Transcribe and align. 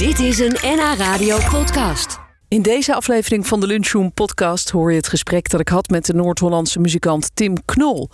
Dit 0.00 0.18
is 0.18 0.38
een 0.38 0.56
NH 0.62 0.94
Radio 0.98 1.38
podcast. 1.50 2.18
In 2.48 2.62
deze 2.62 2.94
aflevering 2.94 3.46
van 3.46 3.60
de 3.60 3.66
Lunchroom 3.66 4.12
podcast 4.12 4.70
hoor 4.70 4.90
je 4.90 4.96
het 4.96 5.08
gesprek 5.08 5.48
dat 5.48 5.60
ik 5.60 5.68
had 5.68 5.88
met 5.88 6.06
de 6.06 6.14
Noord-Hollandse 6.14 6.78
muzikant 6.78 7.30
Tim 7.34 7.64
Knol. 7.64 8.08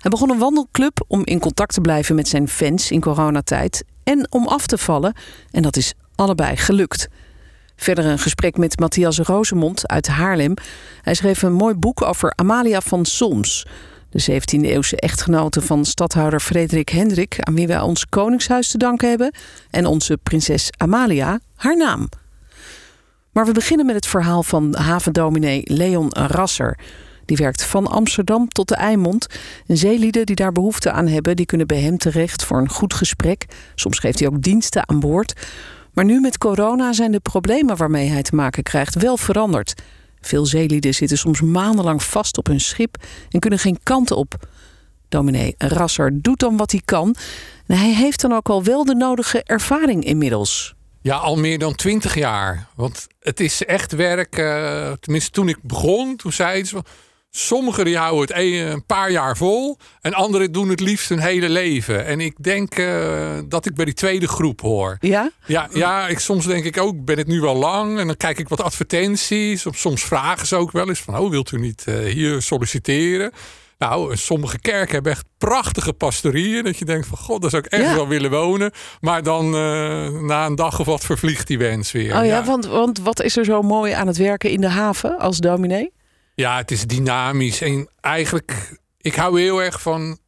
Hij 0.00 0.10
begon 0.10 0.30
een 0.30 0.38
wandelclub 0.38 1.04
om 1.08 1.22
in 1.24 1.38
contact 1.38 1.74
te 1.74 1.80
blijven 1.80 2.14
met 2.14 2.28
zijn 2.28 2.48
fans 2.48 2.90
in 2.90 3.00
coronatijd 3.00 3.84
en 4.04 4.26
om 4.30 4.46
af 4.46 4.66
te 4.66 4.78
vallen. 4.78 5.14
En 5.50 5.62
dat 5.62 5.76
is 5.76 5.94
allebei 6.14 6.56
gelukt. 6.56 7.08
Verder 7.76 8.04
een 8.04 8.18
gesprek 8.18 8.56
met 8.56 8.78
Matthias 8.78 9.18
Rosemond 9.18 9.88
uit 9.88 10.08
Haarlem. 10.08 10.54
Hij 11.02 11.14
schreef 11.14 11.42
een 11.42 11.52
mooi 11.52 11.74
boek 11.74 12.02
over 12.02 12.32
Amalia 12.34 12.80
van 12.80 13.04
Soms. 13.04 13.66
De 14.12 14.40
17e-eeuwse 14.40 14.96
echtgenote 14.96 15.60
van 15.60 15.84
stadhouder 15.84 16.40
Frederik 16.40 16.88
Hendrik... 16.88 17.36
aan 17.38 17.54
wie 17.54 17.66
wij 17.66 17.80
ons 17.80 18.06
koningshuis 18.06 18.70
te 18.70 18.78
danken 18.78 19.08
hebben... 19.08 19.34
en 19.70 19.86
onze 19.86 20.18
prinses 20.22 20.70
Amalia, 20.76 21.40
haar 21.54 21.76
naam. 21.76 22.08
Maar 23.32 23.46
we 23.46 23.52
beginnen 23.52 23.86
met 23.86 23.94
het 23.94 24.06
verhaal 24.06 24.42
van 24.42 24.74
havendominee 24.74 25.62
Leon 25.64 26.08
Rasser. 26.12 26.78
Die 27.24 27.36
werkt 27.36 27.64
van 27.64 27.86
Amsterdam 27.86 28.48
tot 28.48 28.68
de 28.68 28.76
Eimond. 28.76 29.26
En 29.66 29.76
zeelieden 29.76 30.26
die 30.26 30.36
daar 30.36 30.52
behoefte 30.52 30.90
aan 30.90 31.06
hebben... 31.06 31.36
die 31.36 31.46
kunnen 31.46 31.66
bij 31.66 31.80
hem 31.80 31.98
terecht 31.98 32.44
voor 32.44 32.58
een 32.58 32.70
goed 32.70 32.94
gesprek. 32.94 33.46
Soms 33.74 33.98
geeft 33.98 34.18
hij 34.18 34.28
ook 34.28 34.42
diensten 34.42 34.88
aan 34.88 35.00
boord... 35.00 35.34
Maar 35.92 36.04
nu 36.04 36.20
met 36.20 36.38
corona 36.38 36.92
zijn 36.92 37.12
de 37.12 37.20
problemen 37.20 37.76
waarmee 37.76 38.08
hij 38.08 38.22
te 38.22 38.34
maken 38.34 38.62
krijgt 38.62 38.94
wel 38.94 39.16
veranderd. 39.16 39.74
Veel 40.26 40.46
zeelieden 40.46 40.94
zitten 40.94 41.18
soms 41.18 41.40
maandenlang 41.40 42.02
vast 42.02 42.38
op 42.38 42.46
hun 42.46 42.60
schip 42.60 42.96
en 43.30 43.40
kunnen 43.40 43.58
geen 43.58 43.78
kant 43.82 44.10
op. 44.10 44.34
Dominee 45.08 45.54
Rasser 45.58 46.22
doet 46.22 46.38
dan 46.38 46.56
wat 46.56 46.70
hij 46.70 46.82
kan. 46.84 47.14
En 47.66 47.76
hij 47.76 47.94
heeft 47.94 48.20
dan 48.20 48.32
ook 48.32 48.48
al 48.48 48.64
wel 48.64 48.84
de 48.84 48.94
nodige 48.94 49.42
ervaring 49.42 50.04
inmiddels. 50.04 50.74
Ja, 51.00 51.16
al 51.16 51.36
meer 51.36 51.58
dan 51.58 51.74
twintig 51.74 52.14
jaar. 52.14 52.68
Want 52.74 53.06
het 53.20 53.40
is 53.40 53.64
echt 53.64 53.92
werk. 53.92 54.38
Uh, 54.38 54.92
tenminste, 55.00 55.30
toen 55.30 55.48
ik 55.48 55.58
begon, 55.62 56.16
toen 56.16 56.32
zei 56.32 56.64
ze 56.64 56.82
Sommigen 57.34 57.84
die 57.84 57.96
houden 57.96 58.36
het 58.36 58.44
een, 58.44 58.86
paar 58.86 59.10
jaar 59.10 59.36
vol. 59.36 59.78
En 60.00 60.14
anderen 60.14 60.52
doen 60.52 60.68
het 60.68 60.80
liefst 60.80 61.08
hun 61.08 61.18
hele 61.18 61.48
leven. 61.48 62.06
En 62.06 62.20
ik 62.20 62.34
denk 62.42 62.78
uh, 62.78 63.38
dat 63.48 63.66
ik 63.66 63.74
bij 63.74 63.84
die 63.84 63.94
tweede 63.94 64.28
groep 64.28 64.60
hoor. 64.60 64.96
Ja? 65.00 65.30
Ja, 65.46 65.68
ja 65.72 66.08
ik, 66.08 66.18
soms 66.18 66.46
denk 66.46 66.64
ik 66.64 66.78
ook, 66.78 67.04
ben 67.04 67.18
het 67.18 67.26
nu 67.26 67.40
wel 67.40 67.54
lang? 67.54 67.98
En 67.98 68.06
dan 68.06 68.16
kijk 68.16 68.38
ik 68.38 68.48
wat 68.48 68.60
advertenties. 68.60 69.66
Soms 69.70 70.04
vragen 70.04 70.46
ze 70.46 70.56
ook 70.56 70.70
wel 70.70 70.88
eens 70.88 71.00
van, 71.00 71.18
oh, 71.18 71.30
wilt 71.30 71.52
u 71.52 71.58
niet 71.58 71.84
uh, 71.88 72.12
hier 72.12 72.42
solliciteren? 72.42 73.32
Nou, 73.78 74.16
sommige 74.16 74.58
kerken 74.58 74.94
hebben 74.94 75.12
echt 75.12 75.24
prachtige 75.38 75.92
pastorieën. 75.92 76.64
Dat 76.64 76.78
je 76.78 76.84
denkt 76.84 77.06
van, 77.06 77.18
god, 77.18 77.40
daar 77.40 77.50
zou 77.50 77.62
ik 77.64 77.72
echt 77.72 77.84
ja. 77.84 77.94
wel 77.94 78.08
willen 78.08 78.30
wonen. 78.30 78.70
Maar 79.00 79.22
dan 79.22 79.44
uh, 79.46 80.08
na 80.08 80.46
een 80.46 80.54
dag 80.54 80.80
of 80.80 80.86
wat 80.86 81.04
vervliegt 81.04 81.46
die 81.46 81.58
wens 81.58 81.92
weer. 81.92 82.16
Oh 82.16 82.16
ja, 82.16 82.22
ja, 82.22 82.44
Want, 82.44 82.66
want 82.66 82.98
wat 82.98 83.22
is 83.22 83.36
er 83.36 83.44
zo 83.44 83.62
mooi 83.62 83.92
aan 83.92 84.06
het 84.06 84.16
werken 84.16 84.50
in 84.50 84.60
de 84.60 84.68
haven 84.68 85.18
als 85.18 85.38
dominee? 85.38 85.92
Ja, 86.34 86.56
het 86.56 86.70
is 86.70 86.86
dynamisch. 86.86 87.60
En 87.60 87.88
eigenlijk, 88.00 88.76
ik 89.00 89.14
hou 89.14 89.40
heel 89.40 89.62
erg 89.62 89.82
van 89.82 90.18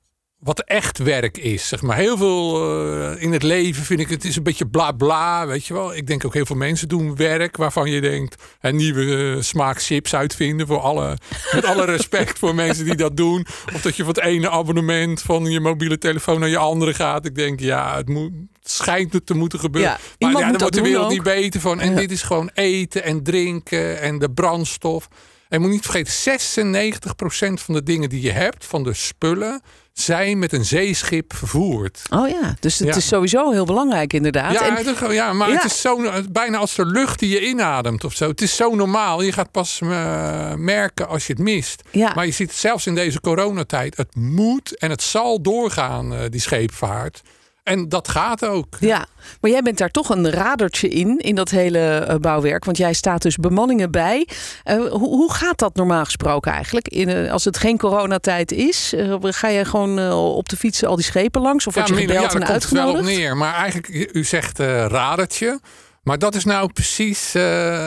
wat 0.44 0.61
echt 0.61 0.98
werk 0.98 1.38
is. 1.38 1.69
Zeg 1.69 1.83
maar. 1.83 1.96
Heel 1.96 2.16
veel 2.16 2.72
uh, 2.80 3.22
in 3.22 3.33
het 3.33 3.42
leven 3.42 3.84
vind 3.84 4.00
ik 4.00 4.08
het 4.08 4.24
is 4.24 4.36
een 4.36 4.42
beetje 4.42 4.66
bla 4.66 4.92
bla. 4.92 5.46
Weet 5.46 5.66
je 5.66 5.74
wel. 5.74 5.94
Ik 5.94 6.06
denk 6.06 6.24
ook 6.24 6.34
heel 6.34 6.46
veel 6.46 6.56
mensen 6.56 6.88
doen 6.88 7.16
werk 7.16 7.56
waarvan 7.56 7.91
je 7.91 8.00
denkt 8.00 8.42
een 8.61 8.77
nieuwe 8.77 9.05
uh, 9.05 9.42
smaak 9.42 9.83
chips 9.83 10.14
uitvinden. 10.14 10.66
Voor 10.66 10.80
alle, 10.80 11.19
met 11.52 11.64
alle 11.64 11.84
respect 11.84 12.39
voor 12.39 12.55
mensen 12.55 12.84
die 12.84 12.94
dat 12.94 13.16
doen. 13.16 13.46
Of 13.74 13.83
dat 13.83 13.96
je 13.96 14.05
van 14.05 14.14
het 14.14 14.24
ene 14.24 14.50
abonnement 14.50 15.22
van 15.22 15.44
je 15.44 15.61
mobiele 15.61 15.98
telefoon 15.98 16.41
naar 16.41 16.48
je 16.48 16.58
andere 16.58 16.94
gaat. 16.94 17.27
Ik 17.27 17.34
denk 17.34 17.61
ja, 17.61 17.96
het, 17.96 18.08
moet, 18.08 18.33
het 18.62 18.70
schijnt 18.70 19.12
het 19.12 19.27
te 19.27 19.34
moeten 19.34 19.58
gebeuren. 19.58 19.98
Ja, 20.18 20.28
maar 20.28 20.41
ja, 20.41 20.50
daar 20.50 20.58
wordt 20.58 20.74
de 20.74 20.83
wereld 20.83 21.05
ook. 21.05 21.11
niet 21.11 21.22
beter 21.22 21.61
van. 21.61 21.80
En 21.80 21.91
ja. 21.91 21.96
dit 21.96 22.11
is 22.11 22.22
gewoon 22.22 22.50
eten 22.55 23.02
en 23.02 23.22
drinken 23.22 24.00
en 24.00 24.18
de 24.18 24.30
brandstof. 24.30 25.08
En 25.48 25.61
moet 25.61 25.70
niet 25.70 25.87
vergeten, 25.87 26.12
96% 26.12 27.61
van 27.62 27.75
de 27.75 27.83
dingen 27.83 28.09
die 28.09 28.20
je 28.23 28.31
hebt, 28.31 28.64
van 28.67 28.83
de 28.83 28.95
spullen, 28.95 29.63
zijn 29.92 30.39
met 30.39 30.52
een 30.52 30.64
zeeschip 30.64 31.35
vervoerd. 31.35 32.02
Oh 32.11 32.29
ja, 32.29 32.55
dus 32.61 32.79
het 32.79 32.89
Ja. 32.89 32.95
is 32.95 33.07
sowieso 33.07 33.51
heel 33.51 33.64
belangrijk 33.64 34.13
inderdaad. 34.13 34.52
Ja, 34.52 34.77
En- 34.79 34.85
dat- 34.85 35.13
ja 35.13 35.33
maar 35.33 35.48
Ja. 35.48 35.55
het 35.55 35.64
is 35.64 35.80
zo, 35.80 36.01
bijna 36.30 36.58
als 36.58 36.74
de 36.74 36.86
lucht 36.86 37.18
die 37.18 37.29
je 37.29 37.46
inademt 37.48 38.05
of 38.05 38.14
zo. 38.14 38.29
Het 38.29 38.41
is 38.42 38.57
zo 38.57 38.74
normaal. 38.74 39.23
Je 39.23 39.33
gaat 39.33 39.51
pas 39.51 39.79
eh, 39.83 40.55
merken 40.55 41.08
als 41.08 41.27
je 41.27 41.33
het 41.33 41.42
mist. 41.42 41.83
Ja. 41.91 42.13
Maar 42.14 42.27
je 42.27 42.33
ziet 42.33 42.48
het 42.51 42.58
zelfs 42.58 42.86
in 42.86 42.95
deze 42.95 43.20
coronatijd. 43.20 43.97
Het 43.97 44.14
moet 44.17 44.77
en 44.79 44.91
het 44.91 45.02
zal 45.02 45.42
doorgaan, 45.42 46.14
eh, 46.14 46.20
die 46.30 46.41
scheepvaart. 46.41 47.20
En 47.64 47.89
dat 47.89 48.08
gaat 48.08 48.45
ook. 48.45 48.77
Ja, 48.80 49.07
maar 49.41 49.51
jij 49.51 49.63
bent 49.63 49.79
daar 49.79 49.91
toch 49.91 50.08
een 50.08 50.30
radertje 50.30 50.89
in, 50.89 51.19
in 51.19 51.35
dat 51.35 51.51
hele 51.51 51.98
eh, 51.98 52.17
bouwwerk. 52.17 52.64
Want 52.64 52.77
jij 52.77 52.92
staat 52.92 53.23
dus 53.23 53.36
bemanningen 53.36 53.91
bij. 53.91 54.29
Eh, 54.64 54.77
hoe, 54.77 54.91
hoe 54.98 55.33
gaat 55.33 55.58
dat 55.58 55.74
normaal 55.74 56.05
gesproken 56.05 56.53
eigenlijk? 56.53 56.89
In, 56.89 57.08
eh, 57.08 57.33
als 57.33 57.45
het 57.45 57.58
geen 57.58 57.79
coronatijd 57.79 58.53
is, 58.53 58.95
ga 59.20 59.48
je 59.48 59.64
gewoon 59.64 60.13
op 60.13 60.48
de 60.48 60.57
fiets 60.57 60.85
al 60.85 60.97
die 60.97 61.05
schepen 61.05 61.42
langs? 61.42 61.67
Of 61.67 61.74
word 61.74 61.89
je 61.89 61.95
gebeld 61.95 62.33
daar 62.33 62.41
en 62.41 62.47
komt 62.47 62.63
het 62.63 62.70
wel 62.70 62.89
op 62.89 62.95
uitgenodigd? 62.95 63.19
neer. 63.19 63.36
Maar 63.36 63.55
eigenlijk, 63.55 64.11
u 64.13 64.24
zegt 64.24 64.58
radertje. 64.58 65.61
Maar 66.05 66.19
dat 66.19 66.35
is 66.35 66.45
nou 66.45 66.73
precies. 66.73 67.35
eh, 67.35 67.42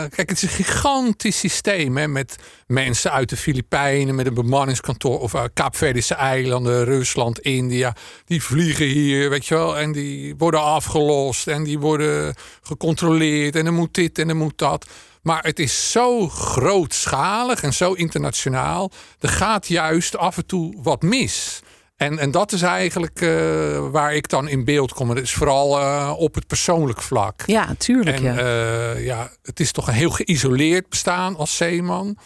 kijk, 0.10 0.30
het 0.30 0.32
is 0.32 0.42
een 0.42 0.50
gigantisch 0.50 1.40
systeem. 1.40 1.98
Hè, 1.98 2.08
met 2.08 2.36
mensen 2.68 3.12
uit 3.12 3.30
de 3.30 3.38
Filipijnen, 3.38 4.16
met 4.16 4.28
een 4.28 4.34
bemanningskantoor. 4.34 5.20
of 5.20 5.34
uh, 5.34 5.44
Kaapverdische 5.54 6.14
eilanden, 6.14 6.84
Rusland, 6.84 7.40
India. 7.40 7.96
Die 8.26 8.44
vliegen 8.44 8.86
hier, 8.86 9.30
weet 9.30 9.46
je 9.46 9.56
wel. 9.56 9.78
En 9.78 9.92
die 9.92 10.36
worden 10.38 10.62
afgelost. 10.64 11.48
En 11.48 11.64
die 11.64 11.80
worden 11.80 12.36
gecontroleerd. 12.62 13.56
En 13.56 13.66
dan 13.66 13.74
moet 13.74 13.94
dit 13.94 14.20
en 14.20 14.28
dan 14.28 14.38
moet 14.38 14.58
dat. 14.58 14.86
Maar 15.22 15.44
het 15.44 15.60
is 15.60 15.92
zo 15.92 16.30
grootschalig 16.30 17.64
en 17.64 17.74
zo 17.74 17.94
internationaal. 17.94 18.92
Er 19.20 19.30
gaat 19.30 19.68
juist 19.68 20.18
af 20.18 20.38
en 20.38 20.46
toe 20.46 20.76
wat 20.82 21.02
mis. 21.02 21.62
En, 21.98 22.20
en 22.20 22.32
dat 22.32 22.52
is 22.52 22.62
eigenlijk 22.62 23.22
eh, 23.22 23.90
waar 23.90 24.14
ik 24.14 24.30
dan 24.30 24.48
in 24.48 24.66
beeld 24.66 24.94
kom. 24.94 25.08
Dat 25.08 25.18
is 25.18 25.34
vooral 25.34 25.80
eh, 25.80 26.14
op 26.18 26.36
het 26.36 26.48
persoonlijk 26.48 27.02
vlak. 27.02 27.44
Ja, 27.46 27.76
tuurlijk. 27.78 28.18
En 28.18 28.24
ja. 28.24 28.38
eh, 28.38 29.06
ja, 29.06 29.32
het 29.42 29.60
is 29.60 29.72
toch 29.72 29.88
een 29.88 29.94
heel 29.94 30.10
geïsoleerd 30.10 30.90
bestaan 30.90 31.36
als 31.36 31.58
zeeman. 31.58 32.18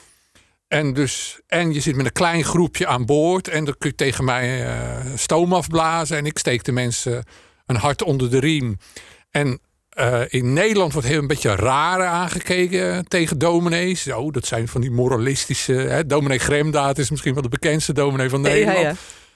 En, 0.67 0.93
dus, 0.93 1.39
en 1.47 1.73
je 1.73 1.79
zit 1.79 1.95
met 1.95 2.05
een 2.05 2.11
klein 2.11 2.43
groepje 2.43 2.87
aan 2.87 3.05
boord. 3.05 3.47
En 3.47 3.65
dan 3.65 3.75
kun 3.77 3.89
je 3.89 3.95
tegen 3.95 4.23
mij 4.23 4.67
stoom 5.15 5.53
afblazen. 5.53 6.17
En 6.17 6.25
ik 6.25 6.37
steek 6.37 6.63
de 6.63 6.71
mensen 6.71 7.23
een 7.65 7.75
hart 7.75 8.03
onder 8.03 8.29
de 8.29 8.39
riem. 8.39 8.77
En 9.29 9.59
in 10.27 10.53
Nederland 10.53 10.93
wordt 10.93 11.07
heel 11.07 11.19
een 11.19 11.27
beetje 11.27 11.55
raar 11.55 12.05
aangekeken 12.05 13.07
tegen 13.07 13.37
dominees. 13.37 14.07
Oh, 14.11 14.31
dat 14.33 14.45
zijn 14.45 14.67
van 14.67 14.81
die 14.81 14.91
moralistische... 14.91 15.73
Hè, 15.73 16.05
dominee 16.05 16.39
Gremdaad 16.39 16.97
is 16.97 17.09
misschien 17.09 17.33
wel 17.33 17.43
de 17.43 17.49
bekendste 17.49 17.93
dominee 17.93 18.29
van 18.29 18.41
Ja, 18.43 18.49
Nederland. 18.49 18.81
ja. 18.81 18.93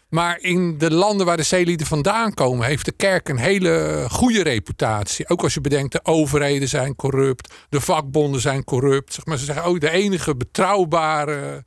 Maar 0.09 0.39
in 0.41 0.77
de 0.77 0.91
landen 0.91 1.25
waar 1.25 1.37
de 1.37 1.43
zeelieden 1.43 1.87
vandaan 1.87 2.33
komen, 2.33 2.65
heeft 2.65 2.85
de 2.85 2.91
kerk 2.91 3.29
een 3.29 3.37
hele 3.37 4.05
goede 4.09 4.43
reputatie. 4.43 5.29
Ook 5.29 5.43
als 5.43 5.53
je 5.53 5.61
bedenkt, 5.61 5.91
de 5.91 6.05
overheden 6.05 6.67
zijn 6.67 6.95
corrupt, 6.95 7.53
de 7.69 7.81
vakbonden 7.81 8.41
zijn 8.41 8.63
corrupt. 8.63 9.13
Zeg 9.13 9.25
maar, 9.25 9.37
ze 9.37 9.45
zeggen 9.45 9.63
ook 9.63 9.79
de 9.79 9.89
enige 9.89 10.35
betrouwbare 10.35 11.63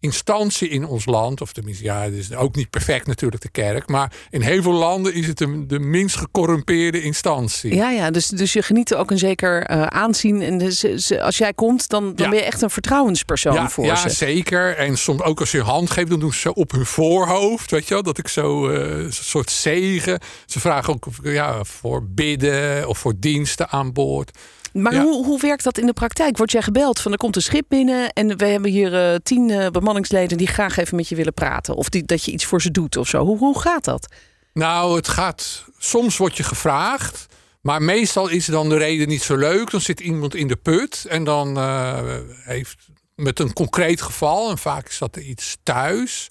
instantie 0.00 0.68
in 0.68 0.86
ons 0.86 1.06
land, 1.06 1.40
of 1.40 1.52
tenminste, 1.52 1.84
ja, 1.84 2.02
het 2.02 2.14
is 2.14 2.34
ook 2.34 2.54
niet 2.54 2.70
perfect 2.70 3.06
natuurlijk 3.06 3.42
de 3.42 3.50
kerk, 3.50 3.88
maar 3.88 4.12
in 4.30 4.40
heel 4.40 4.62
veel 4.62 4.72
landen 4.72 5.14
is 5.14 5.26
het 5.26 5.38
de, 5.38 5.66
de 5.66 5.78
minst 5.78 6.16
gecorrumpeerde 6.16 7.02
instantie. 7.02 7.74
Ja, 7.74 7.90
ja 7.90 8.10
dus, 8.10 8.26
dus 8.26 8.52
je 8.52 8.62
geniet 8.62 8.94
ook 8.94 9.10
een 9.10 9.18
zeker 9.18 9.62
eh, 9.62 9.82
aanzien. 9.82 10.42
En 10.42 10.58
dus, 10.58 11.12
als 11.18 11.38
jij 11.38 11.52
komt, 11.54 11.88
dan, 11.88 12.14
dan 12.14 12.24
Ja. 12.24 12.30
ben 12.30 12.38
je 12.38 12.44
echt 12.44 12.62
een 12.62 12.70
vertrouwenspersoon 12.70 13.54
ja, 13.54 13.68
voor 13.68 13.84
ja, 13.84 13.96
ze. 13.96 14.10
zeker. 14.10 14.76
En 14.76 14.98
soms 14.98 15.22
ook 15.22 15.40
als 15.40 15.50
je 15.50 15.62
hand 15.62 15.90
geeft, 15.90 16.10
dan 16.10 16.20
doen 16.20 16.32
ze 16.32 16.54
op 16.54 16.70
hun 16.70 16.86
voorhoofd. 16.86 17.70
Weet 17.70 17.88
je 17.88 17.94
wel? 17.94 18.02
Dat 18.02 18.18
ik 18.18 18.28
zo 18.28 18.68
eh, 18.68 19.04
een 19.04 19.12
soort 19.12 19.50
zegen. 19.50 20.20
Ze 20.46 20.60
vragen 20.60 20.92
ook 20.94 21.06
ja, 21.22 21.64
voor 21.64 22.06
bidden 22.08 22.88
of 22.88 22.98
voor 22.98 23.14
diensten 23.18 23.68
aan 23.68 23.92
boord. 23.92 24.38
Maar 24.82 24.94
Ja. 24.94 25.02
hoe, 25.02 25.24
hoe 25.24 25.40
werkt 25.40 25.64
dat 25.64 25.78
in 25.78 25.86
de 25.86 25.92
praktijk? 25.92 26.36
Word 26.36 26.52
jij 26.52 26.62
gebeld 26.62 27.00
van 27.00 27.12
er 27.12 27.18
komt 27.18 27.36
een 27.36 27.42
schip 27.42 27.64
binnen 27.68 28.12
en 28.12 28.36
we 28.36 28.46
hebben 28.46 28.70
hier 28.70 28.94
eh, 29.12 29.16
tien 29.22 29.50
eh, 29.50 29.70
bemanningsleden 29.70 30.38
die 30.38 30.46
graag 30.46 30.76
even 30.76 30.96
met 30.96 31.08
je 31.08 31.14
willen 31.16 31.34
praten? 31.34 31.74
Of 31.74 31.88
die, 31.88 32.04
dat 32.04 32.24
je 32.24 32.30
iets 32.32 32.44
voor 32.44 32.62
ze 32.62 32.70
doet 32.70 32.96
of 32.96 33.08
zo? 33.08 33.24
Hoe, 33.24 33.38
hoe 33.38 33.60
gaat 33.60 33.84
dat? 33.84 34.12
Nou, 34.52 34.96
het 34.96 35.08
gaat. 35.08 35.64
Soms 35.78 36.16
word 36.16 36.36
je 36.36 36.42
gevraagd. 36.42 37.26
Maar 37.60 37.82
meestal 37.82 38.28
is 38.28 38.46
dan 38.46 38.68
de 38.68 38.76
reden 38.76 39.08
niet 39.08 39.22
zo 39.22 39.36
leuk. 39.36 39.70
Dan 39.70 39.80
zit 39.80 40.00
iemand 40.00 40.34
in 40.34 40.48
de 40.48 40.56
put 40.56 41.04
en 41.08 41.24
dan 41.24 41.56
eh, 41.58 41.98
heeft 42.44 42.76
met 43.14 43.38
een 43.38 43.52
concreet 43.52 44.02
geval. 44.02 44.50
En 44.50 44.58
vaak 44.58 44.88
is 44.88 44.98
dat 44.98 45.16
iets 45.16 45.56
thuis. 45.62 46.30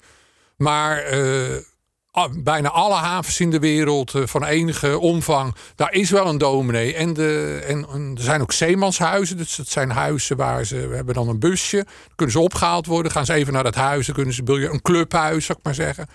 Maar 0.56 1.04
bijna 2.36 2.70
alle 2.70 2.94
havens 2.94 3.40
in 3.40 3.50
de 3.50 3.58
wereld 3.58 4.14
eh, 4.14 4.22
van 4.26 4.44
enige 4.44 4.98
omvang, 4.98 5.54
daar 5.74 5.92
is 5.92 6.10
wel 6.10 6.26
een 6.26 6.38
dominee. 6.38 6.94
En, 6.94 7.12
de, 7.12 7.62
en, 7.66 7.86
er 8.16 8.22
zijn 8.22 8.40
ook 8.40 8.52
zeemanshuizen. 8.52 9.36
Dus 9.36 9.56
dat 9.56 9.68
zijn 9.68 9.90
huizen 9.90 10.36
waar 10.36 10.64
ze, 10.64 10.88
we 10.88 10.96
hebben 10.96 11.14
dan 11.14 11.28
een 11.28 11.38
busje. 11.38 11.86
Kunnen 12.14 12.34
ze 12.34 12.40
opgehaald 12.40 12.86
worden. 12.86 13.12
Gaan 13.12 13.26
ze 13.26 13.32
even 13.32 13.52
naar 13.52 13.62
dat 13.62 13.74
huis. 13.74 14.06
Dan 14.06 14.14
kunnen 14.14 14.34
ze, 14.34 14.42
een 14.44 14.82
clubhuis, 14.82 15.44
zou 15.44 15.58
ik 15.58 15.64
maar 15.64 15.74
zeggen. 15.74 16.08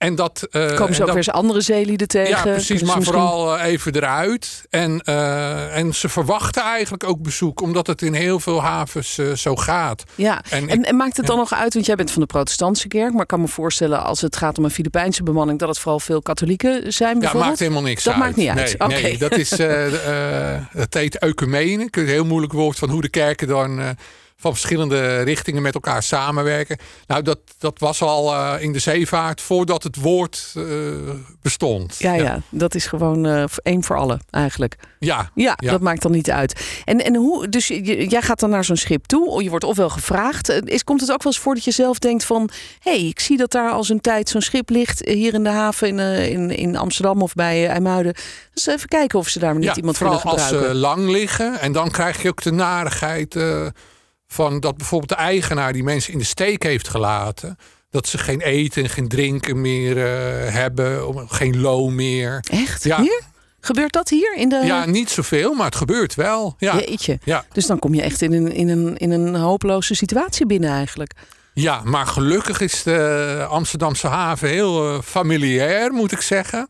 En 0.00 0.14
dat, 0.14 0.48
uh, 0.50 0.62
Komen 0.74 0.76
ze 0.76 0.84
ook 0.84 0.96
dat, 0.96 1.06
weer 1.06 1.16
eens 1.16 1.30
andere 1.30 1.60
zeelieden 1.60 2.08
tegen? 2.08 2.28
Ja, 2.30 2.42
precies. 2.42 2.82
Maar 2.82 2.96
misschien- 2.96 3.04
vooral 3.16 3.56
eh, 3.58 3.64
even 3.64 3.94
eruit. 3.96 4.64
En, 4.70 5.00
eh, 5.00 5.76
en 5.76 5.94
ze 5.94 6.08
verwachten 6.08 6.62
eigenlijk 6.62 7.04
ook 7.04 7.22
bezoek. 7.22 7.60
Omdat 7.62 7.86
het 7.86 8.02
in 8.02 8.14
heel 8.14 8.40
veel 8.40 8.62
havens 8.62 9.18
eh, 9.18 9.32
zo 9.32 9.56
gaat. 9.56 10.04
Ja, 10.14 10.42
En 10.50 10.68
en, 10.68 10.78
ik- 10.78 10.84
en, 10.86 10.96
maakt 10.96 11.16
het 11.16 11.26
dan 11.26 11.34
ja. 11.36 11.40
nog 11.42 11.52
uit, 11.54 11.74
want 11.74 11.86
jij 11.86 11.94
bent 11.94 12.10
van 12.10 12.20
de 12.20 12.26
protestantse 12.26 12.88
kerk, 12.88 13.12
maar 13.12 13.22
ik 13.22 13.26
kan 13.28 13.40
me 13.40 13.48
voorstellen 13.48 14.02
als 14.04 14.20
het 14.20 14.36
gaat 14.36 14.58
om 14.58 14.64
een 14.64 14.70
Filipijnse 14.70 15.22
bemanning, 15.22 15.58
dat 15.58 15.68
het 15.68 15.78
vooral 15.78 16.00
veel 16.00 16.22
katholieken 16.22 16.92
zijn 16.92 17.14
Ja, 17.14 17.18
bijvoorbeeld? 17.18 17.48
maakt 17.50 17.58
helemaal 17.60 17.82
niks 17.82 18.04
Dat 18.04 18.14
uit. 18.14 18.22
maakt 18.22 18.36
niet 18.36 18.48
uit. 18.48 18.56
Nee, 18.78 18.88
Oké. 18.90 19.00
nee 19.02 19.18
dat 19.18 19.32
is 19.32 19.50
eh 19.58 20.54
eh, 20.54 20.62
het 20.70 20.94
heet 20.94 21.18
ecumene. 21.18 21.88
Een 21.90 22.06
heel 22.06 22.24
moeilijk 22.24 22.52
woord 22.52 22.78
van 22.78 22.88
hoe 22.90 23.00
de 23.00 23.08
kerken 23.08 23.48
dan 23.48 23.80
eh, 23.80 23.88
van 24.40 24.50
verschillende 24.52 25.20
richtingen 25.22 25.62
met 25.62 25.74
elkaar 25.74 26.02
samenwerken. 26.02 26.78
Nou, 27.06 27.22
dat, 27.22 27.38
dat 27.58 27.78
was 27.78 28.02
al 28.02 28.34
eh, 28.34 28.62
in 28.62 28.72
de 28.72 28.78
zeevaart 28.78 29.40
voordat 29.40 29.82
het 29.82 29.96
woord 29.96 30.52
eh, 30.56 30.64
bestond. 31.42 31.96
Ja, 31.98 32.12
ja, 32.12 32.40
dat 32.50 32.74
is 32.74 32.86
gewoon 32.86 33.26
eh, 33.26 33.44
één 33.62 33.84
voor 33.84 33.96
allen 33.96 34.20
eigenlijk. 34.30 34.76
ja. 34.98 35.30
Ja, 35.34 35.54
Ja. 35.56 35.70
dat 35.70 35.80
maakt 35.80 36.02
dan 36.02 36.12
niet 36.12 36.30
uit. 36.30 36.60
En, 36.84 37.04
en 37.04 37.14
hoe, 37.16 37.48
dus 37.48 37.68
je- 37.68 38.06
jij 38.08 38.22
gaat 38.22 38.40
dan 38.40 38.50
naar 38.50 38.64
zo'n 38.64 38.76
schip 38.76 39.04
toe, 39.06 39.28
of 39.28 39.42
je 39.42 39.50
wordt 39.50 39.64
ofwel 39.64 39.88
gevraagd. 39.90 40.48
Is, 40.48 40.84
komt 40.84 41.00
het 41.00 41.12
ook 41.12 41.22
wel 41.22 41.32
eens 41.32 41.40
voor 41.42 41.54
dat 41.54 41.64
je 41.64 41.70
zelf 41.70 41.98
denkt 41.98 42.24
van, 42.24 42.50
hé, 42.80 42.90
hey, 42.98 43.06
ik 43.08 43.20
zie 43.20 43.36
dat 43.36 43.50
daar 43.50 43.70
al 43.70 43.84
zo'n 43.84 44.00
tijd 44.00 44.28
zo'n 44.28 44.40
schip 44.40 44.68
ligt 44.70 45.08
hier 45.08 45.34
in 45.34 45.42
de 45.42 45.48
haven 45.50 45.88
in, 45.88 45.98
in, 46.30 46.50
in 46.56 46.76
Amsterdam 46.76 47.22
of 47.22 47.34
bij 47.34 47.66
IJmuiden. 47.68 48.14
Dus 48.54 48.66
even 48.66 48.88
kijken 48.88 49.18
of 49.18 49.28
ze 49.28 49.38
daar 49.38 49.54
niet 49.54 49.64
Ja, 49.64 49.74
iemand 49.76 49.96
vooral 49.96 50.16
willen 50.16 50.32
als 50.32 50.42
gebruiken. 50.42 50.74
ze 50.74 50.80
lang 50.80 51.08
liggen. 51.08 51.60
En 51.60 51.72
dan 51.72 51.90
krijg 51.90 52.22
je 52.22 52.28
ook 52.28 52.42
de 52.42 52.52
narigheid 52.52 53.34
van 54.32 54.60
dat 54.60 54.76
bijvoorbeeld 54.76 55.10
de 55.10 55.24
eigenaar 55.24 55.72
die 55.72 55.82
mensen 55.82 56.12
in 56.12 56.18
de 56.18 56.24
steek 56.24 56.62
heeft 56.62 56.88
gelaten. 56.88 57.58
Dat 57.90 58.06
ze 58.06 58.18
geen 58.18 58.40
eten 58.40 58.82
en 58.82 58.88
geen 58.88 59.08
drinken 59.08 59.60
meer 59.60 59.96
eh, 59.96 60.52
hebben, 60.52 61.14
geen 61.28 61.60
loon 61.60 61.94
meer. 61.94 62.44
Echt? 62.50 62.84
Ja. 62.84 63.00
Hier? 63.00 63.22
Gebeurt 63.60 63.92
dat 63.92 64.08
hier 64.08 64.36
in 64.36 64.48
de... 64.48 64.56
Ja, 64.64 64.86
niet 64.86 65.10
zoveel, 65.10 65.54
maar 65.54 65.66
het 65.66 65.74
gebeurt 65.74 66.14
wel. 66.14 66.54
Ja, 66.58 66.74
Jeetje. 66.78 67.18
ja. 67.24 67.44
Dus 67.52 67.66
dan 67.66 67.78
kom 67.78 67.94
je 67.94 68.02
echt 68.02 68.22
in 68.22 68.32
een, 68.32 68.52
in, 68.52 68.68
een, 68.68 68.96
in 68.96 69.10
een 69.10 69.34
hopeloze 69.34 69.94
situatie 69.94 70.46
binnen 70.46 70.70
eigenlijk. 70.70 71.12
ja, 71.54 71.80
maar 71.84 72.06
gelukkig 72.06 72.60
is 72.60 72.82
de 72.82 73.46
Amsterdamse 73.48 74.06
haven 74.06 74.48
heel 74.48 74.94
eh, 74.94 75.02
familiair, 75.02 75.92
moet 75.92 76.12
ik 76.12 76.20
zeggen. 76.20 76.66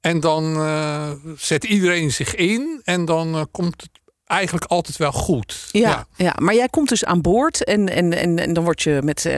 En 0.00 0.20
dan 0.20 0.56
eh, 0.56 1.10
zet 1.36 1.64
iedereen 1.64 2.12
zich 2.12 2.34
in 2.34 2.80
en 2.84 3.04
dan 3.04 3.48
komt 3.50 3.80
het 3.82 3.90
eigenlijk 4.26 4.64
altijd 4.70 4.96
wel 4.96 5.12
goed. 5.12 5.68
Ja, 5.72 6.06
ja. 6.16 6.34
maar 6.38 6.54
jij 6.54 6.68
komt 6.68 6.88
dus 6.88 7.04
aan 7.04 7.20
boord 7.20 7.64
en, 7.64 7.88
en, 7.88 8.12
en, 8.12 8.38
en 8.38 8.52
dan 8.52 8.64
word 8.64 8.82
je 8.82 8.98
met 9.02 9.24
eh, 9.24 9.32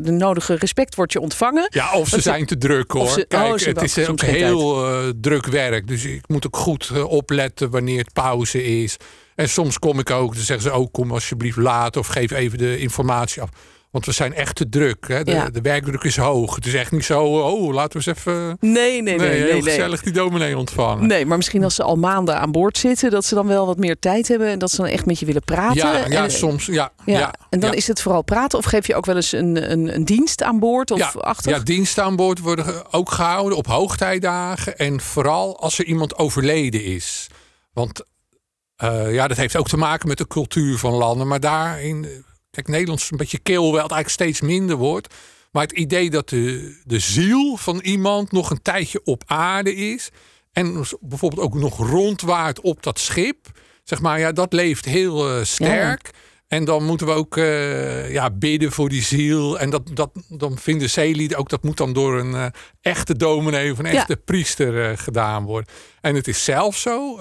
de 0.00 0.10
nodige 0.10 0.54
respect 0.54 0.94
wordt 0.94 1.12
je 1.12 1.20
ontvangen. 1.20 1.66
Ja, 1.70 1.92
of 1.92 2.04
ze 2.04 2.10
Want 2.10 2.22
zijn 2.22 2.46
te 2.46 2.58
druk 2.58 2.90
hoor. 2.90 3.08
ze- 3.08 3.20
oh, 3.20 3.26
Kijk, 3.28 3.58
ze 3.58 3.68
het 3.68 3.82
is 3.82 4.08
ook 4.08 4.20
heel 4.20 4.86
eh, 4.86 5.08
druk 5.20 5.46
werk. 5.46 5.86
Dus 5.88 6.04
ik 6.04 6.28
moet 6.28 6.46
ook 6.46 6.56
goed 6.56 6.90
eh, 6.94 7.04
opletten 7.04 7.70
wanneer 7.70 7.98
het 7.98 8.12
pauze 8.12 8.64
is. 8.82 8.96
En 9.34 9.48
soms 9.48 9.78
kom 9.78 9.98
ik 9.98 10.10
ook, 10.10 10.34
dan 10.34 10.42
zeggen 10.42 10.70
ze 10.70 10.76
ook 10.76 10.92
kom 10.92 11.12
alsjeblieft 11.12 11.56
later 11.56 12.00
of 12.00 12.06
geef 12.06 12.30
even 12.30 12.58
de 12.58 12.78
informatie 12.78 13.42
af. 13.42 13.48
Want 13.90 14.06
we 14.06 14.12
zijn 14.12 14.34
echt 14.34 14.56
te 14.56 14.68
druk. 14.68 15.08
Hè? 15.08 15.24
De, 15.24 15.30
Ja. 15.30 15.48
de 15.48 15.60
werkdruk 15.60 16.02
is 16.02 16.16
hoog. 16.16 16.54
Het 16.54 16.66
is 16.66 16.74
echt 16.74 16.92
niet 16.92 17.04
zo, 17.04 17.22
oh, 17.24 17.74
laten 17.74 18.00
we 18.00 18.06
eens 18.06 18.18
even 18.18 18.56
Nee, 18.60 19.02
nee, 19.02 19.02
nee. 19.02 19.16
nee, 19.16 19.28
nee, 19.28 19.38
heel 19.38 19.52
nee, 19.52 19.62
gezellig 19.62 20.02
die 20.02 20.12
dominee 20.12 20.58
ontvangen. 20.58 21.06
Nee, 21.06 21.26
maar 21.26 21.36
misschien 21.36 21.64
als 21.64 21.74
ze 21.74 21.82
al 21.82 21.96
maanden 21.96 22.38
aan 22.38 22.52
boord 22.52 22.78
zitten, 22.78 23.10
dat 23.10 23.24
ze 23.24 23.34
dan 23.34 23.46
wel 23.46 23.66
wat 23.66 23.76
meer 23.76 23.98
tijd 23.98 24.28
hebben 24.28 24.48
en 24.48 24.58
dat 24.58 24.70
ze 24.70 24.76
dan 24.76 24.86
echt 24.86 25.06
met 25.06 25.18
je 25.18 25.26
willen 25.26 25.44
praten. 25.44 25.76
Ja, 25.76 26.06
ja, 26.08 26.22
en, 26.24 26.30
soms. 26.30 26.66
Ja, 26.66 26.92
ja. 27.04 27.18
ja, 27.18 27.34
en 27.50 27.60
dan 27.60 27.74
is 27.74 27.86
het 27.86 28.02
vooral 28.02 28.22
praten 28.22 28.58
of 28.58 28.64
geef 28.64 28.86
je 28.86 28.94
ook 28.94 29.06
wel 29.06 29.16
eens 29.16 29.32
een, 29.32 29.72
een, 29.72 29.94
een 29.94 30.04
dienst 30.04 30.42
aan 30.42 30.58
boord 30.58 30.90
of 30.90 30.98
ja, 30.98 31.12
achter? 31.20 31.52
ja, 31.52 31.58
diensten 31.58 32.04
aan 32.04 32.16
boord 32.16 32.38
worden 32.38 32.92
ook 32.92 33.10
gehouden 33.10 33.58
op 33.58 33.66
hoogtijdagen. 33.66 34.78
En 34.78 35.00
vooral 35.00 35.60
als 35.60 35.78
er 35.78 35.84
iemand 35.84 36.16
overleden 36.16 36.84
is. 36.84 37.26
Want 37.72 38.04
eh, 38.76 39.14
ja, 39.14 39.28
dat 39.28 39.36
heeft 39.36 39.56
ook 39.56 39.68
te 39.68 39.76
maken 39.76 40.08
met 40.08 40.18
de 40.18 40.26
cultuur 40.26 40.78
van 40.78 40.92
landen. 40.92 41.26
Maar 41.26 41.40
daarin, 41.40 42.24
kijk, 42.50 42.68
Nederlands 42.68 43.02
is 43.02 43.10
een 43.10 43.16
beetje 43.16 43.38
kil, 43.38 43.62
wel 43.62 43.82
het 43.82 43.92
eigenlijk 43.92 44.08
steeds 44.08 44.40
minder 44.40 44.76
wordt. 44.76 45.14
Maar 45.52 45.62
het 45.62 45.72
idee 45.72 46.10
dat 46.10 46.28
de, 46.28 46.76
de 46.84 46.98
ziel 46.98 47.56
van 47.56 47.78
iemand 47.78 48.32
nog 48.32 48.50
een 48.50 48.62
tijdje 48.62 49.00
op 49.04 49.22
aarde 49.26 49.74
is. 49.74 50.10
En 50.52 50.84
bijvoorbeeld 51.00 51.42
ook 51.42 51.54
nog 51.54 51.76
rondwaart 51.90 52.60
op 52.60 52.82
dat 52.82 52.98
schip. 52.98 53.46
Zeg 53.84 54.00
maar, 54.00 54.18
ja, 54.18 54.32
dat 54.32 54.52
leeft 54.52 54.84
heel 54.84 55.30
eh, 55.30 55.44
sterk. 55.44 56.10
En 56.46 56.64
dan 56.64 56.84
moeten 56.84 57.06
we 57.06 57.12
ook 57.12 57.36
eh, 57.36 58.12
ja, 58.12 58.30
bidden 58.30 58.72
voor 58.72 58.88
die 58.88 59.02
ziel. 59.02 59.58
En 59.58 59.70
dat, 59.70 59.90
dat, 59.94 60.10
dan 60.28 60.58
vinden 60.58 60.90
zeelieden 60.90 61.38
ook 61.38 61.48
dat 61.48 61.62
moet 61.62 61.76
dan 61.76 61.92
door 61.92 62.18
een 62.18 62.34
eh, 62.34 62.46
echte 62.80 63.16
dominee 63.16 63.72
of 63.72 63.78
een 63.78 63.84
Ja. 63.84 63.92
echte 63.92 64.16
priester 64.16 64.98
gedaan 64.98 65.44
worden. 65.44 65.72
En 66.00 66.14
het 66.14 66.28
is 66.28 66.44
zelfs 66.44 66.80
zo, 66.80 67.18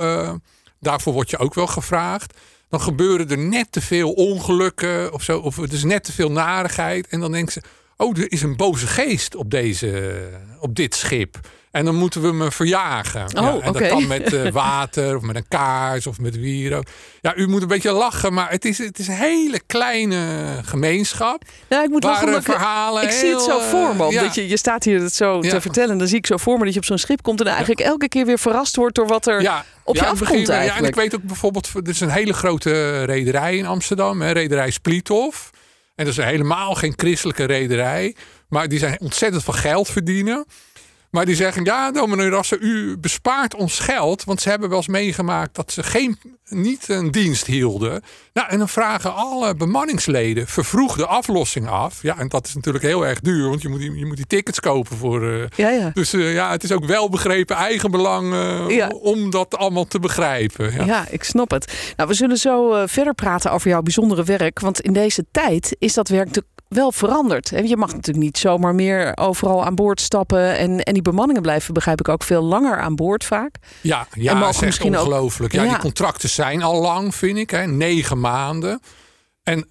daarvoor 0.80 1.14
word 1.14 1.30
je 1.30 1.38
ook 1.38 1.54
wel 1.54 1.68
gevraagd. 1.68 2.34
Dan 2.70 2.82
gebeuren 2.82 3.30
er 3.30 3.38
net 3.38 3.72
te 3.72 3.82
veel 3.82 4.12
ongelukken 4.12 5.14
of 5.14 5.24
zo. 5.24 5.40
Of 5.40 5.56
het 5.56 5.74
is 5.74 5.84
net 5.84 6.04
te 6.04 6.14
veel 6.14 6.32
narigheid. 6.32 7.08
En 7.08 7.20
dan 7.20 7.32
denken 7.32 7.54
ze, 7.54 7.62
oh, 7.98 8.18
er 8.18 8.32
is 8.32 8.42
een 8.42 8.56
boze 8.56 8.88
geest 8.88 9.36
op, 9.36 9.52
deze, 9.52 10.20
op 10.60 10.76
dit 10.76 10.96
schip. 10.96 11.40
En 11.78 11.86
dan 11.86 11.96
moeten 11.96 12.22
we 12.22 12.34
me 12.34 12.52
verjagen. 12.52 13.22
Oh, 13.24 13.30
ja, 13.44 13.60
en 13.62 13.74
dat 13.74 13.88
kan 13.88 14.08
met 14.08 14.34
eh, 14.34 14.52
water 14.64 15.16
of 15.16 15.22
met 15.22 15.36
een 15.36 15.48
kaars 15.48 16.08
of 16.08 16.20
met 16.20 16.36
wierook. 16.40 16.84
Ja, 17.22 17.36
u 17.36 17.48
moet 17.48 17.62
een 17.62 17.68
beetje 17.68 17.92
lachen, 17.92 18.34
maar 18.34 18.50
het 18.50 18.66
is, 18.66 18.78
het 18.78 19.00
is 19.00 19.08
een 19.08 19.14
hele 19.14 19.62
kleine 19.66 20.46
gemeenschap. 20.66 21.44
Ja, 21.70 21.84
ik 21.84 21.90
moet 21.90 22.04
Waar, 22.04 22.12
lachen, 22.12 22.28
eh, 22.28 22.34
omdat 22.34 22.48
ik- 22.50 22.54
verhalen 22.60 23.04
Ik 23.04 23.12
zie 23.12 23.30
het 23.30 23.42
zo 23.42 23.60
heel, 23.60 23.70
voor 23.70 23.96
me. 23.96 24.06
eh, 24.06 24.12
ja. 24.12 24.30
je, 24.34 24.48
je 24.48 24.58
staat 24.58 24.84
hier 24.84 25.02
het 25.02 25.14
zo 25.14 25.40
te 25.42 25.62
vertellen. 25.62 25.98
Dan 25.98 26.08
zie 26.08 26.18
ik 26.18 26.26
zo 26.26 26.38
voor 26.38 26.58
me 26.58 26.64
dat 26.66 26.74
je 26.74 26.80
op 26.80 26.86
zo'n 26.86 26.98
schip 26.98 27.22
komt. 27.22 27.42
En 27.42 27.48
eigenlijk 27.48 27.80
elke 27.80 28.08
keer 28.08 28.26
weer 28.26 28.40
verrast 28.40 28.76
wordt 28.76 28.96
door 28.96 29.08
wat 29.08 29.28
er 29.28 29.64
op 29.84 29.96
je 29.96 30.02
afkomt 30.02 30.20
begin, 30.20 30.40
Ja, 30.40 30.46
en 30.46 30.60
eigenlijk. 30.60 30.96
ik 30.96 31.02
weet 31.02 31.16
ook 31.16 31.24
bijvoorbeeld, 31.24 31.70
er 31.74 31.88
is 31.90 32.00
een 32.00 32.10
hele 32.10 32.34
grote 32.34 33.04
rederij 33.04 33.58
in 33.58 33.66
Amsterdam, 33.66 34.22
hè, 34.22 34.32
rederij 34.32 34.72
Spliethof. 34.72 35.50
En 35.96 36.06
dat 36.06 36.18
is 36.18 36.24
helemaal 36.24 36.74
geen 36.76 36.94
christelijke 36.96 37.44
rederij, 37.44 38.16
maar 38.50 38.68
die 38.68 38.80
zijn 38.80 38.98
ontzettend 39.00 39.44
veel 39.44 39.54
geld 39.54 39.90
verdienen. 39.90 40.46
Maar 41.12 41.26
die 41.26 41.36
zeggen, 41.36 41.64
ja, 41.64 41.92
dominee 41.92 42.30
Rassen, 42.30 42.58
u 42.62 42.98
bespaart 42.98 43.56
ons 43.56 43.80
geld. 43.80 44.24
Want 44.24 44.42
ze 44.42 44.50
hebben 44.50 44.70
wel 44.70 44.78
eens 44.78 44.88
meegemaakt 44.88 45.56
dat 45.56 45.72
ze 45.72 45.84
geen, 45.84 46.20
niet 46.50 46.90
een 46.90 47.12
dienst 47.12 47.46
hielden. 47.46 48.02
Nou, 48.34 48.50
en 48.50 48.58
dan 48.58 48.70
vragen 48.70 49.16
alle 49.16 49.56
bemanningsleden 49.56 50.48
vervroegde 50.48 51.06
aflossing 51.06 51.68
af. 51.68 52.02
Ja, 52.02 52.18
en 52.18 52.28
dat 52.28 52.48
is 52.48 52.56
natuurlijk 52.56 52.84
heel 52.84 53.06
erg 53.06 53.20
duur, 53.20 53.50
want 53.50 53.62
je 53.62 53.70
moet 53.70 53.80
die, 53.80 53.96
je 53.96 54.06
moet 54.06 54.16
die 54.18 54.28
tickets 54.28 54.60
kopen 54.60 54.98
voor... 54.98 55.30
eh, 55.32 55.48
Ja, 55.56 55.70
ja. 55.70 55.92
dus 55.94 56.14
eh, 56.14 56.34
ja, 56.34 56.52
het 56.52 56.64
is 56.64 56.72
ook 56.72 56.86
wel 56.86 57.10
begrepen 57.10 57.56
eigenbelang 57.56 58.34
Ja. 58.72 58.88
om 58.88 59.30
dat 59.30 59.58
allemaal 59.58 59.86
te 59.88 60.00
begrijpen. 60.00 60.74
Ja. 60.74 60.86
Ja. 60.86 61.06
ik 61.10 61.24
snap 61.24 61.52
het. 61.52 61.92
Nou, 61.96 62.10
we 62.10 62.16
zullen 62.16 62.38
zo 62.38 62.74
eh, 62.74 62.84
verder 62.88 63.14
praten 63.14 63.52
over 63.52 63.70
jouw 63.70 63.82
bijzondere 63.82 64.24
werk. 64.24 64.60
Want 64.60 64.82
in 64.82 64.94
deze 64.94 65.26
tijd 65.32 65.76
is 65.80 65.94
dat 65.94 66.08
werk 66.08 66.26
natuurlijk 66.26 66.56
wel 66.70 66.92
veranderd. 66.92 67.50
Je 67.50 67.78
mag 67.78 67.92
natuurlijk 67.92 68.26
niet 68.26 68.38
zomaar 68.38 68.76
meer 68.76 69.18
overal 69.18 69.66
aan 69.66 69.76
boord 69.76 70.02
stappen. 70.02 70.58
En, 70.58 70.84
en 70.84 70.94
die 70.94 71.02
bemanningen 71.02 71.42
blijven, 71.42 71.74
begrijp 71.74 72.00
ik, 72.00 72.08
ook 72.10 72.24
veel 72.24 72.44
langer 72.44 72.78
aan 72.80 72.96
boord 72.96 73.24
vaak. 73.24 73.56
Ja, 73.82 74.08
ja 74.14 74.50
is 74.50 74.62
echt 74.62 74.82
ook- 74.82 74.86
ongelooflijk. 74.88 75.54
Ja, 75.54 75.64
Ja. 75.64 75.70
die 75.70 75.78
contracten 75.80 76.30
zijn 76.30 76.64
al 76.64 76.82
lang, 76.82 77.16
vind 77.16 77.38
ik. 77.38 77.50
Hè, 77.50 77.66
negen 77.68 78.20
maanden. 78.20 78.82
En 79.44 79.70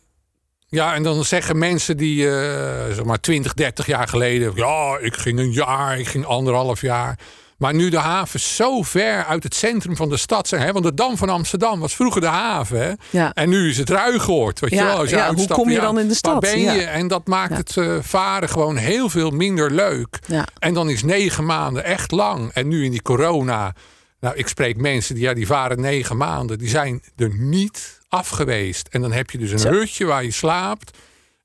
ja, 0.69 0.95
en 0.95 1.03
dan 1.03 1.25
zeggen 1.25 1.59
mensen 1.59 1.97
die, 1.97 2.29
eh, 2.31 2.95
zeg 2.95 3.05
maar 3.05 3.21
20, 3.21 3.55
30 3.55 3.87
jaar 3.87 4.09
geleden... 4.09 4.53
ja, 4.55 4.99
ik 5.01 5.15
ging 5.17 5.39
een 5.39 5.53
jaar, 5.53 5.99
ik 5.99 6.07
ging 6.07 6.25
anderhalf 6.27 6.81
jaar... 6.81 7.19
Maar 7.59 7.75
nu 7.75 7.89
de 7.89 7.99
havens 7.99 8.57
zo 8.57 8.83
ver 8.83 9.25
uit 9.25 9.43
het 9.43 9.55
centrum 9.55 9.97
van 9.97 10.09
de 10.09 10.17
stad 10.17 10.49
zijn. 10.49 10.63
Hè, 10.63 10.73
want 10.73 10.85
de 10.85 10.95
Dam 10.95 11.17
van 11.17 11.29
Amsterdam 11.29 11.81
was 11.81 11.95
vroeger 11.95 12.21
de 12.21 12.27
haven. 12.27 12.81
Hè, 12.81 12.93
Ja. 13.11 13.33
En 13.33 13.49
nu 13.49 13.69
is 13.69 13.79
het 13.79 13.91
Ruigoord. 13.91 14.61
Weet 14.61 14.71
Ja, 14.71 14.77
je 14.81 14.85
wel, 14.85 14.97
als 14.99 15.11
je 15.11 15.17
ja, 15.17 15.35
hoe 15.35 15.47
kom 15.49 15.71
je 15.71 15.81
dan 15.81 15.99
in 15.99 16.09
de 16.09 16.15
stad? 16.15 16.33
Waar 16.33 16.41
ben 16.41 16.61
je? 16.61 16.83
En 16.83 17.09
dat 17.09 17.27
maakt 17.27 17.57
het 17.57 17.77
eh, 17.77 17.97
varen 18.01 18.49
gewoon 18.49 18.77
heel 18.77 19.09
veel 19.09 19.31
minder 19.31 19.71
leuk. 19.71 20.19
Ja. 20.27 20.47
En 20.59 20.75
dan 20.75 20.91
is 20.91 21.03
negen 21.03 21.45
maanden 21.45 21.85
echt 21.85 22.11
lang. 22.11 22.51
En 22.53 22.69
nu 22.69 22.85
in 22.85 22.91
die 22.91 23.03
corona. 23.03 23.75
Nou, 24.21 24.37
ik 24.37 24.49
spreek 24.49 24.77
mensen 24.77 25.15
die, 25.15 25.25
ja, 25.25 25.35
die 25.35 25.47
varen 25.47 25.81
negen 25.81 26.17
maanden. 26.17 26.59
Die 26.59 26.69
zijn 26.69 27.03
er 27.17 27.35
niet 27.35 28.01
af 28.09 28.29
geweest. 28.29 28.89
En 28.91 29.01
dan 29.01 29.13
heb 29.13 29.31
je 29.31 29.39
dus 29.39 29.51
een 29.53 29.59
Zo. 29.59 29.69
hutje 29.71 30.05
waar 30.05 30.25
je 30.25 30.31
slaapt. 30.31 30.97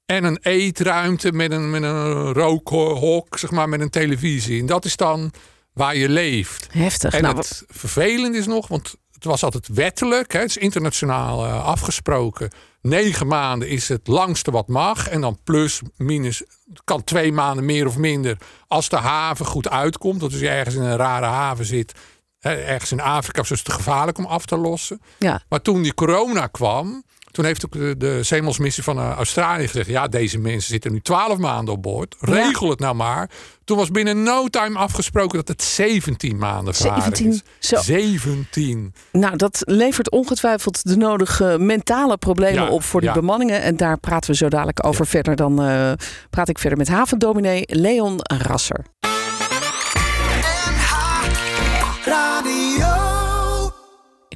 En 0.05 0.23
een 0.23 0.39
eetruimte 0.41 1.31
met 1.31 1.51
een, 1.51 1.69
met 1.69 1.83
een 1.83 2.33
rookhok, 2.33 3.37
zeg 3.37 3.51
maar, 3.51 3.69
met 3.69 3.81
een 3.81 3.89
televisie. 3.89 4.59
En 4.59 4.65
dat 4.65 4.85
is 4.85 4.95
dan 4.95 5.31
waar 5.73 5.95
je 5.95 6.09
leeft. 6.09 6.67
Heftig. 6.71 7.13
En 7.13 7.21
nou, 7.21 7.35
het 7.35 7.63
vervelende 7.67 8.37
is 8.37 8.47
nog, 8.47 8.67
want 8.67 8.95
het 9.11 9.23
was 9.23 9.43
altijd 9.43 9.67
wettelijk, 9.67 10.33
hè, 10.33 10.39
het 10.39 10.49
is 10.49 10.57
internationaal 10.57 11.45
eh, 11.45 11.65
afgesproken. 11.65 12.51
Negen 12.81 13.27
maanden 13.27 13.69
is 13.69 13.87
het 13.87 14.07
langste 14.07 14.51
wat 14.51 14.67
mag. 14.67 15.07
En 15.07 15.21
dan 15.21 15.37
plus, 15.43 15.81
minus, 15.97 16.43
kan 16.83 17.03
twee 17.03 17.31
maanden 17.31 17.65
meer 17.65 17.87
of 17.87 17.97
minder. 17.97 18.37
Als 18.67 18.89
de 18.89 18.97
haven 18.97 19.45
goed 19.45 19.69
uitkomt, 19.69 20.19
dat 20.19 20.31
als 20.31 20.39
je 20.39 20.49
ergens 20.49 20.75
in 20.75 20.81
een 20.81 20.97
rare 20.97 21.25
haven 21.25 21.65
zit, 21.65 21.93
hè, 22.39 22.53
ergens 22.53 22.91
in 22.91 23.01
Afrika, 23.01 23.43
zo 23.43 23.53
is 23.53 23.59
het 23.59 23.67
te 23.67 23.75
gevaarlijk 23.75 24.17
om 24.17 24.25
af 24.25 24.45
te 24.45 24.57
lossen. 24.57 25.01
ja. 25.17 25.41
Maar 25.49 25.61
toen 25.61 25.81
die 25.81 25.93
corona 25.93 26.47
kwam, 26.47 27.03
Toen 27.31 27.45
heeft 27.45 27.65
ook 27.65 27.71
de, 27.71 27.95
de 27.97 28.23
zeemansmissie 28.23 28.83
van 28.83 28.97
uh, 28.97 29.11
Australië 29.11 29.67
gezegd... 29.67 29.87
ja, 29.87 30.07
deze 30.07 30.37
mensen 30.37 30.69
zitten 30.69 30.91
nu 30.91 31.01
12 31.01 31.37
maanden 31.37 31.73
op 31.73 31.81
boord. 31.81 32.15
Regel 32.19 32.69
het 32.69 32.79
nou 32.79 32.95
maar. 32.95 33.29
Toen 33.63 33.77
was 33.77 33.91
binnen 33.91 34.23
no 34.23 34.47
time 34.47 34.77
afgesproken 34.77 35.37
dat 35.37 35.47
het 35.47 35.63
17 35.63 36.37
maanden 36.37 36.73
varen 36.73 37.01
17? 37.01 37.27
is. 37.27 37.69
Zo. 37.69 37.81
17. 37.81 38.93
Nou, 39.11 39.35
dat 39.35 39.61
levert 39.65 40.11
ongetwijfeld 40.11 40.83
de 40.83 40.97
nodige 40.97 41.55
mentale 41.59 42.17
problemen 42.17 42.63
Ja, 42.63 42.69
op 42.69 42.83
voor 42.83 42.99
die 42.99 43.09
ja. 43.09 43.15
bemanningen. 43.15 43.61
En 43.61 43.77
daar 43.77 43.97
praten 43.97 44.31
we 44.31 44.35
zo 44.35 44.47
dadelijk 44.47 44.85
over 44.85 45.07
verder. 45.07 45.35
Dan 45.35 45.61
eh, 45.61 45.91
praat 46.29 46.49
ik 46.49 46.59
verder 46.59 46.77
met 46.77 46.87
havendominee 46.87 47.63
Leon 47.67 48.19
Rasser. 48.21 48.85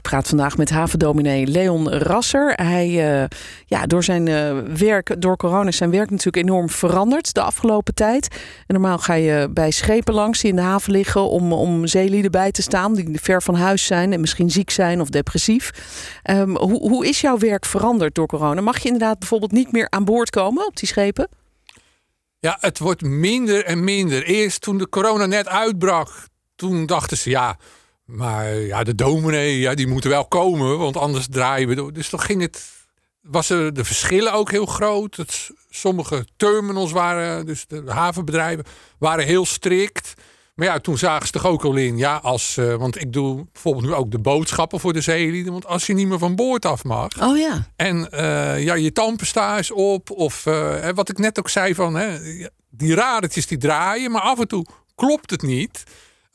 Praat 0.09 0.27
vandaag 0.27 0.57
met 0.57 0.69
havendominee 0.69 1.47
Leon 1.47 1.89
Rasser. 1.89 2.53
Hij, 2.53 2.88
eh, 2.88 3.27
ja, 3.65 3.85
door 3.85 4.03
zijn 4.03 4.27
eh, 4.27 4.57
werk, 4.77 5.21
door 5.21 5.38
corona 5.38 5.67
is 5.67 5.77
zijn 5.77 5.89
werk 5.89 6.09
natuurlijk 6.09 6.47
enorm 6.47 6.69
veranderd 6.69 7.33
de 7.33 7.41
afgelopen 7.41 7.93
tijd. 7.93 8.27
En 8.67 8.74
normaal 8.74 8.97
ga 8.97 9.13
je 9.13 9.50
bij 9.51 9.71
schepen 9.71 10.13
langs 10.13 10.41
die 10.41 10.50
in 10.50 10.55
de 10.55 10.62
haven 10.62 10.91
liggen 10.91 11.29
om, 11.29 11.53
om 11.53 11.88
zeelieden 11.88 12.31
bij 12.31 12.51
te 12.51 12.62
staan 12.62 12.95
die 12.95 13.19
ver 13.21 13.43
van 13.43 13.55
huis 13.55 13.85
zijn 13.85 14.13
en 14.13 14.19
misschien 14.19 14.51
ziek 14.51 14.69
zijn 14.69 15.01
of 15.01 15.09
depressief. 15.09 15.71
Ehm, 16.24 16.50
hoe, 16.50 16.89
hoe 16.89 17.07
is 17.07 17.21
jouw 17.21 17.38
werk 17.38 17.65
veranderd 17.65 18.15
door 18.15 18.27
corona? 18.27 18.62
Mag 18.62 18.77
je 18.77 18.85
inderdaad 18.85 19.19
bijvoorbeeld 19.19 19.51
niet 19.51 19.71
meer 19.71 19.88
aan 19.89 20.05
boord 20.05 20.29
komen 20.29 20.67
op 20.67 20.77
die 20.77 20.88
schepen? 20.88 21.27
Ja, 22.39 22.57
het 22.59 22.79
wordt 22.79 23.01
minder 23.01 23.65
en 23.65 23.83
minder. 23.83 24.24
Eerst 24.24 24.62
toen 24.62 24.77
de 24.77 24.89
corona 24.89 25.25
net 25.25 25.47
uitbrak, 25.47 26.09
toen 26.55 26.85
dachten 26.85 27.17
ze 27.17 27.29
ja, 27.29 27.57
maar 28.05 28.55
ja, 28.55 28.83
de 28.83 28.95
dominee, 28.95 29.59
ja, 29.59 29.74
die 29.74 29.88
moeten 29.88 30.09
wel 30.09 30.25
komen, 30.27 30.77
want 30.77 30.97
anders 30.97 31.27
draaien 31.29 31.67
we 31.67 31.75
door. 31.75 31.93
Dus 31.93 32.09
dan 32.09 32.19
ging 32.19 32.41
het, 32.41 32.63
was 33.21 33.50
er 33.50 33.74
de 33.74 33.85
verschillen 33.85 34.33
ook 34.33 34.51
heel 34.51 34.65
groot. 34.65 35.15
Het, 35.15 35.50
sommige 35.69 36.25
terminals 36.38 36.91
waren, 36.91 37.45
dus 37.45 37.65
de 37.67 37.83
havenbedrijven, 37.85 38.65
waren 39.00 39.25
heel 39.25 39.45
strikt. 39.45 40.13
Maar 40.55 40.67
ja, 40.67 40.79
toen 40.79 40.97
zagen 40.97 41.25
ze 41.25 41.31
toch 41.31 41.45
ook 41.45 41.63
al 41.63 41.75
in, 41.75 41.97
ja, 41.97 42.15
als, 42.15 42.57
eh, 42.57 42.75
want 42.75 43.01
ik 43.01 43.13
doe 43.13 43.45
bijvoorbeeld 43.51 43.85
nu 43.85 43.93
ook 43.93 44.12
de 44.12 44.19
boodschappen 44.19 44.79
voor 44.79 44.93
de 44.93 45.01
zeelieden, 45.01 45.51
want 45.51 45.65
als 45.65 45.85
je 45.85 45.93
niet 45.93 46.07
meer 46.07 46.19
van 46.19 46.35
boord 46.35 46.65
af 46.65 46.83
mag, 46.83 47.21
Oh 47.21 47.38
ja. 47.38 47.67
en 47.75 48.12
eh, 48.12 48.63
ja, 48.63 48.74
je 48.74 48.91
tandpasta 48.91 49.57
is 49.57 49.71
op. 49.71 50.12
Of 50.12 50.45
eh, 50.45 50.89
wat 50.93 51.09
ik 51.09 51.17
net 51.17 51.39
ook 51.39 51.50
zei 51.50 51.75
van 51.75 51.95
hè, 51.95 52.17
die 52.69 52.95
radertjes 52.95 53.47
die 53.47 53.57
draaien, 53.57 54.12
maar 54.12 54.21
af 54.21 54.39
en 54.39 54.47
toe 54.47 54.65
klopt 54.95 55.31
het 55.31 55.41
niet. 55.41 55.83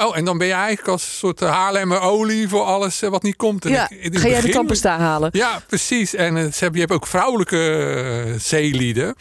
Oh, 0.06 0.16
en 0.16 0.24
dan 0.24 0.38
ben 0.38 0.46
je 0.46 0.52
eigenlijk 0.52 0.88
als 0.88 1.02
een 1.02 1.08
soort 1.14 1.40
Haarlemmer 1.40 2.00
olie 2.00 2.48
voor 2.48 2.62
alles 2.62 3.02
eh, 3.02 3.10
wat 3.10 3.22
niet 3.22 3.36
komt. 3.36 3.64
En 3.64 3.70
ja. 3.70 3.90
ik- 3.90 4.18
Ga 4.18 4.28
jij 4.28 4.40
de 4.40 4.48
tandpasta 4.48 4.98
halen? 4.98 5.30
Ja, 5.32 5.62
precies. 5.66 6.14
En 6.14 6.36
eh, 6.36 6.42
ze 6.42 6.58
hebben, 6.58 6.80
je 6.80 6.86
hebt 6.86 6.92
ook 6.92 7.06
vrouwelijke 7.06 7.58
eh, 8.26 8.40
zeelieden. 8.40 9.14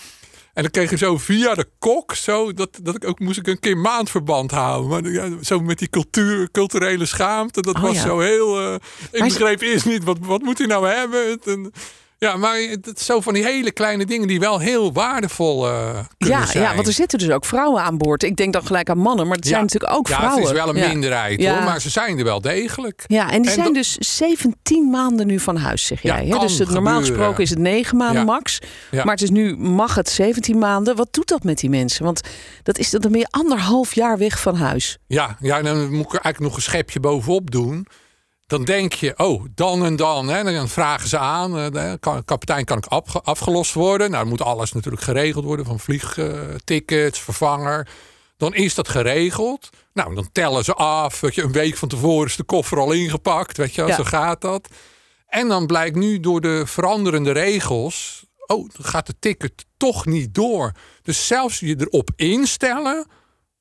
En 0.53 0.61
dan 0.65 0.71
kreeg 0.71 0.89
je 0.89 0.97
zo 0.97 1.17
via 1.17 1.53
de 1.55 1.67
kok, 1.79 2.13
zo, 2.15 2.53
dat, 2.53 2.69
dat 2.81 2.95
ik 2.95 3.07
ook 3.07 3.19
moest 3.19 3.37
ik 3.37 3.47
een 3.47 3.59
keer 3.59 3.77
maandverband 3.77 4.51
houden. 4.51 4.89
Maar 4.89 5.11
ja, 5.11 5.29
zo 5.41 5.59
met 5.59 5.79
die 5.79 5.89
cultuur, 5.89 6.51
culturele 6.51 7.05
schaamte, 7.05 7.61
dat 7.61 7.75
Oh, 7.75 7.81
was 7.81 7.95
ja. 7.95 8.01
zo 8.01 8.19
heel. 8.19 8.59
eh, 8.59 8.73
ik 9.11 9.19
Maar- 9.19 9.27
begreep 9.27 9.61
eerst 9.61 9.85
niet, 9.85 10.03
wat, 10.03 10.17
wat 10.21 10.41
moet 10.41 10.57
hij 10.57 10.67
nou 10.67 10.87
hebben? 10.87 11.39
En, 11.45 11.71
ja, 12.19 12.35
maar 12.37 12.57
het 12.59 12.97
is 12.99 13.05
zo 13.05 13.21
van 13.21 13.33
die 13.33 13.43
hele 13.43 13.71
kleine 13.71 14.05
dingen 14.05 14.27
die 14.27 14.39
wel 14.39 14.59
heel 14.59 14.93
waardevol 14.93 15.67
eh 15.67 15.89
kunnen 16.17 16.37
Ja, 16.39 16.45
zijn. 16.45 16.63
ja, 16.63 16.75
want 16.75 16.87
er 16.87 16.93
zitten 16.93 17.19
dus 17.19 17.29
ook 17.29 17.45
vrouwen 17.45 17.81
aan 17.83 17.97
boord. 17.97 18.23
Ik 18.23 18.35
denk 18.35 18.53
dan 18.53 18.65
gelijk 18.65 18.89
aan 18.89 18.97
mannen, 18.97 19.27
maar 19.27 19.35
het 19.35 19.45
zijn 19.45 19.57
Ja. 19.57 19.63
natuurlijk 19.65 19.93
ook 19.93 20.07
ja, 20.07 20.15
vrouwen. 20.15 20.41
het 20.41 20.49
is 20.51 20.57
wel 20.57 20.69
een 20.69 20.81
Ja. 20.81 20.87
minderheid 20.87 21.41
Ja. 21.41 21.53
hoor, 21.53 21.63
maar 21.63 21.81
ze 21.81 21.89
zijn 21.89 22.17
er 22.17 22.23
wel 22.23 22.41
degelijk. 22.41 23.03
Ja, 23.07 23.31
en 23.31 23.41
die 23.41 23.51
En 23.51 23.57
zijn 23.61 23.73
dus 23.73 23.93
17 23.97 24.89
maanden 24.89 25.27
nu 25.27 25.39
van 25.39 25.55
huis, 25.57 25.85
zeg 25.85 26.01
Ja, 26.01 26.15
jij. 26.21 26.27
hè? 26.27 26.39
Dus 26.39 26.57
het, 26.59 26.69
normaal 26.69 26.93
gebeuren. 26.93 27.15
gesproken 27.17 27.43
is 27.43 27.49
het 27.49 27.59
9 27.59 27.97
maanden 27.97 28.17
Ja. 28.19 28.23
max. 28.23 28.59
Ja. 28.91 29.03
Maar 29.03 29.13
het 29.13 29.23
is 29.23 29.29
nu, 29.29 29.55
mag 29.57 29.95
het 29.95 30.09
17 30.09 30.57
maanden. 30.57 30.95
Wat 30.95 31.07
doet 31.11 31.27
dat 31.27 31.43
met 31.43 31.59
die 31.59 31.69
mensen? 31.69 32.03
Want 32.05 32.21
dat 32.63 32.77
is, 32.77 32.89
dan 32.89 33.11
je 33.11 33.27
anderhalf 33.29 33.95
jaar 33.95 34.17
weg 34.17 34.39
van 34.41 34.55
huis. 34.55 34.97
Ja, 35.07 35.37
ja, 35.39 35.57
en 35.57 35.63
dan 35.63 35.77
moet 35.93 36.05
ik 36.05 36.13
er 36.13 36.19
eigenlijk 36.21 36.39
nog 36.39 36.55
een 36.55 36.61
schepje 36.61 36.99
bovenop 36.99 37.51
doen. 37.51 37.87
Dan 38.49 38.63
denk 38.63 38.93
je, 38.93 39.13
oh, 39.17 39.43
dan 39.55 39.85
en 39.85 39.95
dan. 39.95 40.27
Hè, 40.27 40.43
dan 40.43 40.69
vragen 40.69 41.09
ze 41.09 41.17
aan, 41.17 41.57
eh, 41.57 41.71
de 41.71 41.97
ka- 41.99 42.21
kapitein 42.25 42.65
kan 42.65 42.77
ik 42.77 42.85
afge- 42.85 43.21
afgelost 43.21 43.73
worden. 43.73 44.09
Nou, 44.09 44.21
dan 44.21 44.29
moet 44.31 44.41
alles 44.41 44.71
natuurlijk 44.71 45.03
geregeld 45.03 45.45
worden. 45.45 45.65
Van 45.65 45.79
vliegtickets, 45.79 47.19
vervanger. 47.19 47.87
Dan 48.37 48.53
is 48.53 48.75
dat 48.75 48.87
geregeld. 48.87 49.69
Nou, 49.93 50.15
dan 50.15 50.29
tellen 50.31 50.63
ze 50.63 50.73
af. 50.73 51.19
Weet 51.19 51.35
je, 51.35 51.41
een 51.43 51.51
week 51.51 51.77
van 51.77 51.87
tevoren 51.87 52.27
is 52.27 52.35
de 52.35 52.43
koffer 52.43 52.79
al 52.79 52.91
ingepakt. 52.91 53.57
Weet 53.57 53.75
je, 53.75 53.85
Ja. 53.85 53.95
zo 53.95 54.03
gaat 54.03 54.41
dat. 54.41 54.67
En 55.27 55.47
dan 55.47 55.65
blijkt 55.65 55.95
nu 55.95 56.19
door 56.19 56.41
de 56.41 56.63
veranderende 56.65 57.31
regels... 57.31 58.25
oh, 58.45 58.69
dan 58.77 58.85
gaat 58.85 59.07
de 59.07 59.15
ticket 59.19 59.65
toch 59.77 60.05
niet 60.05 60.33
door. 60.33 60.71
Dus 61.03 61.27
zelfs 61.27 61.59
je 61.59 61.75
erop 61.79 62.09
instellen... 62.15 63.07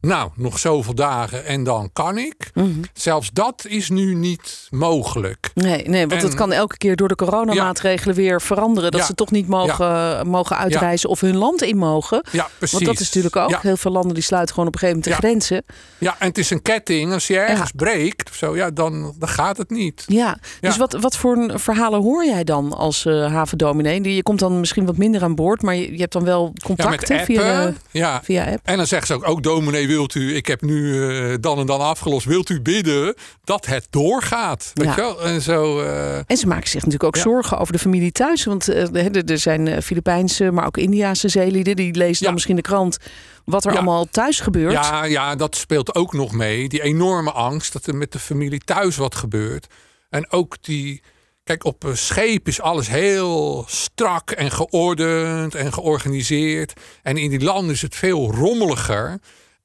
nou, 0.01 0.31
nog 0.35 0.59
zoveel 0.59 0.95
dagen 0.95 1.47
en 1.47 1.65
dan 1.65 1.91
kan 1.93 2.19
ik. 2.19 2.51
Mhm. 2.55 2.69
Zelfs 2.93 3.31
dat 3.33 3.65
is 3.69 3.89
nu 3.89 4.15
niet 4.15 4.67
mogelijk. 4.71 5.51
Nee, 5.55 5.89
nee 5.89 6.07
want 6.07 6.21
En- 6.23 6.27
het 6.29 6.37
kan 6.37 6.53
elke 6.53 6.77
keer 6.77 6.97
door 6.97 7.09
de 7.09 7.15
coronamaatregelen 7.15 8.15
weer 8.17 8.43
veranderen. 8.43 8.91
Dat 8.91 9.01
Ja. 9.01 9.07
ze 9.07 9.15
toch 9.15 9.31
niet 9.31 9.49
mogen, 9.49 10.27
mogen 10.29 10.57
uitreizen 10.57 11.09
of 11.09 11.21
hun 11.21 11.37
land 11.37 11.63
in 11.63 11.77
mogen. 11.77 12.23
Ja, 12.33 12.49
precies. 12.59 12.73
Want 12.79 12.85
dat 12.85 13.01
is 13.01 13.07
natuurlijk 13.07 13.37
ook. 13.37 13.63
Heel 13.63 13.77
veel 13.77 13.91
landen 13.93 14.15
die 14.15 14.23
sluiten 14.23 14.55
gewoon 14.55 14.69
op 14.69 14.75
een 14.75 14.81
gegeven 14.81 15.03
moment 15.05 15.21
de 15.23 15.27
grenzen. 15.29 15.65
ja, 15.99 16.17
en 16.19 16.27
het 16.29 16.39
is 16.39 16.51
een 16.51 16.63
ketting. 16.63 17.13
Als 17.13 17.27
je 17.27 17.39
ergens 17.39 17.71
breekt 17.77 18.29
of 18.31 18.35
zo, 18.37 18.57
ja, 18.57 18.71
dan, 18.71 19.15
dan 19.19 19.29
gaat 19.29 19.57
het 19.57 19.71
niet. 19.71 20.05
Ja, 20.07 20.39
dus 20.61 20.77
wat, 20.77 20.93
wat 21.01 21.17
voor 21.17 21.53
verhalen 21.55 22.03
hoor 22.03 22.25
jij 22.25 22.45
dan 22.45 22.73
als 22.77 23.05
eh 23.07 23.33
havendominee? 23.33 24.15
Je 24.15 24.23
komt 24.23 24.39
dan 24.39 24.61
misschien 24.61 24.87
wat 24.87 24.97
minder 24.97 25.23
aan 25.23 25.35
boord, 25.35 25.63
maar 25.63 25.75
je, 25.75 25.93
je 25.93 25.99
hebt 26.01 26.13
dan 26.13 26.25
wel 26.25 26.53
contacten 26.65 27.25
via, 27.25 27.73
ja. 27.91 28.21
via 28.25 28.45
app. 28.45 28.61
En 28.63 28.77
dan 28.77 28.87
zegt 28.87 29.07
ze 29.07 29.15
ook, 29.15 29.29
ook 29.29 29.43
dominee, 29.43 29.87
wilt 29.89 30.15
u, 30.15 30.35
ik 30.37 30.47
heb 30.47 30.63
nu 30.63 31.09
eh, 31.09 31.35
dan 31.41 31.59
en 31.59 31.67
dan 31.67 31.81
afgelost, 31.81 32.27
wilt 32.27 32.49
u 32.51 32.61
bidden 32.61 33.15
dat 33.45 33.67
het 33.67 33.87
doorgaat? 33.91 34.71
Weet 34.75 34.87
Ja. 34.87 34.95
je 34.95 35.01
wel? 35.01 35.23
En 35.23 35.43
zo, 35.43 35.81
eh, 35.81 36.17
En 36.27 36.37
ze 36.37 36.47
maken 36.47 36.65
zich 36.69 36.75
natuurlijk 36.85 37.05
ook 37.05 37.17
Ja. 37.17 37.23
zorgen 37.23 37.59
over 37.59 37.73
de 37.73 37.79
familie 37.79 38.13
thuis. 38.13 38.45
Want 38.45 38.69
eh, 38.69 39.31
er 39.31 39.39
zijn 39.39 39.83
Filipijnse, 39.83 40.51
maar 40.51 40.67
ook 40.67 40.77
Indiaanse 40.77 41.29
zeelieden. 41.29 41.77
Die 41.77 41.95
lezen 41.95 42.25
dan 42.25 42.33
misschien 42.35 42.57
de 42.57 42.63
krant 42.63 42.97
wat 43.45 43.65
er 43.65 43.71
Ja. 43.71 43.77
allemaal 43.77 44.05
thuis 44.11 44.41
gebeurt. 44.41 44.73
ja, 44.73 45.05
ja, 45.05 45.37
dat 45.37 45.57
speelt 45.57 45.95
ook 45.95 46.13
nog 46.13 46.33
mee. 46.33 46.69
Die 46.69 46.83
enorme 46.83 47.33
angst 47.33 47.73
dat 47.73 47.87
er 47.87 47.95
met 47.97 48.13
de 48.13 48.19
familie 48.19 48.61
thuis 48.65 48.97
wat 48.97 49.15
gebeurt. 49.15 49.67
En 50.11 50.31
ook 50.31 50.57
die. 50.63 51.03
Kijk, 51.45 51.65
op 51.65 51.83
een 51.85 51.97
scheep 51.97 52.49
is 52.49 52.61
alles 52.61 52.89
heel 52.89 53.65
strak 53.69 54.31
en 54.31 54.51
geordend 54.51 55.55
en 55.55 55.73
georganiseerd. 55.73 56.73
En 57.03 57.17
in 57.17 57.31
die 57.31 57.41
landen 57.45 57.75
is 57.75 57.83
het 57.83 57.95
veel 57.97 58.31
rommeliger. 58.35 59.19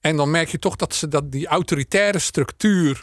En 0.04 0.16
dan 0.16 0.32
merk 0.32 0.50
je 0.50 0.60
toch 0.60 0.76
dat 0.76 0.96
ze 0.96 1.08
dat 1.08 1.32
die 1.32 1.48
autoritaire 1.48 2.20
structuur 2.20 3.02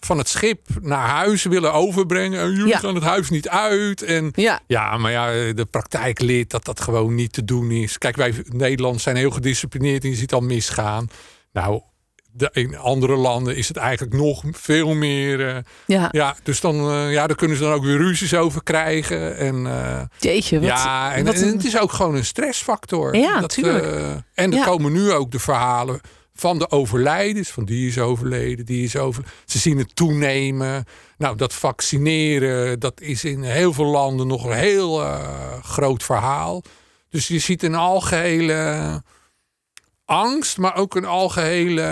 van 0.00 0.18
het 0.18 0.28
schip 0.28 0.66
naar 0.80 1.08
huis 1.08 1.42
willen 1.44 1.72
overbrengen. 1.72 2.40
En 2.40 2.50
jullie 2.50 2.66
Ja. 2.66 2.78
gaan 2.78 2.94
het 2.94 3.04
huis 3.04 3.30
niet 3.30 3.48
uit. 3.48 4.02
En 4.02 4.30
Ja, 4.34 4.60
ja, 4.66 4.96
maar 4.96 5.10
ja, 5.10 5.52
de 5.52 5.66
praktijk 5.70 6.20
leert 6.20 6.50
dat 6.50 6.64
dat 6.64 6.80
gewoon 6.80 7.14
niet 7.14 7.32
te 7.32 7.44
doen 7.44 7.70
is. 7.70 7.98
Kijk, 7.98 8.16
wij 8.16 8.34
Nederlanders 8.46 9.02
zijn 9.04 9.16
heel 9.16 9.30
gedisciplineerd 9.30 10.04
en 10.04 10.10
je 10.10 10.16
ziet 10.16 10.32
al 10.32 10.40
misgaan. 10.40 11.08
Nou, 11.52 11.80
de, 12.32 12.48
in 12.52 12.76
andere 12.76 13.16
landen 13.16 13.56
is 13.56 13.68
het 13.68 13.76
eigenlijk 13.76 14.16
nog 14.16 14.42
veel 14.50 14.94
meer. 14.94 15.48
eh, 15.48 15.56
ja. 15.86 16.08
ja, 16.10 16.36
dus 16.42 16.60
dan, 16.60 16.90
eh, 16.90 17.12
ja, 17.12 17.26
daar 17.26 17.36
kunnen 17.36 17.56
ze 17.56 17.62
dan 17.62 17.72
ook 17.72 17.84
weer 17.84 17.96
ruzies 17.96 18.34
over 18.34 18.62
krijgen. 18.62 19.36
En, 19.36 19.66
eh, 19.66 20.02
jeetje. 20.18 20.60
Wat, 20.60 20.68
ja, 20.68 21.14
en, 21.14 21.24
wat 21.24 21.34
en 21.34 21.42
een- 21.46 21.52
het 21.56 21.64
is 21.64 21.78
ook 21.78 21.92
gewoon 21.92 22.14
een 22.14 22.24
stressfactor. 22.24 23.16
Ja, 23.16 23.40
dat, 23.40 23.50
tuurlijk. 23.50 24.22
en 24.34 24.54
er 24.56 24.64
komen 24.64 24.92
nu 24.92 25.12
ook 25.12 25.30
de 25.30 25.38
verhalen 25.38 26.00
van 26.40 26.58
de 26.58 26.70
overlijdens. 26.70 27.50
Van 27.50 27.64
die 27.64 27.88
is 27.88 27.98
overleden, 27.98 28.66
die 28.66 28.84
is 28.84 28.96
overleden. 28.96 29.34
Ze 29.44 29.58
zien 29.58 29.78
het 29.78 29.96
toenemen. 29.96 30.84
Nou, 31.18 31.36
dat 31.36 31.54
vaccineren, 31.54 32.80
dat 32.80 33.00
is 33.00 33.24
in 33.24 33.42
heel 33.42 33.72
veel 33.72 33.84
landen 33.86 34.26
nog 34.26 34.44
een 34.44 34.52
heel 34.56 35.02
eh, 35.04 35.62
groot 35.62 36.02
verhaal. 36.02 36.62
Dus 37.08 37.28
je 37.28 37.38
ziet 37.38 37.62
een 37.62 37.74
algehele 37.74 39.02
angst, 40.04 40.58
maar 40.58 40.76
ook 40.76 40.94
een 40.94 41.04
algehele... 41.04 41.82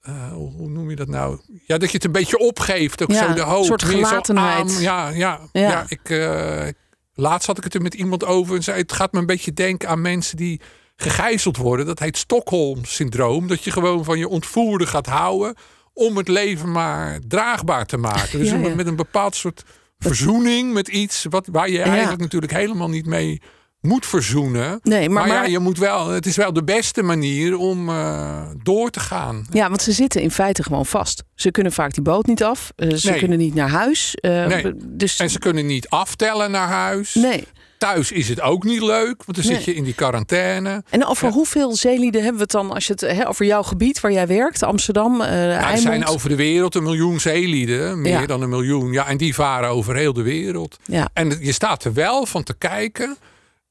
eh, 0.00 0.32
hoe 0.32 0.68
noem 0.68 0.90
je 0.90 0.96
dat 0.96 1.08
nou? 1.08 1.40
Ja, 1.66 1.78
dat 1.78 1.88
je 1.90 1.96
het 1.96 2.04
een 2.04 2.12
beetje 2.12 2.38
opgeeft. 2.38 3.02
Ook 3.02 3.10
Ja, 3.10 3.26
zo 3.28 3.34
de 3.34 3.40
hoop. 3.40 3.58
een 3.58 3.64
soort 3.64 3.82
gelatenheid. 3.82 4.60
aan- 4.76 4.80
ja, 4.80 5.08
ja, 5.08 5.40
Ja. 5.52 5.60
ja. 5.68 5.84
ik, 5.88 6.10
eh, 6.10 6.66
laatst 7.14 7.46
had 7.46 7.58
ik 7.58 7.64
het 7.64 7.74
er 7.74 7.82
met 7.82 7.94
iemand 7.94 8.24
over. 8.24 8.56
En 8.56 8.62
zei, 8.62 8.80
het 8.80 8.92
gaat 8.92 9.12
me 9.12 9.18
een 9.18 9.26
beetje 9.26 9.52
denken 9.52 9.88
aan 9.88 10.00
mensen 10.00 10.36
die 10.36 10.60
gegijzeld 10.96 11.56
worden. 11.56 11.86
Dat 11.86 11.98
heet 11.98 12.16
Stockholm-syndroom. 12.16 13.46
Dat 13.46 13.64
je 13.64 13.70
gewoon 13.70 14.04
van 14.04 14.18
je 14.18 14.28
ontvoerder 14.28 14.86
gaat 14.86 15.06
houden. 15.06 15.54
Om 15.92 16.16
het 16.16 16.28
leven 16.28 16.70
maar 16.72 17.18
draagbaar 17.28 17.86
te 17.86 17.96
maken. 17.96 18.38
Dus 18.38 18.50
Ja, 18.50 18.56
ja. 18.56 18.74
met 18.74 18.86
een 18.86 18.96
bepaald 18.96 19.36
soort 19.36 19.62
verzoening 19.98 20.72
met 20.72 20.88
iets. 20.88 21.26
Wat, 21.30 21.48
waar 21.52 21.70
je 21.70 21.82
eigenlijk 21.82 22.20
natuurlijk 22.20 22.52
helemaal 22.52 22.88
niet 22.88 23.06
mee 23.06 23.40
moet 23.80 24.06
verzoenen. 24.06 24.78
Nee, 24.82 25.08
maar, 25.08 25.26
Maar, 25.26 25.36
ja, 25.36 25.44
je 25.44 25.58
moet 25.58 25.78
wel, 25.78 26.08
het 26.08 26.26
is 26.26 26.36
wel 26.36 26.52
de 26.52 26.64
beste 26.64 27.02
manier 27.02 27.56
om 27.56 27.88
eh, 27.88 28.42
door 28.62 28.90
te 28.90 29.00
gaan. 29.00 29.46
Ja, 29.50 29.68
want 29.68 29.82
ze 29.82 29.92
zitten 29.92 30.22
in 30.22 30.30
feite 30.30 30.62
gewoon 30.62 30.86
vast. 30.86 31.22
Ze 31.34 31.50
kunnen 31.50 31.72
vaak 31.72 31.94
die 31.94 32.02
boot 32.02 32.26
niet 32.26 32.44
af. 32.44 32.72
eh, 32.76 32.94
ze 32.94 33.10
Nee. 33.10 33.18
kunnen 33.18 33.38
niet 33.38 33.54
naar 33.54 33.68
huis. 33.70 34.14
eh, 34.14 34.46
Nee. 34.46 34.72
Dus 34.86 35.16
En 35.18 35.30
ze 35.30 35.38
kunnen 35.38 35.66
niet 35.66 35.88
aftellen 35.88 36.50
naar 36.50 36.68
huis. 36.68 37.14
nee. 37.14 37.44
Thuis 37.84 38.12
is 38.12 38.28
het 38.28 38.40
ook 38.40 38.64
niet 38.64 38.82
leuk, 38.82 39.22
want 39.24 39.36
dan 39.36 39.46
Nee. 39.46 39.54
zit 39.56 39.64
je 39.64 39.74
in 39.74 39.84
die 39.84 39.94
quarantaine. 39.94 40.82
En 40.90 41.06
over 41.06 41.26
Ja. 41.26 41.32
hoeveel 41.32 41.74
zeelieden 41.74 42.20
hebben 42.20 42.36
we 42.38 42.42
het 42.42 42.50
dan 42.52 42.70
als 42.72 42.86
je 42.86 42.92
het 42.92 43.00
hè, 43.00 43.28
over 43.28 43.46
jouw 43.46 43.62
gebied 43.62 44.00
waar 44.00 44.12
jij 44.12 44.26
werkt, 44.26 44.62
Amsterdam, 44.62 45.22
Ja, 45.22 45.70
er 45.72 45.78
zijn 45.78 46.06
over 46.06 46.28
de 46.28 46.36
wereld 46.36 46.74
een 46.74 46.82
miljoen 46.82 47.20
zeelieden, 47.20 48.00
meer 48.00 48.20
Ja. 48.20 48.26
dan 48.26 48.42
een 48.42 48.48
miljoen. 48.48 48.92
Ja, 48.92 49.06
en 49.06 49.16
die 49.16 49.34
varen 49.34 49.68
over 49.68 49.96
heel 49.96 50.12
de 50.12 50.22
wereld. 50.22 50.76
Ja. 50.84 51.08
En 51.12 51.36
je 51.40 51.52
staat 51.52 51.84
er 51.84 51.92
wel 51.92 52.26
van 52.26 52.42
te 52.42 52.54
kijken 52.58 53.16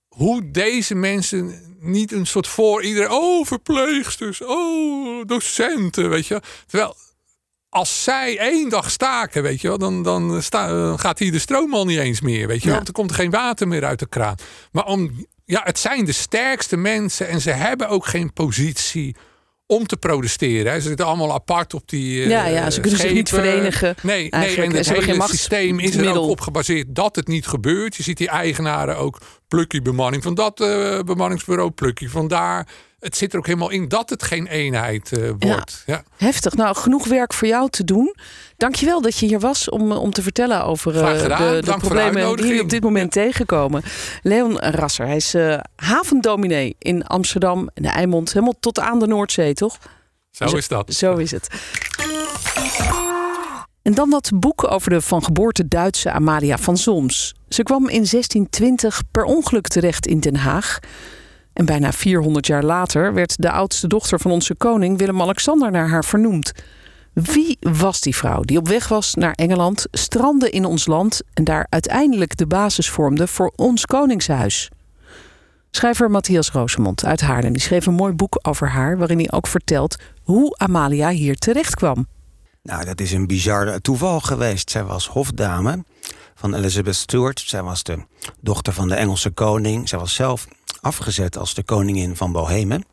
hoe 0.08 0.52
deze 0.52 0.96
mensen 0.96 1.62
niet 1.80 2.12
een 2.12 2.26
soort 2.26 2.48
voor 2.48 2.84
iedereen. 2.84 3.12
Oh, 3.12 3.46
verpleegsters, 3.46 4.42
oh, 4.44 5.26
docenten, 5.26 6.10
weet 6.10 6.28
je. 6.28 6.34
wel. 6.34 6.42
Terwijl 6.68 6.96
als 7.74 8.04
zij 8.04 8.38
één 8.38 8.70
dag 8.70 8.92
staken, 8.92 9.44
weet 9.44 9.62
je 9.62 9.68
wel, 9.68 9.78
dan, 9.78 10.04
dan 10.04 10.42
sta, 10.42 10.68
dan 10.68 11.00
gaat 11.00 11.20
hier 11.20 11.32
de 11.32 11.40
stroom 11.40 11.74
al 11.74 11.86
niet 11.86 12.00
eens 12.00 12.22
meer, 12.22 12.48
weet 12.48 12.58
je 12.58 12.64
wel. 12.64 12.70
Ja. 12.70 12.76
Want 12.76 12.88
er 12.88 12.94
komt 12.94 13.12
geen 13.12 13.32
water 13.32 13.68
meer 13.68 13.86
uit 13.86 14.00
de 14.00 14.08
kraan. 14.08 14.36
Maar 14.72 14.86
om, 14.86 15.26
ja, 15.46 15.62
het 15.64 15.80
zijn 15.80 16.06
de 16.06 16.12
sterkste 16.12 16.78
mensen 16.78 17.28
en 17.28 17.42
ze 17.42 17.50
hebben 17.50 17.90
ook 17.90 18.06
geen 18.06 18.34
positie 18.34 19.16
om 19.66 19.88
te 19.88 19.98
protesteren. 19.98 20.72
Hè. 20.72 20.80
Ze 20.80 20.88
zitten 20.88 21.06
allemaal 21.06 21.34
apart 21.34 21.74
op 21.74 21.90
die 21.90 22.24
eh, 22.24 22.30
Ja, 22.30 22.46
ja, 22.46 22.70
ze 22.70 22.80
kunnen 22.80 23.00
zich 23.00 23.14
niet 23.14 23.30
verenigen. 23.30 23.96
Nee, 24.02 24.16
nee 24.16 24.32
Eigenlijk. 24.32 24.72
en 24.72 24.78
En 24.78 24.96
het 24.96 25.06
hele 25.06 25.28
systeem 25.28 25.80
is 25.80 25.96
er 25.96 26.18
ook 26.18 26.30
op 26.30 26.42
gebaseerd 26.42 26.96
dat 26.96 27.16
het 27.16 27.28
niet 27.28 27.48
gebeurt. 27.48 27.96
Je 27.96 28.04
ziet 28.04 28.18
die 28.18 28.30
eigenaren 28.30 28.98
ook 28.98 29.18
plukkie 29.48 29.82
bemanning 29.82 30.24
van 30.24 30.34
dat 30.34 30.62
eh, 30.62 31.00
bemanningsbureau, 31.00 31.72
plukkie 31.72 32.10
van 32.10 32.28
daar. 32.28 32.68
Het 33.04 33.18
zit 33.18 33.34
er 33.34 33.40
ook 33.40 33.46
helemaal 33.46 33.70
in 33.70 33.88
dat 33.88 34.10
het 34.10 34.24
geen 34.24 34.48
eenheid 34.48 35.12
eh, 35.12 35.30
wordt. 35.40 35.84
Ja. 35.86 36.04
Heftig. 36.18 36.54
Nou, 36.54 36.76
genoeg 36.76 37.08
werk 37.08 37.34
voor 37.34 37.48
jou 37.48 37.70
te 37.70 37.84
doen. 37.84 38.16
Dankjewel 38.58 39.02
dat 39.02 39.18
je 39.18 39.26
hier 39.26 39.40
was 39.40 39.70
om, 39.70 39.92
om 39.92 40.12
te 40.12 40.22
vertellen 40.22 40.66
over 40.66 40.96
eh, 40.96 41.62
de, 41.62 41.76
problemen 41.78 42.38
die 42.38 42.62
op 42.62 42.70
dit 42.70 42.84
moment 42.84 43.12
tegenkomen. 43.12 43.84
Leon 44.22 44.60
Rasser, 44.60 45.06
hij 45.06 45.16
is 45.16 45.34
eh, 45.34 45.60
havendominee 45.76 46.76
in 46.80 47.06
Amsterdam 47.06 47.70
en 47.74 47.84
de 47.84 47.90
Eimond, 47.90 48.34
helemaal 48.34 48.60
tot 48.60 48.80
aan 48.80 49.00
de 49.00 49.08
Noordzee, 49.08 49.54
toch? 49.54 49.78
Zo 50.32 50.46
is 50.46 50.68
dat. 50.68 50.94
Zo 50.94 51.16
is 51.16 51.32
het. 51.32 51.48
En 53.82 53.94
dan 53.94 54.10
dat 54.10 54.32
boek 54.36 54.72
over 54.72 54.90
de 54.90 55.02
van 55.02 55.24
geboorte 55.24 55.68
Duitse 55.68 56.12
Amalia 56.12 56.58
van 56.58 56.78
Solms. 56.78 57.36
Ze 57.50 57.64
kwam 57.64 57.82
in 57.82 58.06
1620 58.10 59.02
per 59.12 59.24
ongeluk 59.24 59.68
terecht 59.68 60.08
in 60.08 60.20
Den 60.20 60.36
Haag. 60.36 60.80
En 61.54 61.66
bijna 61.66 61.92
400 61.92 62.48
jaar 62.48 62.64
later 62.64 63.14
werd 63.14 63.42
de 63.42 63.52
oudste 63.52 63.88
dochter 63.88 64.20
van 64.20 64.32
onze 64.32 64.56
koning 64.56 64.98
Willem-Alexander 64.98 65.72
naar 65.72 65.90
haar 65.90 66.06
vernoemd. 66.06 66.52
Wie 67.14 67.58
was 67.60 68.02
die 68.02 68.16
vrouw 68.16 68.42
die 68.42 68.58
op 68.58 68.68
weg 68.68 68.88
was 68.88 69.14
naar 69.14 69.34
Engeland, 69.34 69.86
strandde 69.92 70.50
in 70.50 70.66
ons 70.66 70.86
land 70.86 71.22
en 71.34 71.44
daar 71.44 71.68
uiteindelijk 71.70 72.38
de 72.38 72.48
basis 72.48 72.90
vormde 72.90 73.28
voor 73.28 73.52
ons 73.56 73.86
koningshuis? 73.86 74.70
Schrijver 75.72 76.12
Matthias 76.12 76.52
Roosemond 76.52 77.06
uit 77.06 77.22
Haarlem 77.22 77.54
die 77.54 77.62
schreef 77.62 77.86
een 77.86 77.94
mooi 77.94 78.14
boek 78.14 78.40
over 78.42 78.70
haar, 78.70 78.98
waarin 78.98 79.18
hij 79.18 79.32
ook 79.32 79.48
vertelt 79.48 79.96
hoe 80.24 80.58
Amalia 80.58 81.10
hier 81.10 81.36
terecht 81.36 81.76
kwam. 81.76 82.08
Nou, 82.62 82.86
dat 82.86 83.02
is 83.02 83.12
een 83.12 83.28
bizar 83.28 83.80
toeval 83.82 84.20
geweest. 84.20 84.70
Zij 84.70 84.84
was 84.84 85.08
hofdame 85.08 85.84
van 86.36 86.54
Elizabeth 86.54 86.96
Stuart. 86.96 87.40
Zij 87.40 87.64
was 87.64 87.84
de 87.84 87.98
dochter 88.42 88.74
van 88.74 88.88
de 88.88 88.96
Engelse 88.96 89.30
koning. 89.30 89.90
Zij 89.90 90.00
was 90.00 90.14
zelf 90.14 90.48
afgezet 90.84 91.38
als 91.38 91.54
de 91.54 91.64
koningin 91.64 92.16
van 92.16 92.32
Bohemen. 92.32 92.86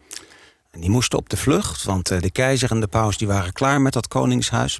En 0.70 0.80
die 0.80 0.90
moesten 0.90 1.18
op 1.18 1.28
de 1.28 1.36
vlucht, 1.36 1.84
want 1.84 2.10
eh, 2.10 2.20
de 2.20 2.30
keizer 2.30 2.70
en 2.70 2.80
de 2.80 2.86
paus 2.86 3.16
die 3.16 3.28
waren 3.28 3.52
klaar 3.52 3.80
met 3.80 3.92
dat 3.92 4.08
koningshuis. 4.08 4.78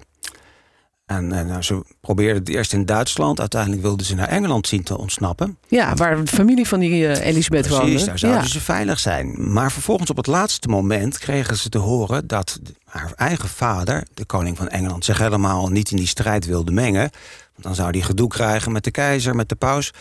En 1.11 1.33
eh, 1.33 1.47
nou, 1.47 1.63
ze 1.63 1.83
probeerden 2.01 2.39
het 2.39 2.49
eerst 2.49 2.73
in 2.73 2.85
Duitsland. 2.85 3.41
Uiteindelijk 3.41 3.83
wilden 3.83 4.07
ze 4.07 4.15
naar 4.15 4.29
Engeland 4.29 4.67
zien 4.67 4.83
te 4.83 4.99
ontsnappen. 4.99 5.59
Ja, 5.69 5.95
waar 5.95 6.25
de 6.25 6.27
familie 6.27 6.69
van 6.69 6.81
die 6.81 7.07
eh, 7.07 7.27
Elisabeth 7.27 7.69
woonde. 7.69 7.85
Precies, 7.85 8.05
daar 8.05 8.19
zouden 8.19 8.43
ja. 8.43 8.49
ze 8.49 8.61
veilig 8.61 8.99
zijn. 8.99 9.53
Maar 9.53 9.73
vervolgens 9.73 10.11
op 10.11 10.17
het 10.17 10.27
laatste 10.27 10.69
moment 10.69 11.19
kregen 11.19 11.57
ze 11.57 11.69
te 11.69 11.79
horen 11.79 12.27
dat 12.27 12.61
haar 12.85 13.13
eigen 13.17 13.49
vader, 13.49 14.07
de 14.15 14.25
koning 14.25 14.57
van 14.57 14.69
Engeland, 14.69 15.05
zich 15.05 15.19
helemaal 15.19 15.69
niet 15.69 15.91
in 15.91 15.97
die 15.97 16.07
strijd 16.07 16.47
wilde 16.47 16.73
mengen. 16.73 17.11
Want 17.53 17.63
dan 17.63 17.75
zou 17.75 17.91
hij 17.91 18.01
gedoe 18.01 18.29
krijgen 18.29 18.73
met 18.73 18.85
de 18.85 18.91
keizer, 18.91 19.35
met 19.35 19.49
de 19.49 19.55
paus. 19.55 19.93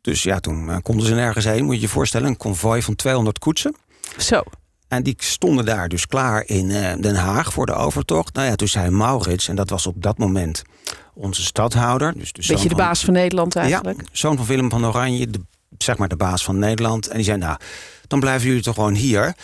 Dus 0.00 0.22
ja, 0.22 0.40
toen 0.40 0.70
eh, 0.70 0.76
konden 0.82 1.06
ze 1.06 1.14
nergens 1.14 1.44
heen. 1.44 1.64
Moet 1.64 1.74
je 1.74 1.80
je 1.80 1.88
voorstellen, 1.88 2.28
een 2.28 2.36
konvooi 2.36 2.82
van 2.82 2.94
200 2.94 3.38
koetsen. 3.38 3.74
Zo. 4.18 4.42
En 4.88 5.02
die 5.02 5.14
stonden 5.18 5.64
daar 5.64 5.88
dus 5.88 6.06
klaar 6.06 6.42
in 6.46 6.70
eh, 6.70 6.92
Den 7.00 7.14
Haag 7.16 7.52
voor 7.52 7.66
de 7.66 7.72
overtocht. 7.72 8.34
Nou 8.34 8.46
ja, 8.48 8.54
toen 8.56 8.68
zei 8.68 8.90
Maurits, 8.90 9.48
en 9.48 9.56
dat 9.56 9.70
was 9.70 9.86
op 9.86 10.02
dat 10.02 10.18
moment 10.18 10.62
onze 11.14 11.42
stadhouder. 11.42 12.12
Dus 12.18 12.32
de 12.32 12.40
Beetje 12.46 12.62
de 12.62 12.68
van- 12.68 12.76
baas 12.86 13.04
van 13.04 13.12
Nederland 13.14 13.56
eigenlijk. 13.56 14.00
ja, 14.00 14.06
zoon 14.12 14.36
van 14.36 14.46
Willem 14.46 14.70
van 14.70 14.86
Oranje, 14.86 15.26
de, 15.30 15.40
zeg 15.78 15.96
maar 15.98 16.08
de 16.08 16.16
baas 16.16 16.44
van 16.44 16.58
Nederland. 16.58 17.06
En 17.08 17.16
die 17.16 17.24
zei, 17.24 17.38
nou, 17.38 17.58
dan 18.06 18.20
blijven 18.20 18.46
jullie 18.48 18.62
toch 18.62 18.74
gewoon 18.74 18.94
hier. 18.94 19.34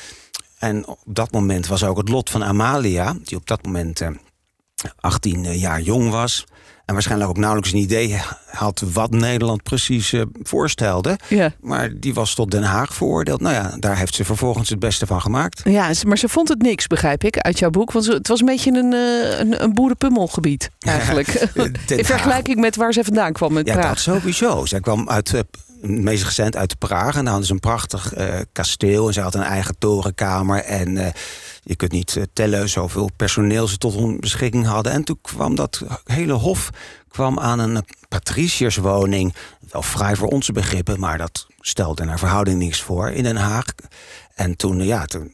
En 0.59 0.87
op 0.87 0.99
dat 1.05 1.33
moment 1.33 1.67
was 1.67 1.85
ook 1.85 1.97
het 1.97 2.09
lot 2.09 2.31
van 2.31 2.45
Amalia, 2.45 3.17
die 3.25 3.37
op 3.37 3.47
dat 3.47 3.65
moment 3.65 4.01
eh, 4.01 4.09
18 5.01 5.59
jaar 5.59 5.81
jong 5.81 6.11
was. 6.11 6.45
En 6.87 6.95
waarschijnlijk 6.95 7.31
ook 7.31 7.37
nauwelijks 7.37 7.73
een 7.73 7.79
idee 7.79 8.21
had 8.47 8.83
wat 8.93 9.11
Nederland 9.11 9.63
precies 9.63 10.13
eh, 10.13 10.23
voorstelde. 10.43 11.19
Ja. 11.29 11.53
Maar 11.61 11.91
die 12.01 12.15
was 12.15 12.35
tot 12.35 12.51
Den 12.51 12.63
Haag 12.63 12.95
veroordeeld. 12.95 13.41
Nou 13.41 13.55
ja, 13.55 13.77
daar 13.79 13.99
heeft 13.99 14.15
ze 14.15 14.25
vervolgens 14.25 14.69
het 14.69 14.79
beste 14.79 15.07
van 15.07 15.21
gemaakt. 15.21 15.61
Ja, 15.65 15.91
maar 16.07 16.19
ze 16.19 16.29
vond 16.29 16.49
het 16.49 16.63
niks, 16.63 16.87
begrijp 16.87 17.25
ik, 17.25 17.39
uit 17.39 17.59
jouw 17.59 17.71
boek. 17.71 17.93
Want 17.93 18.07
het 18.07 18.29
was 18.29 18.41
een 18.41 18.47
beetje 18.47 18.71
een, 18.73 18.93
eh, 18.93 19.39
een, 19.39 19.63
een 19.63 19.75
boerenpummelgebied, 19.75 20.71
eigenlijk. 20.81 21.29
In 21.87 22.05
vergelijking 22.05 22.61
met 22.61 22.77
waar 22.77 22.93
ze 22.93 23.05
vandaan 23.05 23.33
kwam 23.33 23.53
met 23.53 23.67
Ja, 23.67 23.73
Praag. 23.73 23.89
dat 23.89 23.99
sowieso. 23.99 24.65
Zij 24.67 24.81
kwam 24.81 25.09
uit, 25.09 25.35
eh, 25.35 25.41
meest 25.89 26.25
recent 26.25 26.57
uit 26.57 26.79
Praag. 26.79 27.15
En 27.15 27.21
daar 27.21 27.29
hadden 27.29 27.47
ze 27.47 27.53
een 27.53 27.61
prachtig 27.61 28.13
eh, 28.13 28.41
kasteel. 28.53 29.07
En 29.07 29.13
ze 29.13 29.21
had 29.21 29.35
een 29.35 29.43
eigen 29.43 29.79
torenkamer. 29.79 30.65
En 30.65 30.97
eh, 30.97 31.13
je 31.63 31.77
kunt 31.77 31.93
niet 31.93 32.17
eh, 32.17 32.23
tellen 32.33 32.69
zoveel 32.69 33.11
personeel 33.17 33.69
ze 33.69 33.79
tot 33.79 33.95
hun 33.95 34.21
beschikking 34.21 34.67
hadden. 34.67 34.93
En 34.93 35.05
toen 35.05 35.19
kwam 35.23 35.55
dat 35.55 35.83
hele 36.05 36.33
hof 36.33 36.71
kwam 37.09 37.39
aan 37.39 37.59
een 37.59 37.85
patriciërswoning. 38.09 39.35
Wel 39.71 39.83
vrij 39.83 40.17
voor 40.17 40.29
onze 40.29 40.53
begrippen, 40.53 41.01
maar 41.01 41.19
dat 41.19 41.47
stelde 41.61 42.05
naar 42.05 42.19
verhouding 42.19 42.59
niks 42.59 42.83
voor 42.83 43.11
in 43.11 43.23
Den 43.23 43.37
Haag. 43.37 43.65
En 44.35 44.57
toen, 44.57 44.85
ja, 44.85 45.05
toen 45.05 45.33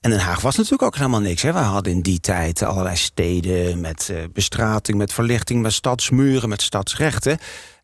en 0.00 0.10
Den 0.10 0.20
Haag 0.20 0.40
was 0.40 0.56
natuurlijk 0.56 0.82
ook 0.82 0.96
helemaal 0.96 1.20
niks. 1.20 1.42
Hè. 1.42 1.52
We 1.52 1.58
hadden 1.58 1.92
in 1.92 2.00
die 2.00 2.20
tijd 2.20 2.62
allerlei 2.62 2.96
steden 2.96 3.80
met 3.80 4.12
bestrating, 4.32 4.98
met 4.98 5.12
verlichting, 5.12 5.62
met 5.62 5.72
stadsmuren, 5.72 6.48
met 6.48 6.62
stadsrechten. 6.62 7.38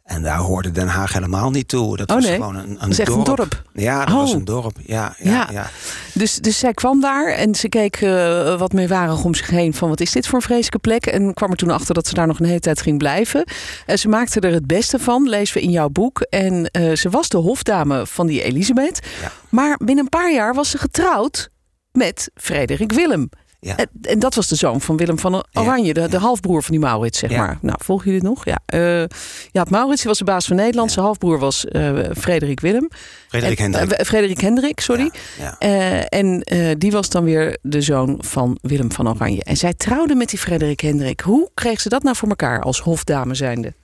En 0.06 0.22
daar 0.22 0.38
hoorde 0.38 0.70
Den 0.70 0.88
Haag 0.88 1.12
helemaal 1.12 1.50
niet 1.50 1.68
toe. 1.68 1.96
Dat 1.96 2.08
Oh, 2.08 2.14
was 2.14 2.24
nee? 2.24 2.34
gewoon 2.34 2.56
een, 2.56 2.76
een 2.80 3.24
dorp. 3.24 3.62
Ja, 3.72 4.04
dat 4.04 4.14
Oh. 4.14 4.20
was 4.20 4.32
een 4.32 4.44
dorp. 4.44 4.76
Ja, 4.82 5.14
ja, 5.18 5.30
Ja. 5.30 5.48
ja. 5.52 5.70
Dus, 6.12 6.36
dus 6.36 6.58
zij 6.58 6.72
kwam 6.74 7.00
daar 7.00 7.26
en 7.32 7.54
ze 7.54 7.68
keek 7.68 7.96
eh, 7.96 8.58
wat 8.58 8.72
meewarig 8.72 9.24
om 9.24 9.34
zich 9.34 9.50
heen 9.50 9.74
van 9.74 9.88
wat 9.88 10.00
is 10.00 10.12
dit 10.12 10.26
voor 10.26 10.34
een 10.38 10.44
vreselijke 10.44 10.78
plek. 10.78 11.06
En 11.06 11.34
kwam 11.34 11.50
er 11.50 11.56
toen 11.56 11.70
achter 11.70 11.94
dat 11.94 12.06
ze 12.06 12.14
daar 12.14 12.26
nog 12.26 12.38
een 12.40 12.46
hele 12.46 12.60
tijd 12.60 12.80
ging 12.82 12.98
blijven. 12.98 13.44
Eh, 13.86 13.96
ze 13.96 14.08
maakte 14.08 14.40
er 14.40 14.52
het 14.52 14.66
beste 14.66 14.98
van, 14.98 15.28
lezen 15.28 15.54
we 15.56 15.62
in 15.62 15.70
jouw 15.70 15.88
boek. 15.88 16.20
En 16.20 16.66
eh, 16.70 16.96
ze 16.96 17.10
was 17.10 17.28
de 17.28 17.36
hofdame 17.38 18.06
van 18.06 18.26
die 18.26 18.42
Elisabeth. 18.42 19.00
Ja. 19.22 19.32
Maar 19.48 19.76
binnen 19.84 20.04
een 20.04 20.10
paar 20.10 20.32
jaar 20.32 20.54
was 20.54 20.70
ze 20.70 20.78
getrouwd 20.78 21.48
met 21.92 22.30
Frederik 22.34 22.92
Willem. 22.92 23.28
Ja. 23.60 23.76
En, 23.76 23.88
en 24.02 24.18
dat 24.18 24.34
was 24.34 24.48
de 24.48 24.54
zoon 24.54 24.80
van 24.80 24.96
Willem 24.96 25.18
van 25.18 25.44
Oranje, 25.52 25.94
de, 25.94 26.08
de 26.08 26.18
halfbroer 26.18 26.62
van 26.62 26.70
die 26.70 26.80
Maurits, 26.80 27.18
zeg 27.18 27.30
maar. 27.30 27.58
Nou, 27.60 27.76
volgen 27.84 28.04
jullie 28.04 28.20
dit 28.20 28.28
nog? 28.30 28.44
Ja, 28.44 28.58
eh 28.66 29.04
ja 29.52 29.66
Maurits 29.70 30.04
was 30.04 30.18
de 30.18 30.24
baas 30.24 30.46
van 30.46 30.56
Nederland. 30.56 30.92
Zijn 30.92 31.04
halfbroer 31.04 31.38
was 31.38 31.64
eh, 31.64 31.92
Frederik 32.16 32.60
Willem. 32.60 32.88
Frederik 33.28 33.58
En- 33.58 33.72
Hendrik. 33.74 33.98
eh, 33.98 34.06
Frederik 34.06 34.40
Hendrik, 34.40 34.80
sorry. 34.80 35.10
Eh, 35.58 36.12
en 36.12 36.40
eh, 36.42 36.74
die 36.78 36.90
was 36.90 37.08
dan 37.08 37.24
weer 37.24 37.58
de 37.62 37.80
zoon 37.80 38.18
van 38.20 38.58
Willem 38.62 38.92
van 38.92 39.08
Oranje. 39.08 39.44
En 39.44 39.56
zij 39.56 39.74
trouwde 39.74 40.14
met 40.14 40.28
die 40.28 40.38
Frederik 40.38 40.80
Hendrik. 40.80 41.20
Hoe 41.20 41.50
kreeg 41.54 41.80
ze 41.80 41.88
dat 41.88 42.02
nou 42.02 42.16
voor 42.16 42.28
elkaar 42.28 42.60
als 42.62 42.80
hofdame 42.80 43.34
zijnde? 43.34 43.74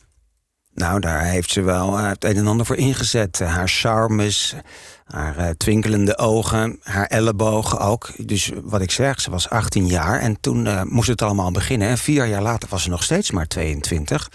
Nou, 0.75 1.01
daar 1.01 1.25
heeft 1.25 1.51
ze 1.51 1.61
wel 1.63 1.99
eh, 1.99 2.09
het 2.09 2.25
een 2.25 2.37
en 2.37 2.47
ander 2.47 2.67
voor 2.67 2.77
ingezet. 2.77 3.41
Eh, 3.41 3.55
Haar 3.55 3.69
charmes, 3.69 4.55
haar 5.13 5.37
eh, 5.37 5.49
twinkelende 5.57 6.19
ogen, 6.19 6.79
haar 6.83 7.07
ellebogen 7.07 7.79
ook. 7.79 8.11
Dus 8.27 8.51
wat 8.63 8.81
ik 8.81 8.91
zeg, 8.91 9.21
ze 9.21 9.31
was 9.31 9.49
18 9.49 9.87
jaar 9.87 10.21
en 10.21 10.41
toen 10.41 10.67
eh, 10.67 10.83
moest 10.83 11.09
het 11.09 11.23
allemaal 11.23 11.51
beginnen. 11.51 11.89
En 11.89 11.99
vier 11.99 12.27
jaar 12.27 12.43
later 12.43 12.69
was 12.69 12.83
ze 12.83 12.89
nog 12.89 13.03
steeds 13.03 13.31
maar 13.31 13.47
22. 13.47 14.31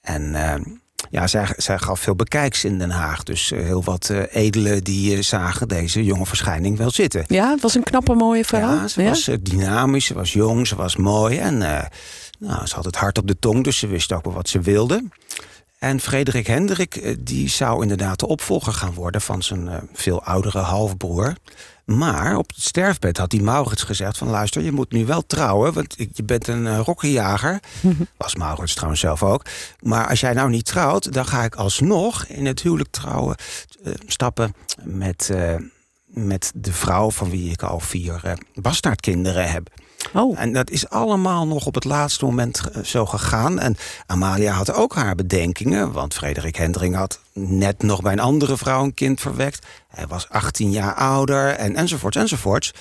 En 0.00 0.34
eh, 0.34 0.60
ja, 1.10 1.26
zij, 1.26 1.48
zij 1.56 1.78
gaf 1.78 2.00
veel 2.00 2.14
bekijks 2.14 2.64
in 2.64 2.78
Den 2.78 2.90
Haag. 2.90 3.22
Dus 3.22 3.52
eh, 3.52 3.62
heel 3.62 3.84
wat 3.84 4.10
edelen 4.30 4.84
die 4.84 5.22
zagen 5.22 5.68
deze 5.68 6.04
jonge 6.04 6.26
verschijning 6.26 6.78
wel 6.78 6.90
zitten. 6.90 7.24
Ja, 7.26 7.50
het 7.50 7.60
was 7.60 7.74
een 7.74 7.82
knappe, 7.82 8.14
mooie 8.14 8.44
vrouw. 8.44 8.74
Ja, 8.74 8.88
ze 8.88 9.02
was 9.02 9.30
dynamisch, 9.40 10.06
ze 10.06 10.14
was 10.14 10.32
jong, 10.32 10.66
ze 10.66 10.76
was 10.76 10.96
mooi. 10.96 11.38
En 11.38 11.58
nou, 12.38 12.66
ze 12.66 12.74
had 12.74 12.84
het 12.84 12.96
hart 12.96 13.18
op 13.18 13.26
de 13.26 13.38
tong, 13.38 13.64
dus 13.64 13.78
ze 13.78 13.86
wist 13.86 14.12
ook 14.12 14.24
wel 14.24 14.34
wat 14.34 14.48
ze 14.48 14.60
wilde. 14.60 15.04
En 15.80 16.00
Frederik 16.00 16.46
Hendrik 16.46 16.96
eh, 16.96 17.16
die 17.20 17.48
zou 17.48 17.82
inderdaad 17.82 18.18
de 18.18 18.26
opvolger 18.26 18.72
gaan 18.72 18.94
worden 18.94 19.20
van 19.20 19.42
zijn 19.42 19.66
uh, 19.66 19.76
veel 19.92 20.22
oudere 20.24 20.58
halfbroer. 20.58 21.36
Maar 21.84 22.36
op 22.36 22.48
het 22.48 22.62
sterfbed 22.62 23.16
had 23.16 23.30
die 23.30 23.42
Maurits 23.42 23.82
gezegd 23.82 24.18
van 24.18 24.28
luister, 24.28 24.62
je 24.62 24.72
moet 24.72 24.92
nu 24.92 25.06
wel 25.06 25.26
trouwen, 25.26 25.72
want 25.72 25.94
je 26.12 26.24
bent 26.24 26.48
een 26.48 26.64
uh, 26.64 26.80
rokkenjager. 26.84 27.60
Was 28.16 28.34
Maurits 28.34 28.74
trouwens 28.74 29.00
zelf 29.00 29.22
ook. 29.22 29.44
Maar 29.80 30.08
als 30.08 30.20
jij 30.20 30.32
nou 30.32 30.50
niet 30.50 30.64
trouwt, 30.64 31.12
dan 31.12 31.26
ga 31.26 31.44
ik 31.44 31.54
alsnog 31.54 32.26
in 32.26 32.46
het 32.46 32.62
huwelijk 32.62 32.90
trouwen 32.90 33.36
stappen 34.06 34.54
met, 34.82 35.30
met 36.06 36.52
de 36.54 36.72
vrouw 36.72 37.10
van 37.10 37.30
wie 37.30 37.50
ik 37.50 37.62
al 37.62 37.80
vier 37.80 38.38
bastaardkinderen 38.54 39.50
heb. 39.50 39.70
Oh. 40.12 40.40
En 40.40 40.52
dat 40.52 40.70
is 40.70 40.88
allemaal 40.88 41.46
nog 41.46 41.66
op 41.66 41.74
het 41.74 41.84
laatste 41.84 42.24
moment 42.24 42.60
zo 42.84 43.06
gegaan. 43.06 43.58
En 43.58 43.76
Amalia 44.06 44.52
had 44.52 44.72
ook 44.72 44.94
haar 44.94 45.14
bedenkingen, 45.14 45.92
want 45.92 46.14
Frederik 46.14 46.56
Hendring 46.56 46.94
had 46.94 47.20
net 47.32 47.82
nog 47.82 48.02
bij 48.02 48.12
een 48.12 48.20
andere 48.20 48.56
vrouw 48.56 48.82
een 48.82 48.94
kind 48.94 49.20
verwekt. 49.20 49.66
Hij 49.88 50.06
was 50.06 50.28
18 50.28 50.70
jaar 50.70 50.94
ouder 50.94 51.48
en 51.48 51.76
enzovoorts 51.76 52.16
enzovoorts. 52.16 52.72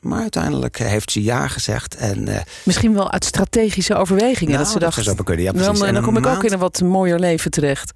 Maar 0.00 0.20
uiteindelijk 0.20 0.78
heeft 0.78 1.10
ze 1.10 1.22
ja 1.22 1.48
gezegd. 1.48 1.96
En, 1.96 2.28
uh, 2.28 2.36
Misschien 2.64 2.94
wel 2.94 3.10
uit 3.10 3.24
strategische 3.24 3.94
overwegingen. 3.94 4.52
Nou, 4.52 4.64
dat 4.64 4.72
ze 4.72 4.78
dacht, 4.78 4.96
dat 4.96 5.04
zou 5.04 5.22
kunnen. 5.22 5.44
Ja, 5.44 5.52
dan, 5.52 5.92
dan 5.92 6.02
kom 6.02 6.16
ik 6.16 6.26
ook 6.26 6.44
in 6.44 6.52
een 6.52 6.58
wat 6.58 6.80
mooier 6.80 7.18
leven 7.18 7.50
terecht. 7.50 7.92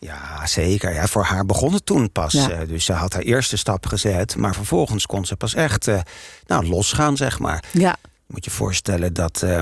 Ja, 0.00 0.46
zeker. 0.46 0.92
Ja, 0.92 1.06
voor 1.06 1.24
haar 1.24 1.46
begon 1.46 1.72
het 1.72 1.86
toen 1.86 2.12
pas. 2.12 2.32
Ja. 2.32 2.50
Uh, 2.50 2.68
dus 2.68 2.84
ze 2.84 2.92
had 2.92 3.12
haar 3.12 3.22
eerste 3.22 3.56
stap 3.56 3.86
gezet. 3.86 4.36
Maar 4.36 4.54
vervolgens 4.54 5.06
kon 5.06 5.24
ze 5.24 5.36
pas 5.36 5.54
echt 5.54 5.86
uh, 5.86 6.00
nou, 6.46 6.66
losgaan, 6.66 7.16
zeg 7.16 7.38
maar. 7.38 7.64
Ja. 7.72 7.96
Moet 8.26 8.44
je 8.44 8.50
voorstellen 8.50 9.12
dat... 9.12 9.42
Uh, 9.44 9.60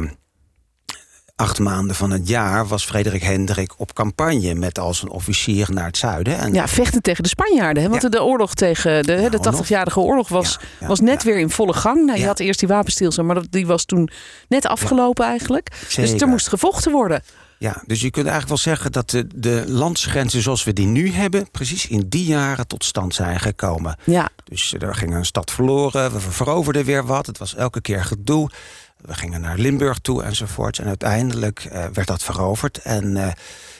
acht 1.38 1.58
maanden 1.58 1.96
van 1.96 2.10
het 2.10 2.28
jaar 2.28 2.66
was 2.66 2.84
Frederik 2.84 3.22
Hendrik 3.22 3.74
op 3.76 3.92
campagne 3.92 4.54
met 4.54 4.78
als 4.78 5.02
een 5.02 5.10
officier 5.10 5.66
naar 5.70 5.86
het 5.86 5.96
zuiden. 5.96 6.38
En 6.38 6.52
ja, 6.52 6.68
vechten 6.68 7.02
tegen 7.02 7.22
de 7.22 7.28
Spanjaarden. 7.28 7.82
Hè? 7.82 7.88
Want 7.88 8.02
ja. 8.02 8.08
de 8.08 8.22
oorlog 8.22 8.54
tegen 8.54 9.02
de, 9.02 9.14
nou, 9.14 9.30
de 9.30 9.52
80-jarige 9.64 10.00
oorlog 10.00 10.28
was, 10.28 10.58
ja, 10.80 10.86
was 10.86 11.00
net 11.00 11.22
weer 11.22 11.38
in 11.38 11.50
volle 11.50 11.72
gang. 11.72 12.06
Nou, 12.06 12.18
je 12.18 12.26
had 12.26 12.40
eerst 12.40 12.58
die 12.58 12.68
wapenstilstand, 12.68 13.28
maar 13.28 13.42
die 13.50 13.66
was 13.66 13.84
toen 13.84 14.10
net 14.48 14.66
afgelopen 14.66 15.24
eigenlijk. 15.24 15.76
Zeker. 15.88 16.12
Dus 16.12 16.20
er 16.20 16.28
moest 16.28 16.48
gevochten 16.48 16.92
worden. 16.92 17.22
Ja, 17.58 17.82
dus 17.86 18.00
je 18.00 18.10
kunt 18.10 18.26
eigenlijk 18.26 18.48
wel 18.48 18.74
zeggen 18.74 18.92
dat 18.92 19.10
de, 19.10 19.26
de 19.34 19.64
landsgrenzen 19.66 20.42
zoals 20.42 20.64
we 20.64 20.72
die 20.72 20.86
nu 20.86 21.10
hebben, 21.12 21.50
precies 21.50 21.86
in 21.86 22.08
die 22.08 22.24
jaren 22.24 22.66
tot 22.66 22.84
stand 22.84 23.14
zijn 23.14 23.40
gekomen. 23.40 23.96
Ja. 24.04 24.28
Dus 24.44 24.74
er 24.78 24.94
ging 24.94 25.14
een 25.14 25.24
stad 25.24 25.50
verloren, 25.50 26.12
we 26.12 26.20
veroverden 26.20 26.84
weer 26.84 27.06
wat, 27.06 27.26
het 27.26 27.38
was 27.38 27.54
elke 27.54 27.80
keer 27.80 28.04
gedoe. 28.04 28.50
We 28.98 29.14
gingen 29.14 29.40
naar 29.40 29.58
Limburg 29.58 29.98
toe 29.98 30.22
enzovoort. 30.22 30.78
En 30.78 30.86
uiteindelijk 30.86 31.64
uh, 31.64 31.84
werd 31.92 32.06
dat 32.06 32.22
veroverd. 32.22 32.78
En 32.78 33.16
uh, 33.16 33.28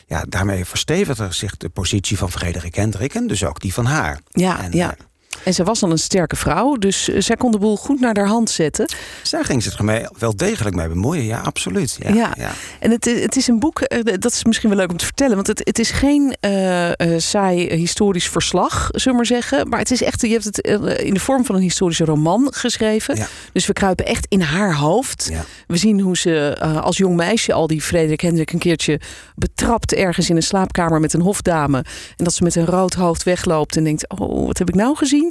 ja, 0.06 0.24
daarmee 0.28 0.64
verstevigde 0.64 1.32
zich 1.32 1.56
de 1.56 1.68
positie 1.68 2.18
van 2.18 2.30
Frederik 2.30 2.74
Hendrik 2.74 3.14
en 3.14 3.26
dus 3.26 3.44
ook 3.44 3.60
die 3.60 3.74
van 3.74 3.84
haar. 3.84 4.20
Ja, 4.30 4.62
en, 4.62 4.72
ja. 4.72 4.94
Uh, 4.98 5.04
en 5.44 5.54
ze 5.54 5.64
was 5.64 5.80
dan 5.80 5.90
een 5.90 5.98
sterke 5.98 6.36
vrouw, 6.36 6.74
dus 6.74 7.04
zij 7.04 7.36
kon 7.36 7.50
de 7.50 7.58
boel 7.58 7.76
goed 7.76 8.00
naar 8.00 8.16
haar 8.16 8.26
hand 8.26 8.50
zetten. 8.50 8.88
Daar 9.30 9.44
ging 9.44 9.62
ze 9.62 9.68
het 9.68 9.80
mee, 9.80 10.06
wel 10.18 10.36
degelijk 10.36 10.76
mee 10.76 10.88
bemoeien, 10.88 11.24
ja, 11.24 11.40
absoluut. 11.40 11.96
Ja, 12.00 12.14
ja. 12.14 12.32
ja. 12.36 12.50
en 12.80 12.90
het, 12.90 13.04
het 13.04 13.36
is 13.36 13.46
een 13.46 13.58
boek, 13.58 13.88
dat 14.18 14.32
is 14.32 14.44
misschien 14.44 14.68
wel 14.68 14.78
leuk 14.78 14.90
om 14.90 14.96
te 14.96 15.04
vertellen, 15.04 15.34
want 15.34 15.46
het, 15.46 15.60
het 15.64 15.78
is 15.78 15.90
geen 15.90 16.36
uh, 16.40 16.88
uh, 16.88 16.94
saai 17.16 17.74
historisch 17.74 18.28
verslag, 18.28 18.88
zullen 18.90 19.10
we 19.10 19.12
maar 19.12 19.26
zeggen. 19.26 19.68
Maar 19.68 19.78
het 19.78 19.90
is 19.90 20.02
echt, 20.02 20.20
je 20.20 20.28
hebt 20.28 20.44
het 20.44 20.58
in 21.02 21.14
de 21.14 21.20
vorm 21.20 21.44
van 21.44 21.54
een 21.54 21.60
historische 21.60 22.04
roman 22.04 22.48
geschreven. 22.50 23.16
Ja. 23.16 23.26
Dus 23.52 23.66
we 23.66 23.72
kruipen 23.72 24.06
echt 24.06 24.26
in 24.28 24.40
haar 24.40 24.74
hoofd. 24.74 25.28
Ja. 25.30 25.44
We 25.66 25.76
zien 25.76 26.00
hoe 26.00 26.16
ze 26.16 26.58
uh, 26.62 26.82
als 26.82 26.96
jong 26.96 27.16
meisje 27.16 27.52
al 27.52 27.66
die 27.66 27.82
Frederik 27.82 28.20
Hendrik 28.20 28.52
een 28.52 28.58
keertje 28.58 29.00
betrapt 29.34 29.94
ergens 29.94 30.30
in 30.30 30.36
een 30.36 30.42
slaapkamer 30.42 31.00
met 31.00 31.12
een 31.12 31.20
hofdame. 31.20 31.84
En 32.16 32.24
dat 32.24 32.34
ze 32.34 32.42
met 32.42 32.54
een 32.54 32.66
rood 32.66 32.94
hoofd 32.94 33.22
wegloopt 33.22 33.76
en 33.76 33.84
denkt, 33.84 34.08
oh, 34.08 34.46
wat 34.46 34.58
heb 34.58 34.68
ik 34.68 34.74
nou 34.74 34.96
gezien? 34.96 35.27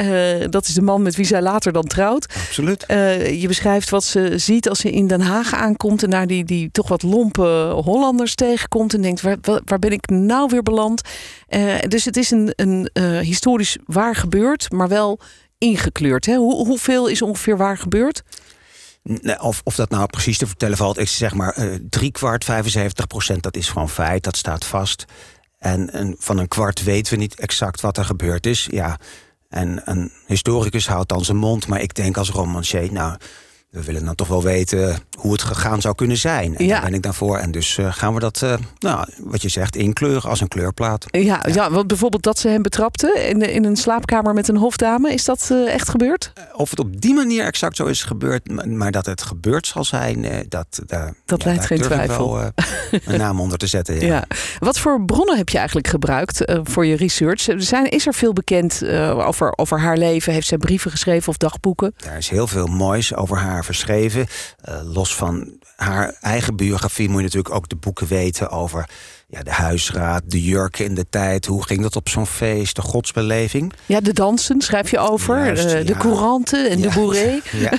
Uh, 0.00 0.44
dat 0.50 0.66
is 0.66 0.74
de 0.74 0.82
man 0.82 1.02
met 1.02 1.16
wie 1.16 1.26
zij 1.26 1.42
later 1.42 1.72
dan 1.72 1.84
trouwt. 1.84 2.34
Absoluut. 2.46 2.84
Uh, 2.88 3.40
je 3.40 3.48
beschrijft 3.48 3.90
wat 3.90 4.04
ze 4.04 4.38
ziet 4.38 4.68
als 4.68 4.78
ze 4.78 4.90
in 4.90 5.06
Den 5.06 5.20
Haag 5.20 5.54
aankomt 5.54 6.02
en 6.02 6.10
daar 6.10 6.26
die, 6.26 6.44
die 6.44 6.70
toch 6.70 6.88
wat 6.88 7.02
lompe 7.02 7.72
Hollanders 7.84 8.34
tegenkomt 8.34 8.94
en 8.94 9.02
denkt: 9.02 9.20
waar, 9.20 9.36
waar 9.64 9.78
ben 9.78 9.92
ik 9.92 10.08
nou 10.08 10.48
weer 10.50 10.62
beland? 10.62 11.02
Uh, 11.48 11.74
dus 11.88 12.04
het 12.04 12.16
is 12.16 12.30
een, 12.30 12.52
een 12.56 12.90
historisch 13.20 13.76
waar 13.84 14.14
gebeurd, 14.14 14.72
maar 14.72 14.88
wel 14.88 15.20
ingekleurd. 15.58 16.26
Hè? 16.26 16.36
Hoe, 16.36 16.66
hoeveel 16.66 17.06
is 17.06 17.22
ongeveer 17.22 17.56
waar 17.56 17.78
gebeurd? 17.78 18.22
Of, 19.40 19.60
of 19.64 19.74
dat 19.74 19.90
nou 19.90 20.06
precies 20.06 20.38
te 20.38 20.46
vertellen 20.46 20.76
valt, 20.76 20.98
ik 20.98 21.08
zeg 21.08 21.34
maar 21.34 21.78
drie 21.90 22.10
kwart, 22.10 22.44
75 22.44 23.06
procent, 23.06 23.42
dat 23.42 23.56
is 23.56 23.68
gewoon 23.68 23.88
feit, 23.88 24.24
dat 24.24 24.36
staat 24.36 24.64
vast. 24.64 25.06
En, 25.58 25.92
en, 25.92 26.14
van 26.18 26.38
een 26.38 26.48
kwart 26.48 26.82
weten 26.82 27.12
we 27.12 27.18
niet 27.18 27.34
exact 27.34 27.80
wat 27.80 27.96
er 27.96 28.04
gebeurd 28.04 28.46
is. 28.46 28.68
Ja, 28.70 28.98
en 29.48 29.82
een 29.84 30.12
historicus 30.26 30.88
houdt 30.88 31.08
dan 31.08 31.24
zijn 31.24 31.36
mond, 31.36 31.66
maar 31.66 31.80
ik 31.80 31.94
denk 31.94 32.16
als 32.16 32.30
romancier, 32.30 32.92
nou, 32.92 33.16
we 33.70 33.82
willen 33.84 34.04
dan 34.04 34.14
toch 34.14 34.28
wel 34.28 34.42
weten 34.42 34.98
hoe 35.18 35.32
het 35.32 35.42
gegaan 35.42 35.80
zou 35.80 35.94
kunnen 35.94 36.16
zijn. 36.16 36.56
En 36.56 36.64
ja. 36.64 36.72
daar 36.72 36.84
ben 36.84 36.94
ik 36.94 37.02
dan 37.02 37.14
voor. 37.14 37.36
En 37.38 37.50
dus 37.50 37.76
uh, 37.76 37.92
gaan 37.92 38.14
we 38.14 38.20
dat, 38.20 38.40
uh, 38.44 38.54
nou, 38.78 39.08
wat 39.18 39.42
je 39.42 39.48
zegt, 39.48 39.76
inkleuren 39.76 40.30
als 40.30 40.40
een 40.40 40.48
kleurplaat. 40.48 41.04
Ja, 41.10 41.20
ja. 41.20 41.42
ja 41.52 41.70
want 41.70 41.86
bijvoorbeeld 41.86 42.22
dat 42.22 42.38
ze 42.38 42.48
hem 42.48 42.62
betrapte 42.62 43.26
in, 43.28 43.40
in 43.40 43.64
een 43.64 43.76
slaapkamer 43.76 44.34
met 44.34 44.48
een 44.48 44.56
hofdame. 44.56 45.12
Is 45.12 45.24
dat 45.24 45.48
uh, 45.52 45.74
echt 45.74 45.88
gebeurd? 45.88 46.32
Of 46.52 46.70
het 46.70 46.78
op 46.78 47.00
die 47.00 47.14
manier 47.14 47.44
exact 47.44 47.76
zo 47.76 47.84
is 47.84 48.02
gebeurd, 48.02 48.66
maar, 48.66 48.90
dat 48.90 49.06
het 49.06 49.22
gebeurd 49.22 49.66
zal 49.66 49.84
zijn, 49.84 50.26
dat, 50.48 50.66
daar, 50.86 51.14
dat 51.24 51.42
ja, 51.42 51.48
leidt 51.48 51.66
geen 51.66 51.80
twijfel. 51.80 52.36
Wel, 52.36 52.50
een 53.04 53.18
naam 53.26 53.40
onder 53.40 53.58
te 53.58 53.66
zetten. 53.66 54.00
Ja. 54.00 54.06
ja. 54.06 54.24
Wat 54.58 54.78
voor 54.78 55.04
bronnen 55.04 55.36
heb 55.36 55.48
je 55.48 55.56
eigenlijk 55.56 55.88
gebruikt 55.88 56.42
voor 56.62 56.86
je 56.86 56.96
research? 56.96 57.48
Zijn, 57.56 57.90
is 57.90 58.06
er 58.06 58.14
veel 58.14 58.32
bekend 58.32 58.82
over, 59.14 59.52
over 59.56 59.80
haar 59.80 59.96
leven? 59.96 60.32
Heeft 60.32 60.46
zij 60.46 60.58
brieven 60.58 60.90
geschreven 60.90 61.28
of 61.28 61.36
dagboeken? 61.36 61.94
Er 62.06 62.16
is 62.16 62.28
heel 62.28 62.46
veel 62.46 62.66
moois 62.66 63.14
over 63.14 63.36
haar 63.36 63.57
verschreven. 63.64 64.26
Uh, 64.68 64.80
los 64.84 65.14
van 65.14 65.58
haar 65.76 66.16
eigen 66.20 66.56
biografie 66.56 67.08
moet 67.08 67.16
je 67.18 67.24
natuurlijk 67.24 67.54
ook 67.54 67.68
de 67.68 67.76
boeken 67.76 68.06
weten 68.06 68.50
over 68.50 68.88
ja, 69.30 69.42
de 69.42 69.50
huisraad, 69.50 70.22
de 70.26 70.42
jurken 70.42 70.84
in 70.84 70.94
de 70.94 71.08
tijd. 71.10 71.46
Hoe 71.46 71.64
ging 71.64 71.82
dat 71.82 71.96
op 71.96 72.08
zo'n 72.08 72.26
feest, 72.26 72.76
de 72.76 72.82
godsbeleving? 72.82 73.72
Ja, 73.86 74.00
de 74.00 74.12
dansen 74.12 74.60
schrijf 74.60 74.90
je 74.90 74.98
over. 74.98 75.44
Juist, 75.44 75.68
de 75.68 75.84
ja. 75.84 75.98
couranten 75.98 76.70
en 76.70 76.78
ja, 76.78 76.88
de 76.88 76.94
bourrée. 76.94 77.42
Ja, 77.52 77.72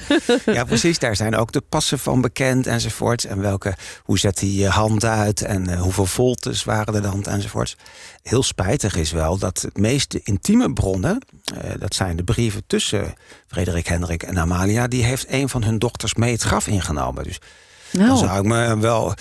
ja, 0.46 0.64
precies. 0.64 1.00
Daar 1.00 1.16
zijn 1.16 1.36
ook 1.36 1.52
de 1.52 1.62
passen 1.62 2.00
van 2.00 2.22
bekend 2.22 2.68
enzovoorts. 2.68 3.26
En 3.26 3.42
welke, 3.42 3.76
hoe 4.04 4.20
zet 4.20 4.40
hij 4.40 4.50
je 4.50 4.68
hand 4.68 5.06
uit 5.06 5.42
en 5.42 5.70
uh, 5.70 5.82
hoeveel 5.82 6.06
voltes 6.06 6.64
waren 6.64 6.96
er 6.96 7.02
dan 7.02 7.24
enzovoorts. 7.24 7.78
Heel 8.24 8.44
spijtig 8.44 8.96
is 8.96 9.12
wel 9.12 9.38
dat 9.38 9.62
het 9.62 9.78
meeste 9.78 10.22
intieme 10.24 10.74
bronnen... 10.74 11.26
Uh, 11.54 11.72
dat 11.80 11.96
zijn 11.96 12.16
de 12.16 12.24
brieven 12.24 12.64
tussen 12.68 13.14
Frederik 13.48 13.88
Hendrik 13.88 14.24
en 14.24 14.40
Amalia... 14.40 14.88
die 14.88 15.04
heeft 15.04 15.26
een 15.30 15.50
van 15.50 15.64
hun 15.64 15.80
dochters 15.80 16.14
mee 16.14 16.32
het 16.32 16.42
graf 16.42 16.68
ingenomen. 16.68 17.24
Dus 17.24 17.40
nou. 17.92 18.08
dan 18.08 18.18
zou 18.18 18.40
ik 18.40 18.46
me 18.46 18.80
wel 18.80 19.14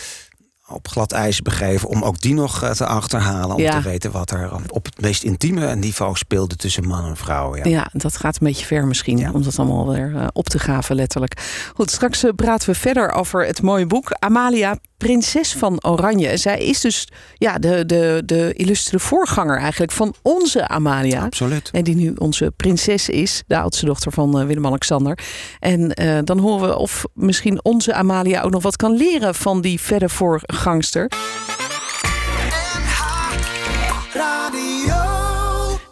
op 0.71 0.89
glad 0.89 1.13
ijs 1.13 1.43
begeven 1.43 1.89
om 1.89 2.03
ook 2.03 2.21
die 2.21 2.35
nog 2.35 2.69
te 2.75 2.87
achterhalen. 2.87 3.57
Om 3.57 3.63
Ja. 3.63 3.71
te 3.81 3.89
weten 3.89 4.11
wat 4.11 4.31
er 4.31 4.51
op 4.69 4.85
het 4.85 5.01
meest 5.01 5.23
intieme 5.23 5.75
niveau 5.75 6.17
speelde 6.17 6.57
tussen 6.57 6.87
man 6.87 7.05
en 7.05 7.17
vrouw. 7.17 7.57
Ja. 7.57 7.65
Ja. 7.65 7.89
dat 7.93 8.17
gaat 8.17 8.35
een 8.41 8.47
beetje 8.47 8.67
ver 8.67 8.87
misschien, 8.87 9.19
Ja. 9.19 9.31
om 9.33 9.43
dat 9.43 9.59
allemaal 9.59 9.89
weer 9.93 10.11
uh, 10.15 10.27
op 10.33 10.49
te 10.49 10.59
graven 10.59 10.95
letterlijk. 10.97 11.69
Goed, 11.75 11.91
straks 11.91 12.25
praten 12.37 12.71
we 12.71 12.75
verder 12.75 13.13
over 13.13 13.47
het 13.47 13.63
mooie 13.63 13.87
boek 13.87 14.13
Amalia, 14.19 14.77
prinses 14.97 15.53
van 15.55 15.85
Oranje. 15.85 16.37
Zij 16.37 16.59
is 16.59 16.81
dus 16.81 17.09
ja, 17.35 17.59
de, 17.59 17.87
de, 17.87 18.23
de 18.25 18.53
illustre 18.53 18.99
voorganger 18.99 19.59
eigenlijk 19.59 19.93
van 19.93 20.15
onze 20.23 20.69
Amalia. 20.69 21.25
Absoluut. 21.25 21.71
En 21.73 21.85
die 21.85 21.97
nu 21.97 22.13
onze 22.19 22.53
prinses 22.57 23.09
is, 23.09 23.43
de 23.47 23.59
oudste 23.59 23.85
dochter 23.87 24.13
van 24.13 24.47
Willem-Alexander. 24.47 25.19
En 25.61 26.03
uh, 26.03 26.19
dan 26.25 26.39
horen 26.39 26.69
we 26.69 26.77
of 26.77 27.05
misschien 27.15 27.65
onze 27.65 27.95
Amalia 27.95 28.43
ook 28.43 28.51
nog 28.51 28.63
wat 28.63 28.77
kan 28.77 28.97
leren 28.97 29.35
van 29.35 29.61
die 29.61 29.81
verre 29.81 30.09
voorgangster. 30.59 31.09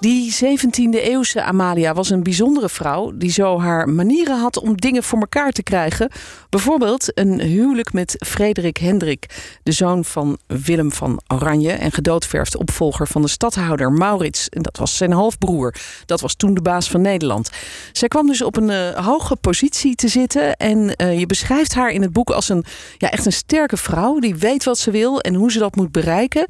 Die 0.01 0.26
17e 0.33 1.03
eeuwse 1.03 1.43
Amalia 1.43 1.95
was 1.95 2.11
een 2.11 2.23
bijzondere 2.23 2.69
vrouw 2.69 3.13
die 3.15 3.31
zo 3.31 3.61
haar 3.61 3.89
manieren 3.89 4.39
had 4.39 4.59
om 4.59 4.77
dingen 4.77 5.03
voor 5.03 5.19
elkaar 5.19 5.53
te 5.53 5.63
krijgen. 5.63 6.11
Bijvoorbeeld 6.51 7.19
een 7.19 7.41
huwelijk 7.41 7.93
met 7.93 8.15
Frederik 8.27 8.77
Hendrik, 8.77 9.27
de 9.63 9.73
zoon 9.73 10.05
van 10.05 10.39
Willem 10.47 10.93
van 10.93 11.21
Oranje 11.27 11.73
en 11.73 11.93
gedoodverfd 11.93 12.57
opvolger 12.57 13.07
van 13.07 13.23
de 13.23 13.29
stadhouder 13.29 13.93
Maurits. 13.93 14.49
En 14.49 14.63
dat 14.63 14.77
was 14.77 14.97
zijn 14.97 15.13
halfbroer. 15.13 15.75
Dat 16.07 16.21
was 16.21 16.35
toen 16.35 16.55
de 16.55 16.63
baas 16.63 16.91
van 16.91 17.01
Nederland. 17.01 17.51
Zij 17.93 18.09
kwam 18.09 18.27
dus 18.27 18.43
op 18.43 18.57
een 18.57 18.71
uh, 18.71 19.07
hoge 19.07 19.37
positie 19.37 19.95
te 19.95 20.09
zitten 20.09 20.57
en 20.57 20.95
uh, 20.97 21.19
je 21.19 21.27
beschrijft 21.27 21.75
haar 21.75 21.91
in 21.91 22.03
het 22.03 22.13
boek 22.13 22.31
als 22.31 22.49
een 22.49 22.65
ja, 22.99 23.11
echt 23.11 23.27
een 23.27 23.33
sterke 23.33 23.77
vrouw 23.77 24.19
die 24.19 24.35
weet 24.35 24.65
wat 24.65 24.79
ze 24.79 24.91
wil 24.91 25.21
en 25.21 25.35
hoe 25.35 25.53
ze 25.53 25.59
dat 25.59 25.77
moet 25.77 25.93
bereiken. 25.93 26.47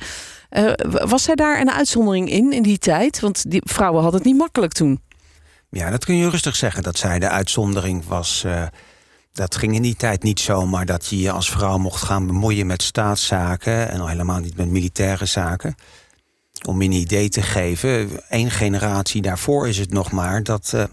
Uh, 0.50 0.72
was 1.04 1.22
zij 1.22 1.34
daar 1.34 1.60
een 1.60 1.70
uitzondering 1.70 2.30
in, 2.30 2.52
in 2.52 2.62
die 2.62 2.78
tijd? 2.78 3.20
Want 3.20 3.50
die 3.50 3.62
vrouwen 3.76 4.02
hadden 4.02 4.20
het 4.20 4.28
niet 4.28 4.38
makkelijk 4.38 4.72
toen. 4.72 5.00
Ja, 5.70 5.90
dat 5.90 6.04
kun 6.04 6.16
je 6.16 6.30
rustig 6.30 6.56
zeggen, 6.56 6.82
dat 6.82 6.98
zij 6.98 7.18
de 7.18 7.28
uitzondering 7.28 8.06
was. 8.06 8.42
Uh, 8.46 8.66
dat 9.32 9.56
ging 9.56 9.74
in 9.74 9.82
die 9.82 9.96
tijd 9.96 10.22
niet 10.22 10.40
zomaar 10.40 10.86
dat 10.86 11.06
je 11.06 11.18
je 11.18 11.30
als 11.30 11.50
vrouw 11.50 11.78
mocht 11.78 12.02
gaan 12.02 12.26
bemoeien 12.26 12.66
met 12.66 12.82
staatszaken 12.82 13.90
en 13.90 14.00
al 14.00 14.08
helemaal 14.08 14.38
niet 14.38 14.56
met 14.56 14.68
militaire 14.68 15.26
zaken. 15.26 15.74
Om 16.66 16.82
je 16.82 16.88
een 16.88 16.94
idee 16.94 17.28
te 17.28 17.42
geven, 17.42 18.28
één 18.28 18.50
generatie 18.50 19.22
daarvoor 19.22 19.68
is 19.68 19.78
het 19.78 19.90
nog 19.90 20.10
maar 20.12 20.42
dat 20.42 20.72
uh, 20.74 20.84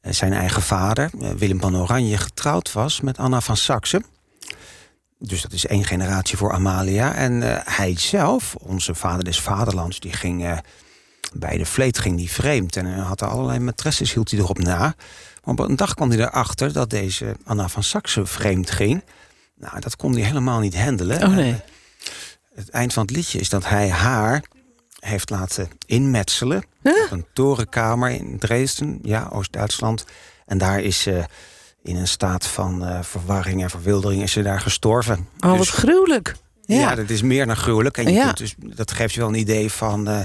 zijn 0.00 0.32
eigen 0.32 0.62
vader, 0.62 1.10
Willem 1.36 1.60
van 1.60 1.76
Oranje, 1.76 2.18
getrouwd 2.18 2.72
was 2.72 3.00
met 3.00 3.18
Anna 3.18 3.40
van 3.40 3.56
Saxe. 3.56 4.02
Dus 5.18 5.42
dat 5.42 5.52
is 5.52 5.66
één 5.66 5.84
generatie 5.84 6.36
voor 6.36 6.52
Amalia. 6.52 7.14
En 7.14 7.32
uh, 7.32 7.56
hij 7.64 7.98
zelf, 7.98 8.54
onze 8.54 8.94
vader 8.94 9.24
des 9.24 9.40
vaderlands, 9.40 10.00
die 10.00 10.12
ging 10.12 10.60
bij 11.32 11.58
de 11.58 11.66
vleet 11.66 11.98
ging 11.98 12.16
die 12.16 12.30
vreemd. 12.30 12.76
En 12.76 12.86
hij 12.86 13.02
had 13.02 13.22
allerlei 13.22 13.58
matresses, 13.58 14.12
hield 14.12 14.30
hij 14.30 14.40
erop 14.40 14.58
na. 14.58 14.94
Maar 15.44 15.54
op 15.54 15.58
een 15.58 15.76
dag 15.76 15.94
kwam 15.94 16.10
hij 16.10 16.18
erachter 16.18 16.72
dat 16.72 16.90
deze 16.90 17.36
Anna 17.44 17.68
van 17.68 17.82
Saxe 17.82 18.26
vreemd 18.26 18.70
ging. 18.70 19.04
Nou, 19.56 19.80
dat 19.80 19.96
kon 19.96 20.12
hij 20.12 20.22
helemaal 20.22 20.60
niet 20.60 20.78
handelen. 20.78 21.22
Oh 21.22 21.34
nee. 21.34 21.56
het 22.54 22.70
eind 22.70 22.92
van 22.92 23.02
het 23.02 23.16
liedje 23.16 23.38
is 23.38 23.48
dat 23.48 23.68
hij 23.68 23.90
haar 23.90 24.44
heeft 24.98 25.30
laten 25.30 25.68
inmetselen. 25.86 26.64
Huh? 26.82 27.04
Op 27.04 27.10
een 27.10 27.26
torenkamer 27.32 28.10
in 28.10 28.38
Dresden, 28.38 28.98
ja, 29.02 29.28
Oost-Duitsland. 29.32 30.04
En 30.46 30.58
daar 30.58 30.80
is 30.80 31.00
ze 31.00 31.24
in 31.82 31.96
een 31.96 32.08
staat 32.08 32.46
van 32.46 32.84
uh, 32.84 33.02
verwarring 33.02 33.62
en 33.62 33.70
verwildering 33.70 34.22
is 34.22 34.32
ze 34.32 34.42
daar 34.42 34.60
gestorven. 34.60 35.28
Oh, 35.40 35.50
wat 35.50 35.58
dus, 35.58 35.70
gruwelijk. 35.70 36.34
Ja. 36.64 36.76
ja. 36.76 36.94
dat 36.94 37.10
is 37.10 37.22
meer 37.22 37.46
dan 37.46 37.56
gruwelijk. 37.56 37.96
En 37.98 38.04
je 38.04 38.12
ja. 38.12 38.24
kunt 38.24 38.38
dus, 38.38 38.54
dat 38.58 38.92
geeft 38.92 39.14
je 39.14 39.20
wel 39.20 39.28
een 39.28 39.34
idee 39.34 39.72
van 39.72 40.08
uh, 40.08 40.20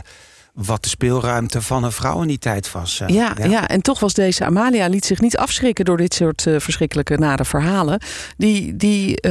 wat 0.65 0.83
de 0.83 0.89
speelruimte 0.89 1.61
van 1.61 1.83
een 1.83 1.91
vrouw 1.91 2.21
in 2.21 2.27
die 2.27 2.39
tijd 2.39 2.71
was. 2.71 2.99
Uh, 2.99 3.07
ja, 3.07 3.33
ja, 3.37 3.45
ja. 3.45 3.67
en 3.67 3.81
toch 3.81 3.99
was 3.99 4.13
deze 4.13 4.45
Amalia 4.45 4.87
liet 4.87 5.05
zich 5.05 5.21
niet 5.21 5.37
afschrikken 5.37 5.85
door 5.85 5.97
dit 5.97 6.13
soort 6.13 6.41
verschrikkelijke 6.41 7.17
nare 7.17 7.45
verhalen. 7.45 8.01
Die, 8.37 8.75
die, 8.75 9.27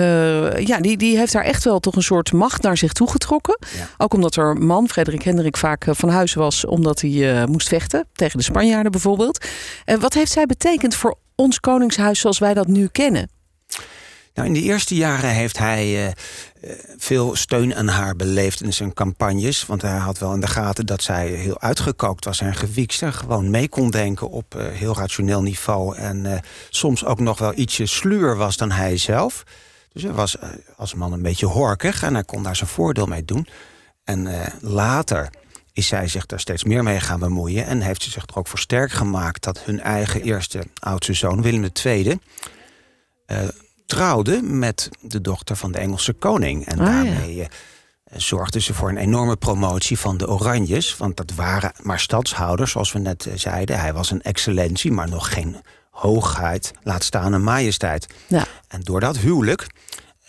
ja, 0.67 0.81
die, 0.81 0.97
die 0.97 1.19
heeft 1.19 1.33
daar 1.33 1.45
echt 1.45 1.65
wel 1.65 1.81
toch 1.81 1.97
een 1.97 2.03
soort 2.03 2.33
macht 2.33 2.63
naar 2.63 2.77
zich 2.77 2.93
toegetrokken. 2.93 3.59
Ook 3.97 4.15
omdat 4.15 4.37
er 4.37 4.57
man, 4.57 4.89
Frederik 4.89 5.23
Hendrik, 5.23 5.57
vaak 5.57 5.85
van 5.89 6.09
huis 6.09 6.35
was 6.35 6.65
omdat 6.65 7.01
hij 7.01 7.47
moest 7.47 7.69
vechten. 7.69 8.07
Tegen 8.13 8.39
de 8.39 8.45
Spanjaarden 8.45 8.93
bijvoorbeeld. 8.93 9.47
En 9.85 10.01
wat 10.01 10.15
heeft 10.15 10.33
zij 10.33 10.47
betekend 10.47 10.95
voor 10.95 11.19
ons 11.35 11.61
koningshuis 11.61 12.21
zoals 12.21 12.39
wij 12.39 12.55
dat 12.55 12.67
nu 12.67 12.87
kennen? 12.87 13.29
Nou, 14.37 14.49
in 14.49 14.55
de 14.55 14.63
eerste 14.63 14.95
jaren 14.95 15.31
heeft 15.31 15.59
hij 15.59 16.07
uh, 16.07 16.13
veel 16.97 17.37
steun 17.37 17.75
aan 17.75 17.89
haar 17.89 18.17
beleefd 18.17 18.63
in 18.63 18.73
zijn 18.73 18.95
campagnes. 18.95 19.67
Want 19.67 19.83
hij 19.83 19.97
had 19.97 20.19
wel 20.19 20.35
in 20.35 20.41
de 20.41 20.47
gaten 20.47 20.87
dat 20.87 21.03
zij 21.03 21.29
heel 21.29 21.61
uitgekookt 21.61 22.25
was 22.25 22.41
en 22.41 22.55
gewiekst. 22.55 23.03
En 23.03 23.13
gewoon 23.13 23.51
mee 23.51 23.69
kon 23.69 23.91
denken 23.91 24.31
op 24.31 24.55
uh, 24.55 24.67
heel 24.67 24.97
rationeel 24.97 25.43
niveau. 25.43 25.97
En 25.97 26.43
soms 26.71 27.05
ook 27.05 27.21
nog 27.21 27.39
wel 27.39 27.53
ietsje 27.55 27.87
sluwer 27.87 28.37
was 28.37 28.57
dan 28.57 28.71
hij 28.71 28.97
zelf. 28.97 29.43
Dus 29.93 30.03
hij 30.03 30.13
was 30.13 30.37
als 30.77 30.95
man 30.95 31.13
een 31.13 31.23
beetje 31.23 31.47
horkig 31.47 32.03
en 32.03 32.15
hij 32.15 32.25
kon 32.25 32.43
daar 32.43 32.57
zijn 32.57 32.71
voordeel 32.71 33.07
mee 33.07 33.25
doen. 33.25 33.47
En 34.05 34.29
later 34.61 35.31
is 35.73 35.87
zij 35.87 36.09
zich 36.09 36.27
daar 36.27 36.41
steeds 36.41 36.65
meer 36.65 36.83
mee 36.83 37.01
gaan 37.01 37.21
bemoeien. 37.21 37.67
En 37.67 37.81
heeft 37.81 38.03
ze 38.03 38.11
zich 38.11 38.27
er 38.27 38.37
ook 38.37 38.47
voor 38.47 38.59
sterk 38.59 38.93
gemaakt 38.93 39.45
dat 39.45 39.61
hun 39.61 39.81
eigen 39.81 40.23
eerste 40.23 40.63
oudste 40.79 41.15
zoon, 41.15 41.43
Willem 41.43 41.71
II, 41.85 42.19
uh, 43.27 43.39
trouwde 43.87 44.43
met 44.43 44.89
de 45.01 45.21
dochter 45.21 45.57
van 45.57 45.73
de 45.73 45.79
Engelse 45.79 46.13
koning. 46.13 46.67
En 46.67 46.79
Ah, 46.79 46.87
daarmee 46.87 47.37
uh, 47.37 47.47
zorgde 48.17 48.61
ze 48.61 48.75
voor 48.75 48.89
een 48.89 48.97
enorme 48.97 49.37
promotie 49.37 49.99
van 49.99 50.17
de 50.17 50.29
Oranjes. 50.29 50.97
Want 50.97 51.17
dat 51.17 51.35
waren 51.35 51.73
maar 51.83 52.01
stadshouders, 52.01 52.71
zoals 52.71 52.93
we 52.93 52.99
net 52.99 53.27
uh, 53.27 53.33
zeiden. 53.37 53.81
Hij 53.81 53.93
was 53.93 54.11
een 54.11 54.23
excellentie, 54.23 54.93
maar 54.93 55.09
nog 55.09 55.33
geen 55.33 55.57
hoogheid, 55.91 56.73
laat 56.83 57.05
staan 57.05 57.33
een 57.33 57.45
majesteit. 57.45 58.07
Ja. 58.27 58.47
En 58.69 58.81
door 58.81 59.01
dat 59.01 59.19
huwelijk 59.19 59.67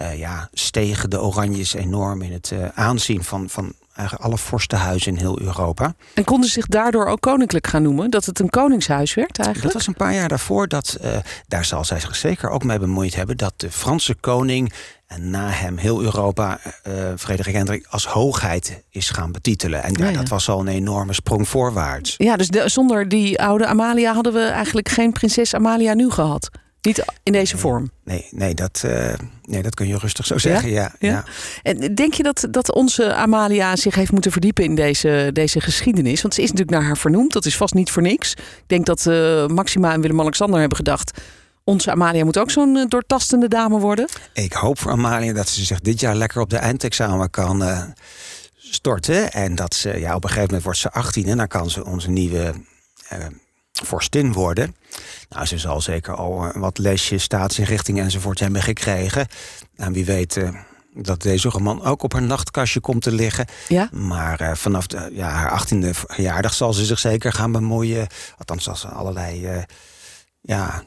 uh, 0.01 0.17
ja, 0.17 0.49
stegen 0.51 1.09
de 1.09 1.21
Oranjes 1.21 1.73
enorm 1.73 2.21
in 2.21 2.31
het 2.31 2.51
uh, 2.53 2.67
aanzien 2.73 3.23
van, 3.23 3.49
van 3.49 3.73
eigenlijk 3.97 4.27
alle 4.27 4.37
vorstenhuizen 4.37 5.11
in 5.11 5.17
heel 5.17 5.41
Europa. 5.41 5.93
En 6.13 6.23
konden 6.23 6.49
zich 6.49 6.65
daardoor 6.65 7.05
ook 7.05 7.21
koninklijk 7.21 7.67
gaan 7.67 7.81
noemen? 7.81 8.09
Dat 8.09 8.25
het 8.25 8.39
een 8.39 8.49
koningshuis 8.49 9.13
werd 9.13 9.37
eigenlijk? 9.37 9.73
Dat 9.73 9.73
was 9.73 9.87
een 9.87 10.05
paar 10.05 10.13
jaar 10.13 10.27
daarvoor. 10.27 10.67
Dat, 10.67 10.97
uh, 11.03 11.17
daar 11.47 11.65
zal 11.65 11.85
zij 11.85 11.99
zich 11.99 12.15
zeker 12.15 12.49
ook 12.49 12.63
mee 12.63 12.79
bemoeid 12.79 13.15
hebben... 13.15 13.37
dat 13.37 13.53
de 13.57 13.71
Franse 13.71 14.15
koning 14.15 14.73
en 15.07 15.29
na 15.29 15.49
hem 15.49 15.77
heel 15.77 16.01
Europa 16.01 16.59
uh, 16.87 16.93
Frederik 17.17 17.55
Hendrik 17.55 17.85
als 17.89 18.05
hoogheid 18.05 18.83
is 18.89 19.09
gaan 19.09 19.31
betitelen. 19.31 19.83
En 19.83 19.93
ja, 19.93 20.05
ja, 20.05 20.11
ja. 20.11 20.17
dat 20.17 20.29
was 20.29 20.49
al 20.49 20.59
een 20.59 20.67
enorme 20.67 21.13
sprong 21.13 21.47
voorwaarts. 21.47 22.13
Ja, 22.17 22.35
dus 22.35 22.47
de, 22.47 22.69
zonder 22.69 23.09
die 23.09 23.41
oude 23.41 23.65
Amalia 23.65 24.13
hadden 24.13 24.33
we 24.33 24.43
eigenlijk 24.43 24.89
geen 24.89 25.11
prinses 25.11 25.53
Amalia 25.53 25.93
nu 25.93 26.09
gehad. 26.09 26.49
Niet 26.87 27.05
in 27.23 27.31
deze 27.31 27.57
vorm. 27.57 27.91
Nee, 28.03 28.27
nee, 28.31 28.53
dat, 28.53 28.83
uh, 28.85 29.13
nee, 29.41 29.61
dat 29.61 29.75
kun 29.75 29.87
je 29.87 29.97
rustig 29.97 30.25
zo 30.25 30.37
zeggen. 30.37 30.69
Ja? 30.69 30.95
Ja, 30.99 31.09
ja. 31.09 31.23
En 31.63 31.95
denk 31.95 32.13
je 32.13 32.23
dat, 32.23 32.47
dat 32.51 32.73
onze 32.73 33.13
Amalia 33.13 33.75
zich 33.75 33.95
heeft 33.95 34.11
moeten 34.11 34.31
verdiepen 34.31 34.63
in 34.63 34.75
deze, 34.75 35.29
deze 35.33 35.61
geschiedenis? 35.61 36.21
Want 36.21 36.33
ze 36.33 36.41
is 36.41 36.51
natuurlijk 36.51 36.77
naar 36.77 36.87
haar 36.87 36.97
vernoemd. 36.97 37.33
Dat 37.33 37.45
is 37.45 37.57
vast 37.57 37.73
niet 37.73 37.91
voor 37.91 38.01
niks. 38.01 38.31
Ik 38.33 38.63
denk 38.67 38.85
dat 38.85 39.05
uh, 39.05 39.47
Maxima 39.47 39.93
en 39.93 40.01
Willem-Alexander 40.01 40.59
hebben 40.59 40.77
gedacht. 40.77 41.21
Onze 41.63 41.91
Amalia 41.91 42.25
moet 42.25 42.37
ook 42.37 42.51
zo'n 42.51 42.75
uh, 42.75 42.85
doortastende 42.87 43.47
dame 43.47 43.79
worden. 43.79 44.09
Ik 44.33 44.53
hoop 44.53 44.79
voor 44.79 44.91
Amalia 44.91 45.33
dat 45.33 45.49
ze 45.49 45.65
zich 45.65 45.79
dit 45.79 45.99
jaar 45.99 46.15
lekker 46.15 46.41
op 46.41 46.49
de 46.49 46.57
eindexamen 46.57 47.29
kan 47.29 47.61
uh, 47.61 47.83
storten. 48.55 49.31
En 49.31 49.55
dat 49.55 49.73
ze, 49.73 49.99
ja, 49.99 50.15
op 50.15 50.23
een 50.23 50.29
gegeven 50.29 50.45
moment 50.45 50.63
wordt 50.63 50.79
ze 50.79 50.91
18 50.91 51.27
en 51.27 51.37
dan 51.37 51.47
kan 51.47 51.69
ze 51.69 51.85
onze 51.85 52.09
nieuwe 52.09 52.53
vorstin 53.83 54.33
worden. 54.33 54.75
Nou, 55.29 55.45
ze 55.45 55.57
zal 55.57 55.81
zeker 55.81 56.15
al 56.15 56.51
wat 56.53 56.77
lesjes, 56.77 57.23
staatsinrichtingen 57.23 58.03
enzovoort 58.03 58.39
hebben 58.39 58.61
gekregen. 58.61 59.27
En 59.75 59.93
wie 59.93 60.05
weet 60.05 60.35
uh, 60.35 60.49
dat 60.93 61.21
deze 61.21 61.49
roman 61.49 61.83
ook 61.83 62.03
op 62.03 62.13
haar 62.13 62.21
nachtkastje 62.21 62.79
komt 62.79 63.01
te 63.01 63.11
liggen. 63.11 63.45
Ja? 63.67 63.89
Maar 63.91 64.41
uh, 64.41 64.51
vanaf 64.53 64.87
de, 64.87 65.09
ja, 65.13 65.29
haar 65.29 65.51
achttiende 65.51 65.93
verjaardag 65.93 66.53
zal 66.53 66.73
ze 66.73 66.85
zich 66.85 66.99
zeker 66.99 67.33
gaan 67.33 67.51
bemoeien. 67.51 68.07
Althans, 68.37 68.63
zal 68.63 68.75
ze 68.75 68.87
allerlei 68.87 69.53
uh, 69.55 69.61
ja, 70.41 70.83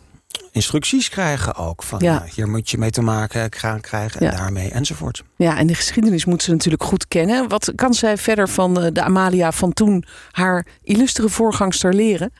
instructies 0.52 1.08
krijgen 1.08 1.54
ook. 1.54 1.82
Van 1.82 1.98
Ja. 2.02 2.24
hier 2.34 2.48
moet 2.48 2.70
je 2.70 2.78
mee 2.78 2.90
te 2.90 3.02
maken 3.02 3.52
gaan 3.52 3.80
krijgen 3.80 4.20
en 4.20 4.26
Ja. 4.26 4.36
daarmee 4.36 4.70
enzovoort. 4.70 5.22
Ja, 5.36 5.56
en 5.58 5.66
de 5.66 5.74
geschiedenis 5.74 6.24
moet 6.24 6.42
ze 6.42 6.50
natuurlijk 6.50 6.82
goed 6.82 7.08
kennen. 7.08 7.48
Wat 7.48 7.72
kan 7.74 7.94
zij 7.94 8.16
verder 8.18 8.48
van 8.48 8.80
eh, 8.82 8.92
de 8.92 9.02
Amalia 9.02 9.52
van 9.52 9.72
toen 9.72 10.04
haar 10.30 10.66
illustere 10.82 11.28
voorgangster 11.28 11.94
leren? 11.94 12.32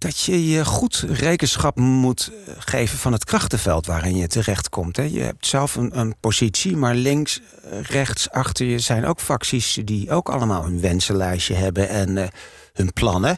Dat 0.00 0.20
je 0.20 0.48
je 0.48 0.64
goed 0.64 1.04
rekenschap 1.08 1.76
moet 1.76 2.30
eh, 2.46 2.54
geven 2.58 2.98
van 2.98 3.12
het 3.12 3.24
krachtenveld 3.24 3.86
waarin 3.86 4.16
je 4.16 4.26
terechtkomt. 4.26 4.96
Hè. 4.96 5.02
Je 5.02 5.20
hebt 5.20 5.46
zelf 5.46 5.74
een, 5.74 5.98
een 5.98 6.14
positie, 6.20 6.76
maar 6.76 6.94
links, 6.94 7.40
eh, 7.62 7.80
rechts, 7.80 8.30
achter 8.30 8.66
je 8.66 8.78
zijn 8.78 9.04
ook 9.04 9.20
facties 9.20 9.78
die 9.84 10.10
ook 10.10 10.28
allemaal 10.28 10.64
hun 10.64 10.80
wensenlijstje 10.80 11.54
hebben 11.54 11.88
en 11.88 12.16
uh, 12.16 12.26
hun 12.72 12.92
plannen. 12.92 13.36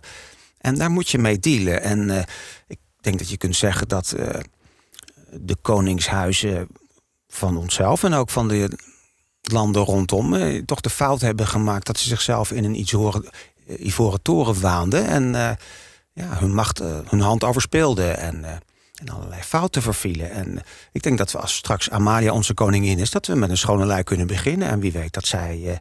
En 0.58 0.74
daar 0.74 0.90
moet 0.90 1.08
je 1.08 1.18
mee 1.18 1.38
dealen. 1.38 1.82
En 1.82 2.26
ik 2.66 2.78
denk 3.00 3.18
dat 3.18 3.28
je 3.30 3.36
kunt 3.36 3.56
zeggen 3.56 3.88
dat 3.88 4.14
de 5.30 5.56
koningshuizen 5.62 6.68
van 7.28 7.56
onszelf 7.56 8.04
en 8.04 8.14
ook 8.14 8.30
van 8.30 8.48
de 8.48 8.78
landen 9.40 9.82
rondom 9.82 10.64
toch 10.66 10.80
de 10.80 10.90
fout 10.90 11.20
hebben 11.20 11.46
gemaakt 11.46 11.86
dat 11.86 11.98
ze 11.98 12.08
zichzelf 12.08 12.52
in 12.52 12.64
een 12.64 12.78
ivoren, 12.78 13.24
ivoren 13.78 14.22
toren 14.22 14.60
waanden. 14.60 15.06
En 15.06 15.56
ja, 16.12 16.38
hun 16.38 16.54
macht, 16.54 16.80
uh, 16.80 16.98
hun 17.06 17.20
hand 17.20 17.44
overspeelden 17.44 18.18
en, 18.18 18.38
uh, 18.38 18.48
en 18.94 19.08
allerlei 19.08 19.42
fouten 19.42 19.82
vervielen. 19.82 20.30
En 20.30 20.52
uh, 20.52 20.60
ik 20.92 21.02
denk 21.02 21.18
dat 21.18 21.32
we 21.32 21.38
als 21.38 21.54
straks 21.54 21.90
Amalia 21.90 22.32
onze 22.32 22.54
koningin 22.54 22.98
is, 22.98 23.10
dat 23.10 23.26
we 23.26 23.34
met 23.34 23.50
een 23.50 23.56
schone 23.56 23.86
lei 23.86 24.02
kunnen 24.02 24.26
beginnen. 24.26 24.68
En 24.68 24.80
wie 24.80 24.92
weet 24.92 25.12
dat 25.12 25.26
zij 25.26 25.80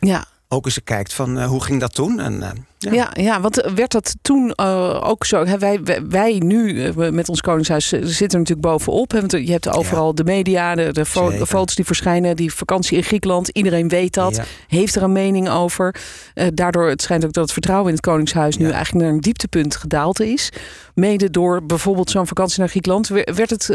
ja. 0.00 0.24
ook 0.48 0.64
eens 0.64 0.80
kijkt 0.84 1.12
van 1.12 1.44
hoe 1.44 1.62
ging 1.62 1.80
dat 1.80 1.94
toen. 1.94 2.20
En, 2.20 2.66
ja. 2.90 3.10
ja. 3.14 3.32
Ja, 3.32 3.40
want 3.40 3.70
werd 3.74 3.92
dat 3.92 4.14
toen 4.22 4.58
ook 5.02 5.24
zo? 5.24 5.44
Hè, 5.44 5.58
wij, 5.58 5.82
wij, 5.82 6.06
wij, 6.08 6.38
nu 6.44 6.92
met 6.94 7.28
ons 7.28 7.40
koningshuis 7.40 7.88
zitten 7.88 8.28
er 8.28 8.38
natuurlijk 8.38 8.60
bovenop. 8.60 9.12
Je 9.28 9.52
hebt 9.52 9.68
overal 9.68 10.06
ja. 10.06 10.12
de 10.12 10.24
media, 10.24 10.74
de, 10.74 10.92
de, 10.92 11.04
fo 11.04 11.30
de, 11.30 11.46
foto's 11.46 11.74
die 11.74 11.84
verschijnen, 11.84 12.36
die 12.36 12.54
vakantie 12.54 12.96
in 12.96 13.02
Griekenland. 13.02 13.48
Iedereen 13.48 13.88
weet 13.88 14.14
dat, 14.14 14.36
ja. 14.36 14.44
heeft 14.68 14.94
er 14.94 15.02
een 15.02 15.12
mening 15.12 15.48
over. 15.48 15.94
Uh, 16.34 16.46
daardoor 16.54 16.88
het 16.88 17.02
schijnt 17.02 17.24
ook 17.24 17.32
dat 17.32 17.42
het 17.42 17.52
vertrouwen 17.52 17.88
in 17.88 17.94
het 17.94 18.04
koningshuis 18.04 18.56
nu 18.56 18.70
eigenlijk 18.70 19.04
naar 19.04 19.14
een 19.14 19.20
dieptepunt 19.20 19.76
gedaald 19.76 20.20
is. 20.20 20.48
Mede 20.94 21.30
door 21.30 21.64
bijvoorbeeld 21.66 22.10
zo'n 22.10 22.26
vakantie 22.26 22.58
naar 22.58 22.68
Griekenland. 22.68 23.08
Werd, 23.08 23.50
het, 23.50 23.66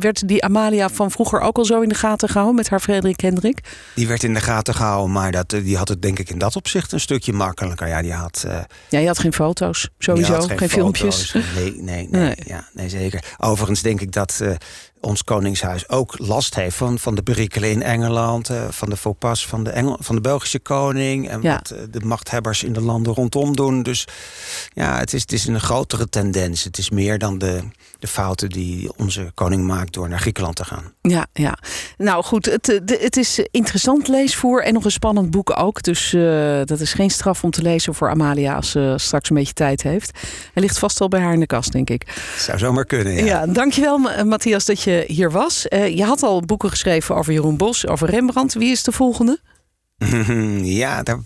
werd 0.00 0.28
die 0.28 0.44
Amalia 0.44 0.88
van 0.88 1.10
vroeger 1.10 1.40
ook 1.40 1.56
al 1.56 1.64
zo 1.64 1.80
in 1.80 1.88
de 1.88 1.94
gaten 1.94 2.28
gehouden 2.28 2.56
met 2.56 2.68
haar 2.68 2.80
Frederik 2.80 3.20
Hendrik? 3.20 3.60
Die 3.94 4.08
werd 4.08 4.22
in 4.22 4.34
de 4.34 4.40
gaten 4.40 4.74
gehouden, 4.74 5.12
maar 5.12 5.32
dat, 5.32 5.50
die 5.50 5.76
had 5.76 5.88
het 5.88 6.02
denk 6.02 6.18
ik 6.18 6.30
in 6.30 6.38
dat 6.38 6.56
opzicht 6.56 6.92
een 6.92 7.00
stukje 7.00 7.32
makkelijker. 7.32 7.88
Ja, 7.88 8.02
die 8.02 8.12
had... 8.12 8.46
Uh, 8.56 8.62
ja, 8.88 8.98
je 8.98 9.06
had 9.06 9.18
geen 9.18 9.32
foto's, 9.32 9.88
sowieso, 9.98 10.40
geen, 10.40 10.58
geen 10.58 10.68
foto's. 10.68 10.70
filmpjes. 10.70 11.32
Nee, 11.32 11.72
nee, 11.82 12.08
nee, 12.10 12.20
nee. 12.22 12.34
Ja, 12.44 12.68
nee, 12.72 12.88
zeker. 12.88 13.24
Overigens 13.38 13.82
denk 13.82 14.00
ik 14.00 14.12
dat 14.12 14.38
uh, 14.42 14.50
ons 15.00 15.24
Koningshuis 15.24 15.88
ook 15.88 16.18
last 16.18 16.54
heeft 16.54 16.76
van, 16.76 16.98
van 16.98 17.14
de 17.14 17.22
perikelen 17.22 17.70
in 17.70 17.82
Engeland, 17.82 18.50
uh, 18.50 18.64
van 18.70 18.90
de 18.90 18.96
faux 18.96 19.18
pas 19.18 19.46
van 19.46 19.64
de, 19.64 19.70
Engel, 19.70 19.96
van 20.00 20.14
de 20.14 20.20
Belgische 20.20 20.58
koning 20.58 21.28
en 21.28 21.42
Ja. 21.42 21.52
wat 21.54 21.74
de 21.90 22.00
machthebbers 22.00 22.62
in 22.62 22.72
de 22.72 22.80
landen 22.80 23.12
rondom 23.14 23.56
doen. 23.56 23.82
Dus 23.82 24.04
ja, 24.74 24.98
het 24.98 25.12
is, 25.12 25.20
het 25.20 25.32
is 25.32 25.46
een 25.46 25.60
grotere 25.60 26.08
tendens. 26.08 26.64
Het 26.64 26.78
is 26.78 26.90
meer 26.90 27.18
dan 27.18 27.38
de, 27.38 27.60
de 28.06 28.12
fouten 28.12 28.48
die 28.48 28.90
onze 28.96 29.30
koning 29.34 29.66
maakt 29.66 29.92
door 29.92 30.08
naar 30.08 30.20
Griekenland 30.20 30.56
te 30.56 30.64
gaan. 30.64 30.92
Ja, 31.02 31.26
ja. 31.32 31.58
Nou 31.96 32.24
goed, 32.24 32.46
het, 32.46 32.68
eh, 32.68 32.98
het 33.00 33.16
is 33.16 33.38
interessant 33.50 34.08
leesvoer 34.08 34.62
en 34.64 34.72
nog 34.74 34.84
een 34.84 34.90
spannend 34.90 35.30
boek 35.30 35.58
ook. 35.58 35.82
Dus 35.82 36.12
eh, 36.12 36.60
dat 36.64 36.80
is 36.80 36.92
geen 36.92 37.10
straf 37.10 37.44
om 37.44 37.50
te 37.50 37.62
lezen 37.62 37.94
voor 37.94 38.10
Amalia 38.10 38.54
als 38.54 38.70
ze 38.70 38.94
straks 38.96 39.30
een 39.30 39.36
beetje 39.36 39.52
tijd 39.52 39.82
heeft. 39.82 40.10
Hij 40.52 40.62
ligt 40.62 40.78
vast 40.78 41.00
al 41.00 41.08
bij 41.08 41.20
haar 41.20 41.32
in 41.32 41.40
de 41.40 41.46
kast, 41.46 41.72
denk 41.72 41.90
ik. 41.90 42.06
Zou 42.38 42.58
zomaar 42.58 42.84
kunnen, 42.84 43.12
ja. 43.14 43.24
Ja, 43.24 43.46
dankjewel 43.46 43.98
Ma- 43.98 44.24
Matthias 44.24 44.64
dat 44.64 44.82
je 44.82 45.04
hier 45.06 45.30
was. 45.30 45.68
Eh, 45.68 45.96
je 45.96 46.04
had 46.04 46.22
al 46.22 46.40
boeken 46.40 46.70
geschreven 46.70 47.14
over 47.16 47.32
Jeroen 47.32 47.56
Bos, 47.56 47.86
over 47.86 48.10
Rembrandt. 48.10 48.54
Wie 48.54 48.70
is 48.70 48.82
de 48.82 48.92
volgende? 48.92 49.40
Ja, 50.62 51.02
daar, 51.02 51.18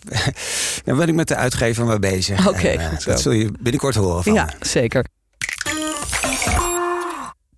daar 0.84 0.96
ben 0.96 1.08
ik 1.08 1.14
met 1.14 1.28
de 1.28 1.34
uitgever 1.36 1.84
mee 1.84 1.98
bezig. 1.98 2.48
Oké, 2.48 2.90
dat 3.04 3.20
zul 3.20 3.32
je 3.32 3.50
binnenkort 3.60 3.94
horen 3.94 4.22
van 4.22 4.32
Ja, 4.32 4.44
me. 4.44 4.66
zeker. 4.66 5.04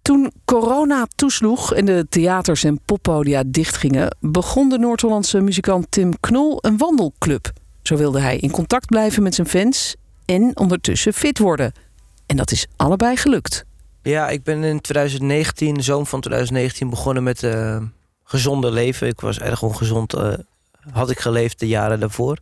Toen 0.02 0.32
corona 0.44 1.06
toesloeg 1.14 1.74
en 1.74 1.84
de 1.84 2.06
theaters 2.08 2.64
en 2.64 2.80
poppodia 2.84 3.42
dichtgingen, 3.46 4.16
begon 4.20 4.68
de 4.68 4.78
Noord-Hollandse 4.78 5.40
muzikant 5.40 5.86
Tim 5.90 6.20
Knol 6.20 6.58
een 6.60 6.76
wandelclub. 6.76 7.52
Zo 7.82 7.96
wilde 7.96 8.20
hij 8.20 8.36
in 8.36 8.50
contact 8.50 8.86
blijven 8.86 9.22
met 9.22 9.34
zijn 9.34 9.46
fans 9.46 9.94
en 10.24 10.56
ondertussen 10.56 11.12
fit 11.12 11.38
worden. 11.38 11.72
En 12.26 12.36
dat 12.36 12.50
is 12.50 12.66
allebei 12.76 13.16
gelukt. 13.16 13.64
Ja, 14.02 14.28
ik 14.28 14.42
ben 14.42 14.64
in 14.64 14.80
2019, 14.80 15.74
de 15.74 15.82
zomer 15.82 16.06
van 16.06 16.20
2019, 16.20 16.90
begonnen 16.90 17.22
met 17.22 17.42
eh, 17.42 17.82
gezonde 18.24 18.70
leven. 18.70 19.08
Ik 19.08 19.20
was 19.20 19.38
erg 19.38 19.62
ongezond, 19.62 20.14
eh, 20.14 20.32
had 20.92 21.10
ik 21.10 21.18
geleefd 21.18 21.58
de 21.58 21.68
jaren 21.68 22.00
daarvoor. 22.00 22.38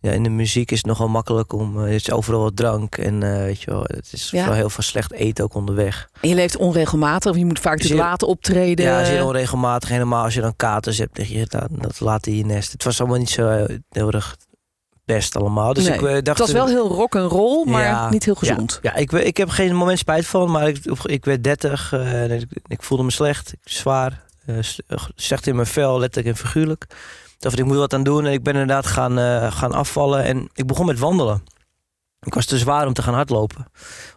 Ja, 0.00 0.10
in 0.12 0.22
de 0.22 0.28
muziek 0.28 0.70
is 0.70 0.76
het 0.76 0.86
nogal 0.86 1.08
makkelijk 1.08 1.52
om, 1.52 1.76
eh, 1.78 1.82
er 1.82 1.92
is 1.92 2.10
overal 2.10 2.40
wat 2.40 2.56
drank 2.56 2.96
en 2.96 3.22
eh, 3.22 3.36
weet 3.38 3.62
je 3.62 3.70
wel, 3.70 3.82
het 3.86 4.08
is 4.12 4.30
Ja. 4.30 4.44
wel 4.44 4.54
heel 4.54 4.70
veel 4.70 4.82
slecht 4.82 5.12
eten 5.12 5.44
ook 5.44 5.54
onderweg. 5.54 6.08
En 6.20 6.28
je 6.28 6.34
leeft 6.34 6.56
onregelmatig, 6.56 7.36
je 7.36 7.44
moet 7.44 7.58
vaak 7.60 7.76
natuurlijk 7.76 8.08
laten 8.08 8.28
optreden. 8.28 8.84
Ja, 8.84 9.04
zeer 9.04 9.24
onregelmatig, 9.24 9.88
helemaal 9.88 10.24
als 10.24 10.34
je 10.34 10.40
dan 10.40 10.56
katers 10.56 10.98
hebt, 10.98 11.18
lig 11.18 11.28
je 11.28 11.46
dat, 11.48 11.68
dat 11.70 12.00
laat 12.00 12.26
in 12.26 12.36
je 12.36 12.44
nest. 12.44 12.72
Het 12.72 12.84
was 12.84 13.00
allemaal 13.00 13.18
niet 13.18 13.30
zo 13.30 13.48
eh, 13.48 13.76
heel 13.90 14.10
erg 14.10 14.36
best 15.04 15.36
allemaal. 15.36 15.72
Dus 15.72 15.84
Nee, 15.84 15.94
ik 15.94 16.02
eh, 16.02 16.12
dacht... 16.12 16.26
het 16.26 16.38
was 16.38 16.52
wel 16.52 16.66
heel 16.66 16.88
rock 16.88 17.14
en 17.14 17.22
roll, 17.26 17.64
maar 17.66 17.82
Ja, 17.84 18.10
niet 18.10 18.24
heel 18.24 18.34
gezond. 18.34 18.78
Ja, 18.82 18.94
ik, 18.94 19.12
ik 19.12 19.36
heb 19.36 19.48
geen 19.48 19.74
moment 19.76 19.98
spijt 19.98 20.26
van, 20.26 20.50
maar 20.50 20.68
ik, 20.68 20.84
ik 21.02 21.24
werd 21.24 21.44
30 21.44 21.92
eh, 21.92 22.22
en 22.22 22.30
ik, 22.30 22.46
ik 22.66 22.82
voelde 22.82 23.04
me 23.04 23.10
slecht, 23.10 23.54
zwaar, 23.64 24.22
eh, 24.46 24.56
slecht 25.14 25.46
in 25.46 25.54
mijn 25.54 25.66
vel, 25.66 25.98
letterlijk 25.98 26.36
en 26.36 26.42
figuurlijk. 26.46 26.86
Dacht, 27.40 27.58
ik 27.58 27.64
moet 27.64 27.76
wat 27.76 27.94
aan 27.94 28.02
doen 28.02 28.26
en 28.26 28.32
ik 28.32 28.42
ben 28.42 28.52
inderdaad 28.52 28.86
gaan, 28.86 29.18
eh, 29.18 29.52
gaan 29.52 29.72
afvallen 29.72 30.24
en 30.24 30.48
ik 30.54 30.66
begon 30.66 30.86
met 30.86 30.98
wandelen. 30.98 31.42
Ik 32.20 32.34
was 32.34 32.46
te 32.46 32.58
zwaar 32.58 32.86
om 32.86 32.92
te 32.92 33.02
gaan 33.02 33.14
hardlopen 33.14 33.66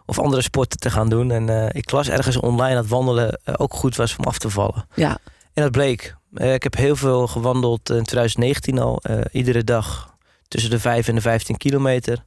of 0.06 0.18
andere 0.18 0.42
sporten 0.42 0.78
te 0.78 0.90
gaan 0.90 1.08
doen. 1.08 1.30
En 1.30 1.48
eh, 1.48 1.68
ik 1.72 1.90
las 1.90 2.08
ergens 2.08 2.36
online 2.36 2.74
dat 2.74 2.86
wandelen 2.86 3.40
eh, 3.44 3.54
ook 3.56 3.74
goed 3.74 3.96
was 3.96 4.16
om 4.16 4.24
af 4.24 4.38
te 4.38 4.50
vallen. 4.50 4.86
Ja. 4.94 5.18
En 5.52 5.62
dat 5.62 5.72
bleek. 5.72 6.16
Ik 6.34 6.62
heb 6.62 6.76
heel 6.76 6.96
veel 6.96 7.26
gewandeld 7.26 7.90
in 7.90 8.04
2019 8.04 8.78
al, 8.78 9.02
iedere 9.32 9.64
dag 9.64 10.16
tussen 10.48 10.70
de 10.70 10.78
5 10.78 11.08
en 11.08 11.14
de 11.14 11.20
15 11.20 11.56
kilometer. 11.56 12.24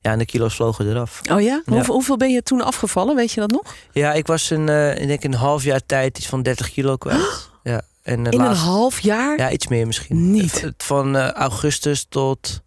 Ja, 0.00 0.12
en 0.12 0.18
de 0.18 0.24
kilo's 0.24 0.54
vlogen 0.54 0.90
eraf. 0.90 1.20
Oh 1.30 1.40
ja? 1.40 1.62
Ja. 1.64 1.72
Hoeveel, 1.72 1.94
hoeveel 1.94 2.16
ben 2.16 2.30
je 2.30 2.42
toen 2.42 2.62
afgevallen? 2.62 3.16
Weet 3.16 3.32
je 3.32 3.40
dat 3.40 3.50
nog? 3.50 3.74
Ja, 3.92 4.12
ik 4.12 4.26
was 4.26 4.50
eh, 4.50 5.00
ik 5.00 5.06
denk 5.06 5.22
in 5.22 5.32
een 5.32 5.38
half 5.38 5.64
jaar 5.64 5.80
tijd 5.86 6.18
iets 6.18 6.26
van 6.26 6.42
30 6.42 6.70
kilo 6.70 6.96
kwijt. 6.96 7.47
En 8.08 8.26
eh, 8.26 8.32
In 8.32 8.40
een 8.40 8.54
half 8.54 9.00
jaar? 9.00 9.38
Ja, 9.38 9.50
iets 9.50 9.68
meer 9.68 9.86
misschien. 9.86 10.30
Niet. 10.30 10.72
Van 10.76 11.16
eh, 11.16 11.30
augustus 11.30 12.06
tot 12.08 12.60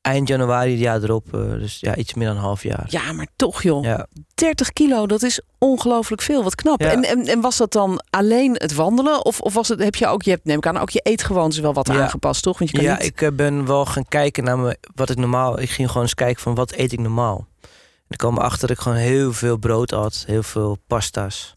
eind 0.00 0.28
januari 0.28 0.70
het 0.70 0.80
jaar 0.80 1.02
erop. 1.02 1.34
eh, 1.34 1.40
dus 1.50 1.80
ja, 1.80 1.96
iets 1.96 2.14
meer 2.14 2.26
dan 2.26 2.36
een 2.36 2.42
half 2.42 2.62
jaar. 2.62 2.86
Ja, 2.88 3.12
maar 3.12 3.26
toch 3.36 3.62
joh. 3.62 3.84
Ja. 3.84 4.06
30 4.34 4.72
kilo, 4.72 5.06
dat 5.06 5.22
is 5.22 5.40
ongelooflijk 5.58 6.22
veel. 6.22 6.42
Wat 6.42 6.54
knap. 6.54 6.80
Ja. 6.80 6.90
En, 6.90 7.04
en, 7.04 7.26
en 7.26 7.40
was 7.40 7.56
dat 7.56 7.72
dan 7.72 8.02
alleen 8.10 8.52
het 8.54 8.74
wandelen? 8.74 9.24
Of, 9.24 9.40
of 9.40 9.54
was 9.54 9.68
het, 9.68 9.82
heb 9.82 9.94
je 9.94 10.06
ook, 10.06 10.22
je 10.22 10.30
hebt, 10.30 10.44
neem 10.44 10.56
ik 10.56 10.66
aan, 10.66 10.76
ook 10.78 10.90
je 10.90 11.00
eetgewoontes 11.00 11.58
wel 11.58 11.72
wat 11.72 11.86
Ja. 11.88 12.02
aangepast, 12.02 12.42
toch? 12.42 12.58
Want 12.58 12.70
je 12.70 12.76
kan 12.76 12.86
Ja, 12.86 12.96
niet... 12.98 13.04
ik 13.20 13.36
ben 13.36 13.66
wel 13.66 13.86
gaan 13.86 14.08
kijken 14.08 14.44
naar 14.44 14.58
me, 14.58 14.76
wat 14.94 15.10
ik 15.10 15.16
normaal... 15.16 15.60
Ik 15.60 15.70
ging 15.70 15.88
gewoon 15.88 16.02
eens 16.02 16.14
kijken 16.14 16.42
van 16.42 16.54
wat 16.54 16.72
eet 16.72 16.92
ik 16.92 17.00
normaal. 17.00 17.46
En 17.62 18.16
ik 18.16 18.18
kwam 18.18 18.36
erachter 18.38 18.68
dat 18.68 18.76
ik 18.76 18.82
gewoon 18.82 18.98
heel 18.98 19.32
veel 19.32 19.56
brood 19.56 19.92
at. 19.92 20.24
Heel 20.26 20.42
veel 20.42 20.78
pasta's. 20.86 21.56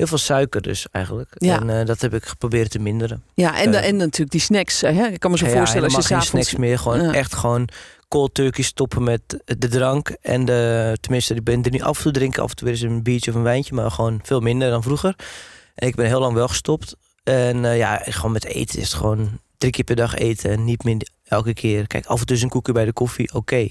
Heel 0.00 0.08
veel 0.08 0.18
suiker 0.18 0.62
dus 0.62 0.86
eigenlijk. 0.90 1.28
Ja. 1.38 1.60
En 1.60 1.80
eh, 1.80 1.86
dat 1.86 2.00
heb 2.00 2.14
ik 2.14 2.24
geprobeerd 2.24 2.70
te 2.70 2.78
minderen. 2.78 3.22
Ja, 3.34 3.58
en, 3.58 3.74
eh, 3.74 3.86
en 3.88 3.96
natuurlijk 3.96 4.30
die 4.30 4.40
snacks. 4.40 4.80
Hè? 4.80 5.06
Ik 5.06 5.20
kan 5.20 5.30
me 5.30 5.38
zo 5.38 5.46
Ja, 5.46 5.52
voorstellen 5.52 5.84
als 5.84 5.92
je 5.94 5.98
geen 6.02 6.22
s'avonds... 6.22 6.48
snacks 6.48 6.54
meer. 6.66 6.78
Gewoon 6.78 7.02
Ja. 7.02 7.12
echt 7.12 7.34
gewoon 7.34 7.68
cold 8.08 8.34
turkey 8.34 8.64
stoppen 8.64 9.02
met 9.02 9.20
de 9.44 9.68
drank. 9.68 10.16
En 10.20 10.44
de, 10.44 10.96
tenminste, 11.00 11.34
ik 11.34 11.44
ben 11.44 11.62
er 11.62 11.70
nu 11.70 11.80
af 11.80 11.96
en 11.96 12.02
toe 12.02 12.12
drinken. 12.12 12.42
Af 12.42 12.50
en 12.50 12.56
toe 12.56 12.68
weer 12.68 12.76
eens 12.76 12.84
een 12.84 13.02
biertje 13.02 13.30
of 13.30 13.36
een 13.36 13.42
wijntje. 13.42 13.74
Maar 13.74 13.90
gewoon 13.90 14.20
veel 14.22 14.40
minder 14.40 14.70
dan 14.70 14.82
vroeger. 14.82 15.14
En 15.74 15.88
ik 15.88 15.94
ben 15.94 16.06
heel 16.06 16.20
lang 16.20 16.34
wel 16.34 16.48
gestopt. 16.48 16.96
En 17.24 17.64
eh, 17.64 17.76
ja, 17.76 18.02
gewoon 18.04 18.32
met 18.32 18.44
eten 18.44 18.78
is 18.78 18.84
het 18.90 18.96
gewoon 19.00 19.38
drie 19.58 19.72
keer 19.72 19.84
per 19.84 19.96
dag 19.96 20.14
eten. 20.14 20.50
En 20.50 20.64
niet 20.64 20.84
meer 20.84 21.08
elke 21.24 21.54
keer. 21.54 21.86
Kijk, 21.86 22.06
af 22.06 22.20
en 22.20 22.26
toe 22.26 22.36
is 22.36 22.42
een 22.42 22.48
koekje 22.48 22.72
bij 22.72 22.84
de 22.84 22.92
koffie, 22.92 23.34
oké. 23.34 23.68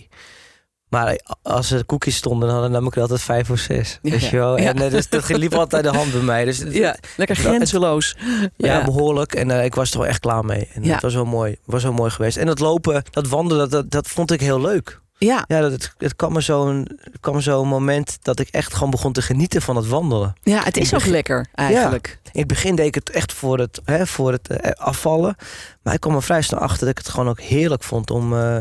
Maar 0.89 1.19
als 1.41 1.71
er 1.71 1.85
koekjes 1.85 2.15
stonden, 2.15 2.49
dan 2.49 2.71
nam 2.71 2.85
ik 2.87 2.95
er 2.95 3.01
altijd 3.01 3.21
vijf 3.21 3.49
of 3.49 3.59
zes. 3.59 3.99
Ja, 4.01 4.11
Weet 4.11 4.25
je 4.29 4.37
wel? 4.37 4.57
En 4.57 4.81
eh, 4.81 4.91
dus, 4.91 5.09
dat 5.09 5.29
liep 5.29 5.53
altijd 5.53 5.83
de 5.83 5.89
hand 5.89 6.11
bij 6.11 6.21
mij. 6.21 6.45
Dus 6.45 6.63
Ja, 6.69 6.95
lekker 7.17 7.35
grenzeloos. 7.35 8.15
ja, 8.57 8.77
Ja. 8.77 8.83
behoorlijk. 8.83 9.35
En 9.35 9.51
eh, 9.51 9.65
ik 9.65 9.75
was 9.75 9.91
er 9.91 9.97
wel 9.97 10.07
echt 10.07 10.19
klaar 10.19 10.45
mee. 10.45 10.67
En 10.73 10.83
het 10.83 11.01
was 11.01 11.13
wel 11.13 11.25
mooi. 11.25 11.55
was 11.65 11.83
wel 11.83 11.93
mooi 11.93 12.09
geweest. 12.11 12.37
En 12.37 12.45
dat 12.45 12.59
lopen, 12.59 13.03
dat 13.11 13.27
wandelen, 13.27 13.69
dat, 13.69 13.71
dat, 13.71 13.91
dat 13.91 14.07
vond 14.07 14.31
ik 14.31 14.39
heel 14.41 14.61
leuk. 14.61 14.99
Ja, 15.19 15.43
Ja, 15.47 15.61
dat, 15.61 15.71
het, 15.71 15.93
het 15.97 16.15
kwam 16.15 16.33
me 16.33 16.41
zo'n 16.41 16.87
kwam 17.19 17.41
zo'n 17.41 17.67
moment 17.67 18.17
dat 18.21 18.39
ik 18.39 18.47
echt 18.47 18.73
gewoon 18.73 18.89
begon 18.89 19.13
te 19.13 19.21
genieten 19.21 19.61
van 19.61 19.75
het 19.75 19.87
wandelen. 19.87 20.33
ja, 20.41 20.63
het 20.63 20.77
is 20.77 20.93
ook 20.93 21.05
lekker 21.05 21.47
eigenlijk. 21.53 22.19
In 22.31 22.39
het 22.39 22.47
begin 22.47 22.75
deed 22.75 22.85
ik 22.85 22.95
het 22.95 23.09
echt 23.09 23.33
voor 23.33 23.59
het, 23.59 23.81
hè, 23.83 24.07
voor 24.07 24.31
het 24.31 24.47
eh, 24.47 24.71
afvallen. 24.71 25.35
Maar 25.81 25.93
ik 25.93 25.99
kwam 25.99 26.15
er 26.15 26.23
vrij 26.23 26.41
snel 26.41 26.59
achter 26.59 26.79
dat 26.79 26.89
ik 26.89 26.97
het 26.97 27.09
gewoon 27.09 27.29
ook 27.29 27.39
heerlijk 27.41 27.83
vond 27.83 28.11
om... 28.11 28.33
eh, 28.33 28.59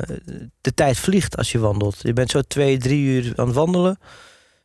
de 0.61 0.75
tijd 0.75 0.99
vliegt 0.99 1.37
als 1.37 1.53
je 1.53 1.59
wandelt. 1.59 1.97
Je 2.03 2.13
bent 2.13 2.31
zo 2.31 2.41
twee, 2.43 2.79
drie 2.79 3.05
uur 3.05 3.33
aan 3.37 3.47
het 3.47 3.55
wandelen. 3.55 3.99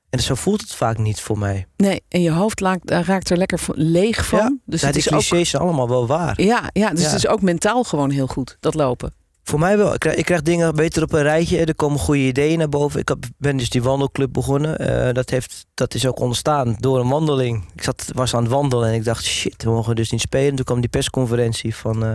En 0.10 0.20
zo 0.20 0.36
voelt 0.36 0.62
het 0.62 0.74
vaak 0.76 0.98
niet 0.98 1.22
voor 1.22 1.38
mij. 1.38 1.66
Nee, 1.78 2.04
en 2.10 2.22
je 2.22 2.32
hoofd 2.32 2.62
raakt, 2.62 2.90
raakt 2.92 3.30
er 3.30 3.38
lekker 3.38 3.60
leeg 3.74 4.26
van. 4.26 4.40
Ja, 4.40 4.58
dus 4.66 4.80
ja, 4.82 4.86
het 4.86 4.96
die 4.96 5.06
is 5.06 5.12
ook, 5.14 5.20
clichés 5.20 5.50
zijn 5.50 5.62
allemaal 5.62 5.90
wel 5.90 6.08
waar. 6.08 6.42
ja, 6.42 6.70
ja, 6.74 6.90
dus 6.90 7.02
Ja. 7.02 7.06
het 7.08 7.16
is 7.16 7.28
ook 7.28 7.42
mentaal 7.42 7.84
gewoon 7.84 8.10
heel 8.10 8.28
goed, 8.28 8.58
dat 8.60 8.74
lopen. 8.74 9.14
Voor 9.44 9.60
mij 9.60 9.78
wel. 9.78 9.94
Ik 9.94 10.00
krijg, 10.00 10.16
ik 10.16 10.26
krijg 10.26 10.42
dingen 10.42 10.76
beter 10.76 11.04
op 11.04 11.14
een 11.14 11.22
rijtje. 11.22 11.66
Er 11.66 11.76
komen 11.76 12.00
goede 12.00 12.22
ideeën 12.22 12.58
naar 12.58 12.70
boven. 12.70 13.00
Ik 13.00 13.08
heb- 13.08 13.26
ben 13.38 13.58
dus 13.58 13.70
die 13.70 13.84
wandelclub 13.84 14.34
begonnen. 14.34 14.78
Eh, 14.78 15.14
dat, 15.14 15.30
heeft, 15.30 15.66
dat 15.74 15.94
is 15.94 16.06
ook 16.08 16.20
ontstaan 16.20 16.76
door 16.80 17.00
een 17.00 17.10
wandeling. 17.10 17.66
Ik 17.76 17.84
zat, 17.84 18.06
was 18.14 18.36
aan 18.36 18.42
het 18.44 18.52
wandelen 18.52 18.88
en 18.90 18.94
ik 18.94 19.04
dacht, 19.04 19.24
shit, 19.26 19.64
we 19.64 19.70
mogen 19.70 19.96
dus 19.96 20.12
niet 20.12 20.22
spelen. 20.22 20.56
Toen 20.56 20.66
kwam 20.66 20.80
die 20.82 20.90
persconferentie 20.90 21.76
van 21.76 22.06
eh, 22.06 22.12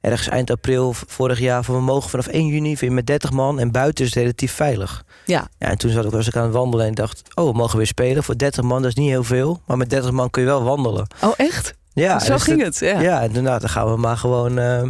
ergens 0.00 0.28
eind 0.28 0.50
april 0.50 0.92
vorig 1.06 1.38
jaar... 1.40 1.64
van 1.64 1.74
we 1.74 1.80
mogen 1.80 2.10
vanaf 2.10 2.26
1 2.26 2.46
juni 2.46 2.76
weer 2.76 2.92
met 2.92 3.06
30 3.06 3.30
man 3.32 3.58
en 3.60 3.70
buiten 3.72 4.04
is 4.04 4.10
het 4.14 4.22
relatief 4.22 4.52
veilig. 4.52 5.04
Ja. 5.24 5.48
ja 5.58 5.68
en 5.68 5.78
toen 5.78 5.90
zat 5.90 6.04
ik, 6.04 6.10
was 6.10 6.26
ik 6.28 6.36
aan 6.36 6.44
het 6.44 6.52
wandelen 6.52 6.86
en 6.86 6.94
dacht, 6.94 7.22
oh, 7.34 7.50
we 7.50 7.56
mogen 7.56 7.76
weer 7.76 7.86
spelen. 7.86 8.22
Voor 8.24 8.38
30 8.38 8.62
man, 8.64 8.82
dat 8.82 8.90
is 8.90 8.96
niet 8.96 9.10
heel 9.10 9.24
veel. 9.24 9.60
Maar 9.66 9.76
met 9.76 9.90
30 9.90 10.10
man 10.10 10.30
kun 10.30 10.42
je 10.42 10.48
wel 10.48 10.62
wandelen. 10.62 11.06
Oh, 11.22 11.32
echt? 11.36 11.74
Ja, 11.92 12.18
Zo 12.18 12.32
dus 12.32 12.42
ging 12.42 12.62
het, 12.62 12.78
ja. 12.78 13.00
ja, 13.00 13.22
en 13.22 13.32
daarna 13.32 13.58
dan 13.58 13.68
gaan 13.68 13.90
we 13.90 13.96
maar 13.96 14.16
gewoon 14.16 14.58
eh, 14.58 14.82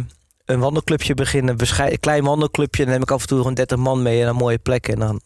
een 0.47 0.59
wandelclubje 0.59 1.13
beginnen. 1.13 1.55
Een 1.59 1.91
een 1.91 1.99
klein 1.99 2.23
wandelclubje. 2.23 2.83
Dan 2.83 2.93
neem 2.93 3.01
ik 3.01 3.11
af 3.11 3.21
en 3.21 3.27
toe 3.27 3.37
gewoon 3.37 3.53
30 3.53 3.77
man 3.77 4.01
mee 4.01 4.23
naar 4.23 4.35
mooie 4.35 4.57
plekken. 4.57 4.93
En 4.93 4.99
dan 4.99 5.21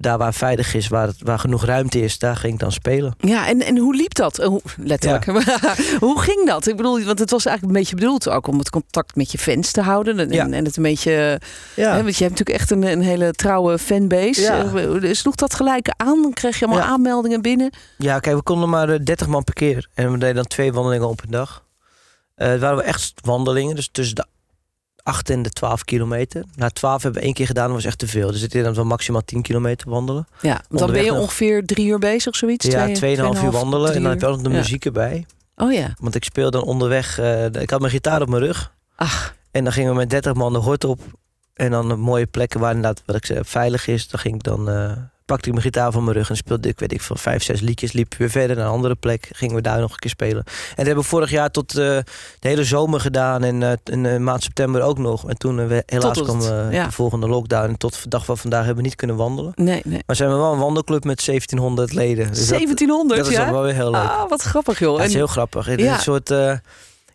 daar 0.00 0.18
waar 0.18 0.34
veilig 0.34 0.74
is, 0.74 0.88
waar, 0.88 1.06
het, 1.06 1.16
waar 1.22 1.38
genoeg 1.38 1.64
ruimte 1.64 2.00
is, 2.00 2.18
daar 2.18 2.36
ging 2.36 2.52
ik 2.52 2.58
dan 2.58 2.72
spelen. 2.72 3.14
Ja, 3.18 3.48
en, 3.48 3.60
en 3.62 3.76
hoe 3.78 3.94
liep 3.96 4.14
dat? 4.14 4.38
Eh, 4.38 4.46
hoe- 4.46 4.60
letterlijk. 4.76 5.24
hoe 6.00 6.20
ging 6.20 6.46
dat? 6.46 6.66
Ik 6.66 6.76
bedoel, 6.76 7.02
want 7.02 7.18
het 7.18 7.30
was 7.30 7.46
eigenlijk 7.46 7.76
een 7.76 7.82
beetje 7.82 7.96
bedoeld 7.96 8.28
ook 8.28 8.46
om 8.46 8.58
het 8.58 8.70
contact 8.70 9.16
met 9.16 9.32
je 9.32 9.38
fans 9.38 9.70
te 9.70 9.80
houden. 9.82 10.18
En, 10.18 10.30
Ja. 10.30 10.50
en 10.50 10.64
het 10.64 10.76
een 10.76 10.82
beetje. 10.82 11.40
Ja, 11.76 11.94
Hè, 11.94 12.02
want 12.02 12.16
je 12.16 12.24
hebt 12.24 12.38
natuurlijk 12.38 12.58
echt 12.58 12.70
een, 12.70 12.82
een 12.82 13.00
hele 13.02 13.32
trouwe 13.32 13.78
fanbase. 13.78 14.40
Ja. 14.40 14.64
Eh, 14.74 15.12
Sloeg 15.12 15.34
dat 15.34 15.54
gelijk 15.54 15.88
aan? 15.96 16.22
Dan 16.22 16.32
kreeg 16.32 16.58
je 16.58 16.66
allemaal 16.66 16.84
aanmeldingen 16.84 17.42
binnen. 17.42 17.70
ja 17.96 18.18
kijk, 18.18 18.36
we 18.36 18.42
konden 18.42 18.68
maar 18.68 18.88
eh, 18.88 18.98
30 19.04 19.26
man 19.26 19.44
per 19.44 19.54
keer. 19.54 19.88
En 19.94 20.12
we 20.12 20.18
deden 20.18 20.34
dan 20.34 20.46
twee 20.46 20.72
wandelingen 20.72 21.08
op 21.08 21.22
een 21.22 21.30
dag. 21.30 21.64
Eh 22.34 22.48
het 22.48 22.60
waren 22.60 22.76
wel 22.76 22.86
echt 22.86 23.12
wandelingen, 23.22 23.74
dus 23.76 23.88
tussen 23.92 24.14
de 24.14 24.24
8 25.08 25.30
en 25.30 25.42
de 25.42 25.50
12 25.50 25.84
kilometer. 25.84 26.44
Na 26.56 26.68
12 26.70 27.02
hebben 27.02 27.20
we 27.20 27.26
één 27.26 27.34
keer 27.36 27.46
gedaan, 27.46 27.66
dat 27.66 27.74
was 27.74 27.84
echt 27.84 27.98
te 27.98 28.06
veel. 28.06 28.30
Dus 28.32 28.40
het 28.40 28.54
is 28.54 28.62
dan 28.62 28.74
wel 28.74 28.84
maximaal 28.84 29.22
10 29.24 29.42
kilometer 29.42 29.90
wandelen. 29.90 30.26
Ja, 30.40 30.60
want 30.68 30.80
dan 30.80 30.92
ben 30.92 31.04
je 31.04 31.12
ongeveer 31.14 31.64
drie 31.64 31.86
uur 31.86 31.98
bezig, 31.98 32.36
zoiets? 32.36 32.66
ja, 32.66 32.84
Twee- 32.92 33.16
2,5 33.16 33.42
uur 33.44 33.50
wandelen. 33.50 33.94
En 33.94 34.02
dan 34.02 34.10
heb 34.10 34.20
je 34.20 34.26
nog 34.26 34.40
de 34.40 34.50
Ja. 34.50 34.56
muziek 34.56 34.84
erbij. 34.84 35.26
Oh 35.56 35.72
ja. 35.72 35.94
Want 36.00 36.14
ik 36.14 36.24
speel 36.24 36.50
dan 36.50 36.62
onderweg. 36.62 37.18
eh, 37.18 37.44
ik 37.44 37.70
had 37.70 37.80
mijn 37.80 37.92
gitaar 37.92 38.22
op 38.22 38.28
mijn 38.28 38.42
rug. 38.42 38.72
Ach, 38.96 39.36
En 39.50 39.64
dan 39.64 39.72
gingen 39.72 39.90
we 39.90 39.96
met 39.96 40.10
30 40.10 40.34
man 40.34 40.52
de 40.52 40.58
hort 40.58 40.84
op. 40.84 41.00
En 41.58 41.70
dan 41.70 41.92
op 41.92 41.98
mooie 41.98 42.26
plekken 42.26 42.60
waar 42.60 42.74
inderdaad, 42.74 43.02
wat 43.06 43.16
ik 43.16 43.26
zei, 43.26 43.40
veilig 43.44 43.86
is. 43.86 44.08
Dan 44.08 44.20
ging 44.20 44.34
ik 44.34 44.42
dan 44.42 44.70
eh, 44.70 44.92
pakte 45.24 45.46
ik 45.46 45.52
mijn 45.52 45.64
gitaar 45.64 45.92
van 45.92 46.04
mijn 46.04 46.16
rug 46.16 46.30
en 46.30 46.36
speelde 46.36 46.68
ik, 46.68 46.78
weet 46.78 46.92
ik 46.92 47.02
veel, 47.02 47.16
vijf, 47.16 47.42
zes 47.42 47.60
liedjes. 47.60 47.92
Liep 47.92 48.14
weer 48.14 48.30
verder 48.30 48.56
naar 48.56 48.66
een 48.66 48.72
andere 48.72 48.94
plek. 48.94 49.28
Gingen 49.32 49.54
we 49.54 49.60
daar 49.60 49.80
nog 49.80 49.90
een 49.90 49.98
keer 49.98 50.10
spelen. 50.10 50.44
En 50.44 50.74
dat 50.76 50.86
hebben 50.86 51.04
we 51.04 51.08
vorig 51.10 51.30
jaar 51.30 51.50
tot 51.50 51.70
eh, 51.70 51.76
de 52.38 52.48
hele 52.48 52.64
zomer 52.64 53.00
gedaan. 53.00 53.44
En 53.44 53.60
uh, 53.60 53.72
in 53.84 54.04
uh, 54.04 54.16
maand 54.16 54.42
september 54.42 54.82
ook 54.82 54.98
nog. 54.98 55.28
En 55.28 55.36
toen 55.36 55.68
we 55.68 55.82
helaas 55.86 56.22
kwam 56.22 56.40
ja. 56.70 56.84
de 56.84 56.92
volgende 56.92 57.28
lockdown. 57.28 57.68
En 57.68 57.76
tot 57.76 58.02
de 58.02 58.08
dag 58.08 58.24
van 58.24 58.38
vandaag 58.38 58.64
hebben 58.64 58.82
we 58.82 58.88
niet 58.88 58.96
kunnen 58.96 59.16
wandelen. 59.16 59.52
Nee, 59.54 59.80
nee. 59.84 60.02
Maar 60.06 60.16
zijn 60.16 60.30
we 60.30 60.36
wel 60.36 60.52
een 60.52 60.58
wandelclub 60.58 61.04
met 61.04 61.24
1700 61.24 61.92
leden. 61.92 62.28
Dus 62.28 62.48
1700, 62.48 63.20
dat, 63.20 63.28
dat 63.28 63.38
ja? 63.38 63.46
is 63.46 63.50
wel 63.50 63.62
weer 63.62 63.74
heel 63.74 63.90
leuk. 63.90 64.00
Ah, 64.00 64.28
wat 64.28 64.42
grappig 64.42 64.78
joh. 64.78 64.96
Dat 64.96 65.06
is 65.06 65.14
heel 65.14 65.26
grappig. 65.26 65.66
Het 65.66 65.80
is 65.80 65.86
een 65.86 65.98
soort 65.98 66.30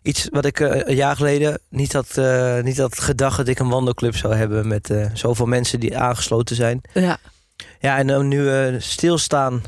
iets 0.04 0.28
wat 0.30 0.44
ik 0.44 0.60
uh, 0.60 0.70
een 0.70 0.94
jaar 0.94 1.16
geleden 1.16 1.58
niet 1.68 1.92
had, 1.92 2.16
uh, 2.18 2.60
niet 2.60 2.78
had 2.78 3.00
gedacht 3.00 3.36
dat 3.36 3.48
ik 3.48 3.58
een 3.58 3.68
wandelclub 3.68 4.16
zou 4.16 4.34
hebben 4.34 4.68
met 4.68 4.90
uh, 4.90 5.06
zoveel 5.12 5.46
mensen 5.46 5.80
die 5.80 5.98
aangesloten 5.98 6.56
zijn. 6.56 6.80
Ja, 6.92 7.18
ja 7.80 7.98
en 7.98 8.06
dan 8.06 8.28
nu 8.28 8.74
stilstaan. 8.80 9.62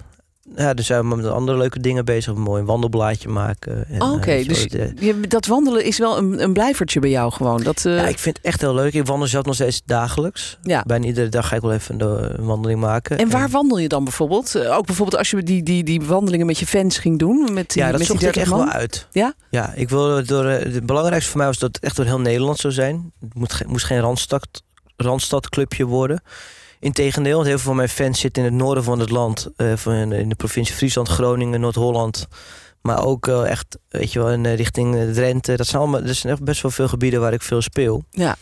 Ja, 0.54 0.74
dus 0.74 0.86
zijn 0.86 1.08
we 1.08 1.16
met 1.16 1.26
andere 1.26 1.58
leuke 1.58 1.80
dingen 1.80 2.04
bezig. 2.04 2.34
Een 2.34 2.40
mooi 2.40 2.62
wandelblaadje 2.62 3.28
maken. 3.28 3.86
Oké, 3.94 4.04
okay, 4.04 4.44
dus 4.44 4.68
dat, 4.68 5.30
dat 5.30 5.46
wandelen 5.46 5.84
is 5.84 5.98
wel 5.98 6.18
een, 6.18 6.42
een 6.42 6.52
blijvertje 6.52 7.00
bij 7.00 7.10
jou 7.10 7.32
gewoon. 7.32 7.62
Dat, 7.62 7.82
Ja, 7.82 8.06
ik 8.06 8.18
vind 8.18 8.36
het 8.36 8.46
echt 8.46 8.60
heel 8.60 8.74
leuk. 8.74 8.94
Ik 8.94 9.06
wandel 9.06 9.28
zelf 9.28 9.44
nog 9.44 9.54
steeds 9.54 9.82
dagelijks. 9.84 10.58
Ja. 10.62 10.82
Bijna 10.86 11.06
iedere 11.06 11.28
dag 11.28 11.48
ga 11.48 11.56
ik 11.56 11.62
wel 11.62 11.72
even 11.72 12.00
een 12.00 12.44
wandeling 12.44 12.80
maken. 12.80 13.18
En 13.18 13.30
waar 13.30 13.44
en... 13.44 13.50
wandel 13.50 13.78
je 13.78 13.88
dan 13.88 14.04
bijvoorbeeld? 14.04 14.58
Ook 14.68 14.86
bijvoorbeeld 14.86 15.18
als 15.18 15.30
je 15.30 15.42
die, 15.42 15.62
die, 15.62 15.84
die 15.84 16.02
wandelingen 16.02 16.46
met 16.46 16.58
je 16.58 16.66
fans 16.66 16.98
ging 16.98 17.18
doen? 17.18 17.52
Met 17.52 17.72
die, 17.72 17.82
ja, 17.82 17.90
dat 17.90 17.98
met 17.98 18.06
zocht 18.06 18.20
die 18.20 18.28
ik 18.28 18.36
echt 18.36 18.50
man? 18.50 18.58
wel 18.58 18.68
uit. 18.68 19.06
Ja? 19.10 19.34
Ja, 19.50 19.72
ik 19.74 19.88
wil 19.88 20.24
door, 20.24 20.44
het 20.44 20.86
belangrijkste 20.86 21.30
voor 21.30 21.38
mij 21.38 21.48
was 21.48 21.58
dat 21.58 21.74
het 21.74 21.84
echt 21.84 21.96
door 21.96 22.04
heel 22.04 22.20
Nederland 22.20 22.58
zou 22.58 22.72
zijn. 22.72 23.12
Het 23.20 23.34
moet, 23.34 23.62
moest 23.66 23.84
geen 23.84 24.00
Randstad, 24.00 24.62
Randstadclubje 24.96 25.84
worden. 25.84 26.22
Integendeel, 26.80 27.34
want 27.34 27.46
heel 27.46 27.56
veel 27.56 27.66
van 27.66 27.76
mijn 27.76 27.88
fans 27.88 28.20
zitten 28.20 28.44
in 28.44 28.52
het 28.52 28.62
noorden 28.62 28.84
van 28.84 28.98
het 28.98 29.10
land. 29.10 29.48
Uh, 29.56 29.96
in 29.96 30.28
de 30.28 30.34
provincie 30.36 30.74
Friesland, 30.74 31.08
Groningen, 31.08 31.60
Noord-Holland. 31.60 32.26
Maar 32.80 33.04
ook 33.04 33.26
uh, 33.26 33.50
echt, 33.50 33.78
weet 33.88 34.12
je 34.12 34.18
wel, 34.18 34.30
in, 34.30 34.44
uh, 34.44 34.54
richting 34.54 35.12
Drenthe. 35.12 35.56
Dat 35.56 35.66
zijn, 35.66 35.82
allemaal, 35.82 36.04
dat 36.04 36.14
zijn 36.14 36.32
echt 36.32 36.42
best 36.42 36.62
wel 36.62 36.70
veel 36.70 36.88
gebieden 36.88 37.20
waar 37.20 37.32
ik 37.32 37.42
veel 37.42 37.62
speel. 37.62 38.04
Ja. 38.10 38.36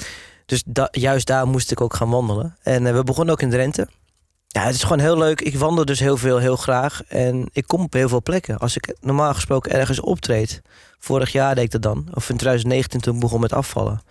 Dus 0.47 0.63
da, 0.67 0.89
juist 0.91 1.27
daar 1.27 1.47
moest 1.47 1.71
ik 1.71 1.81
ook 1.81 1.95
gaan 1.95 2.11
wandelen. 2.11 2.57
En 2.63 2.95
we 2.95 3.05
begonnen 3.05 3.35
ook 3.35 3.43
in 3.43 3.51
Drenthe. 3.51 3.89
Ja, 4.47 4.63
het 4.63 4.75
is 4.75 4.83
gewoon 4.83 4.99
heel 4.99 5.19
leuk. 5.19 5.41
Ik 5.41 5.59
wandel 5.59 5.85
dus 5.85 6.01
heel 6.01 6.17
veel, 6.17 6.39
heel 6.39 6.57
graag. 6.57 7.03
En 7.09 7.49
ik 7.53 7.67
kom 7.67 7.83
op 7.83 7.93
heel 7.93 8.09
veel 8.09 8.23
plekken. 8.23 8.59
Als 8.59 8.77
ik 8.77 8.97
normaal 9.01 9.35
gesproken 9.35 9.73
ergens 9.73 10.01
optreed. 10.01 10.63
Vorig 10.99 11.33
jaar 11.33 11.55
deed 11.55 11.65
ik 11.65 11.71
dat 11.71 11.83
dan. 11.83 12.09
Of 12.15 12.31
in 12.31 12.37
2019 12.37 13.01
toen 13.01 13.15
ik 13.15 13.21
begon 13.21 13.41
met 13.41 13.53
afvallen 13.53 14.03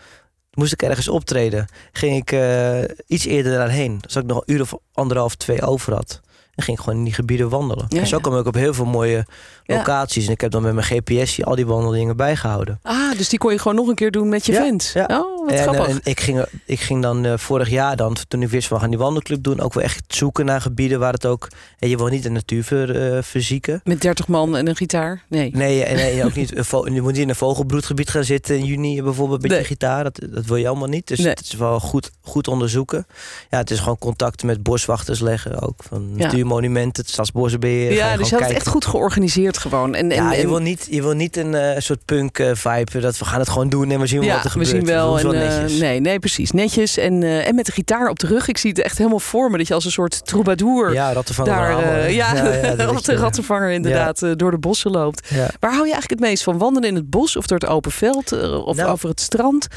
moest 0.53 0.73
ik 0.73 0.81
ergens 0.81 1.07
optreden, 1.07 1.67
ging 1.91 2.15
ik 2.17 2.31
uh, 2.31 2.83
iets 3.07 3.25
eerder 3.25 3.53
daarheen. 3.53 3.99
Zodat 4.07 4.23
ik 4.23 4.29
nog 4.29 4.43
een 4.45 4.53
uur 4.53 4.61
of 4.61 4.73
anderhalf, 4.93 5.35
twee 5.35 5.61
over 5.61 5.93
had. 5.93 6.21
En 6.55 6.63
ging 6.63 6.77
ik 6.77 6.83
gewoon 6.83 6.99
in 6.99 7.05
die 7.05 7.13
gebieden 7.13 7.49
wandelen. 7.49 7.85
Ja, 7.87 7.99
en 7.99 8.07
zo 8.07 8.19
kwam 8.19 8.37
ik 8.37 8.45
op 8.45 8.53
heel 8.53 8.73
veel 8.73 8.85
mooie 8.85 9.25
locaties. 9.65 10.25
En 10.25 10.31
ik 10.31 10.41
heb 10.41 10.51
dan 10.51 10.61
met 10.61 10.73
mijn 10.73 10.85
GPS 10.85 11.43
al 11.43 11.55
die 11.55 11.65
wandelingen 11.65 12.15
bijgehouden. 12.17 12.79
Ah, 12.81 13.17
dus 13.17 13.29
die 13.29 13.39
kon 13.39 13.51
je 13.51 13.57
gewoon 13.59 13.75
nog 13.77 13.87
een 13.87 13.95
keer 13.95 14.11
doen 14.11 14.29
met 14.29 14.45
je 14.45 14.53
fans. 14.53 14.91
ja. 14.93 15.05
Oh, 15.09 15.39
wat 15.45 15.49
en, 15.51 15.55
eh, 15.57 15.61
grappig. 15.61 15.87
en 15.87 15.99
ik, 16.03 16.19
ging, 16.19 16.45
ik 16.65 16.79
ging 16.79 17.01
dan 17.01 17.25
eh, 17.25 17.37
vorig 17.37 17.69
jaar 17.69 17.95
dan, 17.95 18.15
toen 18.27 18.41
ik 18.41 18.49
wist 18.49 18.69
we 18.69 18.79
gaan 18.79 18.89
die 18.89 18.97
wandelclub 18.99 19.43
doen, 19.43 19.59
ook 19.59 19.73
wel 19.73 19.83
echt 19.83 20.03
zoeken 20.07 20.45
naar 20.45 20.61
gebieden 20.61 20.99
waar 20.99 21.13
het 21.13 21.25
ook. 21.25 21.47
En 21.79 21.89
je 21.89 21.97
wil 21.97 22.07
niet 22.07 22.23
de 22.23 22.29
natuur 22.29 22.63
ver, 22.63 23.15
eh, 23.15 23.23
verzieken. 23.23 23.81
Met 23.83 24.01
30 24.01 24.27
man 24.27 24.57
en 24.57 24.67
een 24.67 24.75
gitaar? 24.75 25.23
Nee. 25.27 25.51
Nee, 25.53 25.83
en 25.83 25.95
nee, 25.95 26.23
ook 26.25 26.35
niet. 26.43 26.49
Je 26.49 27.01
moet 27.01 27.11
niet 27.11 27.17
in 27.21 27.29
een 27.29 27.35
vogelbroedgebied 27.35 28.09
gaan 28.09 28.23
zitten 28.23 28.57
in 28.57 28.65
juni 28.65 29.01
bijvoorbeeld 29.01 29.41
met 29.41 29.51
Nee. 29.51 29.59
je 29.59 29.65
gitaar. 29.65 30.03
Dat, 30.03 30.19
dat 30.29 30.45
wil 30.45 30.55
je 30.57 30.67
allemaal 30.67 30.87
niet. 30.87 31.07
Dus 31.07 31.17
Nee. 31.19 31.27
het 31.29 31.39
is 31.41 31.53
wel 31.53 31.79
goed, 31.79 32.11
goed 32.21 32.47
onderzoeken. 32.47 33.05
Ja, 33.49 33.57
het 33.57 33.71
is 33.71 33.79
gewoon 33.79 33.97
contacten 33.97 34.47
met 34.47 34.63
boswachters 34.63 35.19
leggen 35.19 35.59
ook. 35.61 35.83
Van 35.87 36.11
Ja. 36.15 36.42
Natuurmonumenten, 36.43 37.03
het 37.03 37.11
Stadsbosbeheer. 37.11 37.93
Ja, 37.93 38.17
dus 38.17 38.29
je 38.29 38.35
had 38.35 38.43
het 38.45 38.53
echt 38.53 38.67
goed 38.67 38.85
georganiseerd 38.85 39.57
gewoon. 39.57 39.95
En, 39.95 40.11
en, 40.11 40.23
Ja, 40.23 40.33
je 40.33 40.47
wil 40.47 40.59
niet, 40.59 40.87
je 40.89 41.01
wil 41.01 41.13
niet 41.13 41.37
een 41.37 41.55
eh, 41.55 41.79
soort 41.79 42.05
punk 42.05 42.39
eh, 42.39 42.51
vibe. 42.53 42.99
Dat 42.99 43.17
we 43.17 43.25
gaan 43.25 43.39
het 43.39 43.49
gewoon 43.49 43.69
doen 43.69 43.91
en 43.91 43.99
we 43.99 44.07
zien 44.07 44.19
wel 44.19 44.27
ja, 44.27 44.35
wat 44.35 44.43
er 44.43 44.59
we 44.59 44.65
gebeurt. 44.65 44.85
zien 44.85 44.95
wel. 44.95 45.13
We 45.13 45.19
En, 45.19 45.29
wel 45.29 45.67
eh, 45.67 45.79
nee, 45.79 45.99
nee, 45.99 46.19
precies. 46.19 46.51
Netjes. 46.51 46.97
En, 46.97 47.23
en 47.23 47.55
met 47.55 47.65
de 47.65 47.71
gitaar 47.71 48.09
op 48.09 48.19
de 48.19 48.27
rug. 48.27 48.47
Ik 48.47 48.57
zie 48.57 48.69
het 48.69 48.79
echt 48.79 48.97
helemaal 48.97 49.19
voor 49.19 49.51
me. 49.51 49.57
Dat 49.57 49.67
je 49.67 49.73
als 49.73 49.85
een 49.85 49.91
soort 49.91 50.25
troubadour 50.25 50.93
Ja, 50.93 51.13
rattenvanger 51.13 51.53
daar, 51.53 52.11
ja, 52.11 52.33
is, 52.95 53.01
de 53.03 53.15
rattenvanger 53.15 53.71
inderdaad 53.71 54.39
door 54.39 54.51
de 54.51 54.57
bossen 54.57 54.91
loopt. 54.91 55.29
Ja. 55.29 55.49
Waar 55.59 55.71
hou 55.73 55.85
je 55.85 55.91
eigenlijk 55.91 56.21
het 56.21 56.29
meest 56.29 56.43
van? 56.43 56.57
Wandelen 56.57 56.89
in 56.89 56.95
het 56.95 57.09
bos 57.09 57.37
of 57.37 57.47
door 57.47 57.57
het 57.57 57.69
open 57.69 57.91
veld 57.91 58.31
of 58.65 58.75
Nou, 58.75 58.89
over 58.89 59.09
het 59.09 59.21
strand? 59.21 59.67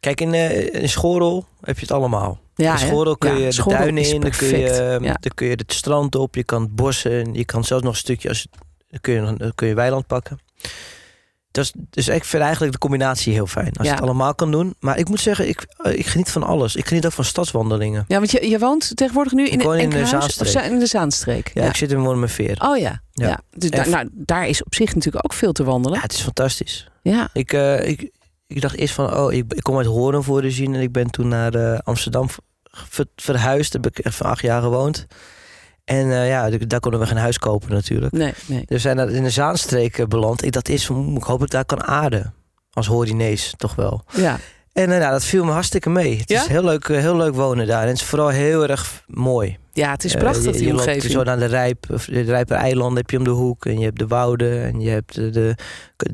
Kijk, 0.00 0.20
in, 0.20 0.34
eh 0.34 0.82
in 0.82 0.88
heb 1.60 1.76
je 1.78 1.82
het 1.82 1.92
allemaal. 1.92 2.38
Ja? 2.64 2.76
Schorel 2.76 3.16
kun 3.16 3.30
Ja, 3.38 3.46
je 3.46 3.52
de 3.54 3.62
duinen 3.68 3.98
is 4.02 4.12
in, 4.12 4.20
dan 4.20 4.30
kun, 4.30 4.48
je, 4.48 4.98
Ja. 5.00 5.16
dan 5.20 5.32
kun 5.34 5.46
je 5.46 5.54
het 5.54 5.72
strand 5.72 6.14
op, 6.14 6.34
je 6.34 6.44
kan 6.44 6.62
het 6.62 6.74
bossen 6.74 7.34
je 7.34 7.44
kan 7.44 7.64
zelfs 7.64 7.82
nog 7.82 7.92
een 7.92 7.98
stukje, 7.98 8.28
als, 8.28 8.46
dan 8.88 9.00
kun 9.00 9.14
je, 9.14 9.34
dan 9.36 9.52
kun 9.54 9.68
je 9.68 9.74
weiland 9.74 10.06
pakken. 10.06 10.38
Dus, 11.50 11.72
dus 11.90 12.08
ik 12.08 12.24
vind 12.24 12.42
eigenlijk 12.42 12.72
de 12.72 12.78
combinatie 12.78 13.32
heel 13.32 13.46
fijn. 13.46 13.72
Als 13.76 13.86
je 13.86 13.92
het 13.92 14.02
allemaal 14.02 14.34
kan 14.34 14.50
doen. 14.50 14.74
Maar 14.80 14.98
ik 14.98 15.08
moet 15.08 15.20
zeggen, 15.20 15.48
ik, 15.48 15.66
eh, 15.76 15.98
ik 15.98 16.06
geniet 16.06 16.30
van 16.30 16.42
alles. 16.42 16.76
Ik 16.76 16.86
geniet 16.86 17.06
ook 17.06 17.12
van 17.12 17.24
stadswandelingen. 17.24 18.04
Ja, 18.08 18.16
want 18.18 18.30
je, 18.30 18.48
je 18.48 18.58
woont 18.58 18.96
tegenwoordig 18.96 19.32
nu 19.32 19.48
in, 19.48 19.58
de 19.90 20.06
Zaanstreek. 20.06 20.48
za- 20.48 20.62
in 20.62 20.78
de 20.78 20.86
Zaanstreek. 20.86 21.50
Ja, 21.54 21.64
ik 21.64 21.76
zit 21.76 21.92
in 21.92 21.98
Wormerveer. 22.00 22.58
Oh 22.64 22.78
ja. 22.78 23.02
ja. 23.12 23.40
Dus 23.50 23.70
daar, 23.70 23.88
nou, 23.88 24.08
daar 24.12 24.48
is 24.48 24.62
op 24.64 24.74
zich 24.74 24.94
natuurlijk 24.94 25.24
ook 25.24 25.32
veel 25.32 25.52
te 25.52 25.64
wandelen. 25.64 25.96
Ja, 25.96 26.02
het 26.02 26.12
is 26.12 26.20
fantastisch. 26.20 26.88
Ja. 27.02 27.28
Ik, 27.32 27.52
eh, 27.52 27.88
ik, 27.88 28.10
ik 28.46 28.60
dacht 28.60 28.76
eerst 28.76 28.94
van, 28.94 29.16
oh, 29.16 29.32
ik, 29.32 29.44
ik 29.52 29.62
kom 29.62 29.76
uit 29.76 29.86
Horen 29.86 30.24
voor 30.24 30.42
de 30.42 30.50
zien. 30.50 30.74
En 30.74 30.80
ik 30.80 30.92
ben 30.92 31.10
toen 31.10 31.28
naar 31.28 31.54
eh, 31.54 31.78
Amsterdam 31.82 32.28
ver- 32.88 33.06
verhuisd. 33.16 33.72
Heb 33.72 33.86
ik 33.86 34.06
even 34.06 34.26
acht 34.26 34.42
jaar 34.42 34.62
gewoond. 34.62 35.06
En 35.84 36.12
eh, 36.12 36.28
ja, 36.28 36.50
daar 36.50 36.80
konden 36.80 37.00
we 37.00 37.06
geen 37.06 37.16
huis 37.16 37.38
kopen 37.38 37.70
natuurlijk. 37.72 38.12
Nee, 38.12 38.32
nee. 38.46 38.58
Dus 38.58 38.66
we 38.68 38.78
zijn 38.78 38.98
in 39.08 39.22
de 39.22 39.30
Zaanstreek 39.30 39.98
eh, 39.98 40.06
beland. 40.06 40.44
Ik 40.44 40.52
van, 40.86 40.96
"Oeh, 40.96 41.16
ik 41.16 41.22
hoop 41.22 41.38
dat 41.38 41.46
ik 41.46 41.50
daar 41.52 41.64
kan 41.64 41.84
aarden. 41.84 42.34
Als 42.72 42.86
Horinees, 42.86 43.54
toch 43.56 43.74
wel. 43.74 44.04
Ja. 44.16 44.38
En 44.82 44.88
nou, 44.88 45.10
dat 45.10 45.24
viel 45.24 45.44
me 45.44 45.50
hartstikke 45.50 45.90
mee. 45.90 46.18
Het 46.18 46.30
Ja? 46.30 46.40
is 46.40 46.46
heel 46.46 46.64
leuk, 46.64 46.88
eh, 46.88 46.98
heel 46.98 47.16
leuk 47.16 47.34
wonen 47.34 47.66
daar. 47.66 47.82
En 47.82 47.88
het 47.88 47.96
is 47.96 48.04
vooral 48.04 48.28
heel 48.28 48.68
erg 48.68 49.02
mooi. 49.06 49.56
ja, 49.72 49.90
het 49.90 50.04
is 50.04 50.14
Eh, 50.14 50.20
prachtig 50.20 50.44
je, 50.44 50.52
die 50.52 50.66
je 50.66 50.72
loopt 50.74 51.02
zo 51.02 51.22
naar 51.22 51.38
de 51.38 51.44
Rijp, 51.44 51.86
of 51.92 52.04
de 52.04 52.20
Rijper 52.20 52.56
eilanden 52.56 52.96
heb 52.96 53.10
je 53.10 53.18
om 53.18 53.24
de 53.24 53.30
hoek. 53.30 53.64
En 53.66 53.78
je 53.78 53.84
hebt 53.84 53.98
de 53.98 54.06
wouden. 54.06 54.62
En 54.64 54.80
je 54.80 54.90
hebt 54.90 55.14
de, 55.14 55.30
de 55.30 55.54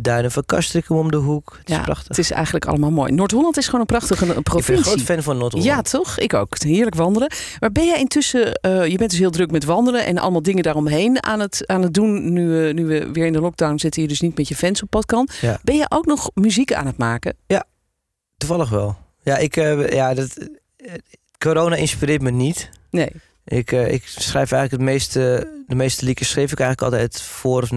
duinen 0.01 0.31
van 0.31 0.45
Castricum 0.47 0.97
om 0.97 1.11
de 1.11 1.17
hoek. 1.17 1.57
Het 1.59 1.69
ja, 1.69 1.79
is 1.79 1.85
prachtig. 1.85 2.09
Het 2.09 2.19
is 2.19 2.31
eigenlijk 2.31 2.65
allemaal 2.65 2.91
mooi. 2.91 3.13
Noord-Holland 3.13 3.57
is 3.57 3.65
gewoon 3.65 3.81
een 3.81 3.87
prachtige 3.87 4.13
een 4.23 4.29
ik 4.29 4.35
ben 4.35 4.37
een 4.37 4.43
provincie. 4.43 4.85
groot 4.85 5.01
fan 5.01 5.23
van 5.23 5.39
Noord-Holland. 5.39 5.71
Ja, 5.71 5.83
toch? 5.83 6.19
Ik 6.19 6.35
ook. 6.35 6.59
Heerlijk 6.59 6.95
wandelen. 6.97 7.31
Maar 7.61 7.73
ben 7.73 7.87
jij 7.87 7.99
intussen, 7.99 8.41
je 8.63 8.95
bent 8.99 9.11
dus 9.11 9.19
heel 9.19 9.31
druk 9.31 9.51
met 9.51 9.65
wandelen 9.65 10.05
en 10.07 10.19
allemaal 10.19 10.43
dingen 10.43 10.63
daaromheen 10.63 11.23
aan 11.25 11.41
het, 11.41 11.63
aan 11.67 11.83
het 11.83 11.95
doen. 11.95 12.33
Nu, 12.33 12.73
nu 12.73 12.85
we 12.87 13.09
weer 13.13 13.27
in 13.27 13.33
de 13.33 13.41
lockdown 13.41 13.79
zitten, 13.79 14.03
je 14.03 14.09
dus 14.09 14.21
niet 14.21 14.37
met 14.37 14.49
je 14.49 14.57
fans 14.57 14.83
op 14.83 14.91
pad 14.91 15.07
kan. 15.07 15.29
Ja. 15.41 15.59
Ben 15.63 15.77
je 15.77 15.87
ook 15.89 16.07
nog 16.07 16.31
muziek 16.35 16.73
aan 16.73 16.87
het 16.87 16.97
maken? 16.99 17.37
Toevallig 18.37 18.69
wel. 18.71 18.97
Ja, 19.23 19.37
ik, 19.37 19.57
eh, 19.57 19.89
ja 19.89 20.15
dat, 20.15 20.37
eh, 20.77 20.93
corona 21.39 21.77
inspireert 21.77 22.23
me 22.23 22.31
niet. 22.31 22.71
Nee. 22.91 23.11
Ik, 23.45 23.73
eh, 23.73 23.93
ik 23.93 24.03
schrijf 24.07 24.53
eigenlijk 24.53 24.71
het 24.71 24.81
meeste, 24.93 25.49
de 25.67 25.75
meeste 25.75 26.05
liedjes 26.05 26.29
schreef 26.31 26.53
ik 26.53 26.61
eigenlijk 26.61 26.93
altijd 26.93 27.23
voor. 27.23 27.69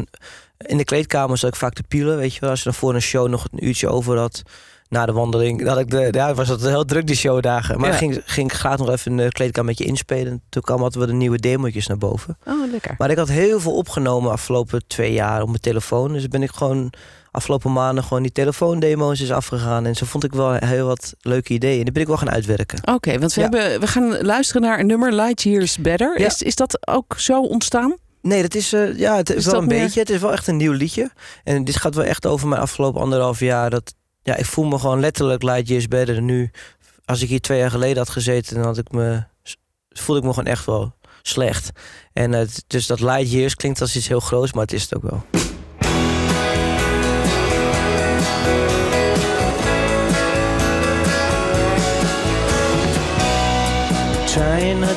In 0.57 0.77
de 0.77 0.83
kleedkamer 0.83 1.37
zat 1.37 1.49
ik 1.49 1.55
vaak 1.55 1.73
te 1.73 1.83
pielen, 1.83 2.17
weet 2.17 2.33
je 2.33 2.39
wel. 2.39 2.49
Als 2.49 2.59
je 2.59 2.65
dan 2.65 2.73
voor 2.73 2.95
een 2.95 3.01
show 3.01 3.27
nog 3.27 3.47
een 3.51 3.65
uurtje 3.65 3.87
over 3.89 4.17
had, 4.17 4.41
na 4.89 5.05
de 5.05 5.11
wandeling, 5.11 5.67
had 5.67 5.77
ik 5.79 5.89
de, 5.89 6.07
ja, 6.11 6.33
was 6.33 6.47
het 6.47 6.61
heel 6.61 6.85
druk 6.85 7.07
die 7.07 7.15
showdagen. 7.15 7.79
Maar 7.79 7.89
Ja. 7.89 7.95
ging, 7.95 8.21
ging 8.25 8.51
ik 8.51 8.57
graag 8.57 8.77
nog 8.77 8.89
even 8.89 9.11
in 9.11 9.17
de 9.17 9.27
kleedkamer 9.31 9.69
met 9.69 9.77
je 9.77 9.85
inspelen. 9.85 10.41
Toen 10.49 10.61
kwam 10.61 10.77
altijd 10.77 10.95
wel 10.95 11.05
de 11.07 11.13
nieuwe 11.13 11.37
demootjes 11.39 11.87
naar 11.87 11.97
boven. 11.97 12.37
Oh, 12.45 12.71
lekker. 12.71 12.95
Maar 12.97 13.09
ik 13.11 13.17
had 13.17 13.27
heel 13.29 13.59
veel 13.59 13.75
opgenomen 13.75 14.31
afgelopen 14.31 14.87
twee 14.87 15.13
jaar 15.13 15.41
op 15.41 15.47
mijn 15.47 15.59
telefoon. 15.59 16.13
Dus 16.13 16.27
ben 16.27 16.43
ik 16.43 16.51
gewoon 16.51 16.93
afgelopen 17.37 17.73
maanden 17.73 18.03
gewoon 18.03 18.21
die 18.23 18.31
telefoondemo's 18.31 19.21
is 19.21 19.31
afgegaan. 19.31 19.85
En 19.85 19.95
zo 19.95 20.05
vond 20.05 20.23
ik 20.23 20.33
wel 20.33 20.53
heel 20.53 20.87
wat 20.87 21.13
leuke 21.21 21.53
ideeën. 21.53 21.77
En 21.77 21.83
die 21.83 21.91
ben 21.93 22.01
ik 22.01 22.07
wel 22.07 22.17
gaan 22.17 22.29
uitwerken. 22.29 22.79
Oké, 22.93 23.19
want 23.19 23.33
we, 23.33 23.41
Ja. 23.41 23.49
hebben, 23.49 23.79
we 23.79 23.87
gaan 23.87 24.21
luisteren 24.21 24.61
naar 24.61 24.79
een 24.79 24.85
nummer, 24.87 25.13
Light 25.13 25.41
Years 25.41 25.77
Better. 25.77 26.19
Ja. 26.19 26.25
Is, 26.25 26.41
is 26.41 26.55
dat 26.55 26.87
ook 26.87 27.15
zo 27.17 27.41
ontstaan? 27.41 27.95
Nee, 28.21 28.41
dat 28.41 28.55
is, 28.55 28.73
eh, 28.73 28.97
ja, 28.97 29.15
het 29.15 29.29
is, 29.29 29.35
Is 29.35 29.45
wel 29.45 29.61
een 29.61 29.67
meer- 29.67 29.83
beetje. 29.83 29.99
Het 29.99 30.09
is 30.09 30.21
wel 30.21 30.31
echt 30.31 30.47
een 30.47 30.57
nieuw 30.57 30.71
liedje. 30.71 31.11
En 31.43 31.63
dit 31.63 31.75
gaat 31.75 31.95
wel 31.95 32.05
echt 32.05 32.25
over 32.25 32.47
mijn 32.47 32.61
afgelopen 32.61 33.01
anderhalf 33.01 33.39
jaar. 33.39 33.69
Dat, 33.69 33.93
ja, 34.23 34.35
ik 34.35 34.45
voel 34.45 34.65
me 34.65 34.79
gewoon 34.79 34.99
letterlijk 34.99 35.43
light 35.43 35.67
years 35.67 35.87
better 35.87 36.21
nu. 36.21 36.51
Als 37.05 37.21
ik 37.21 37.29
hier 37.29 37.41
twee 37.41 37.59
jaar 37.59 37.71
geleden 37.71 37.97
had 37.97 38.09
gezeten, 38.09 38.55
dan 38.55 38.65
had 38.65 38.77
ik 38.77 38.91
me, 38.91 39.23
voelde 39.89 40.21
ik 40.21 40.27
me 40.27 40.33
gewoon 40.33 40.49
echt 40.51 40.65
wel 40.65 40.95
slecht. 41.21 41.69
En 42.13 42.47
dus 42.67 42.87
dat 42.87 42.99
light 42.99 43.31
years 43.31 43.55
klinkt 43.55 43.81
als 43.81 43.95
iets 43.95 44.07
heel 44.07 44.19
groots, 44.19 44.53
maar 44.53 44.63
het 44.63 44.73
is 44.73 44.81
het 44.83 44.95
ook 44.95 45.03
wel. 45.03 45.23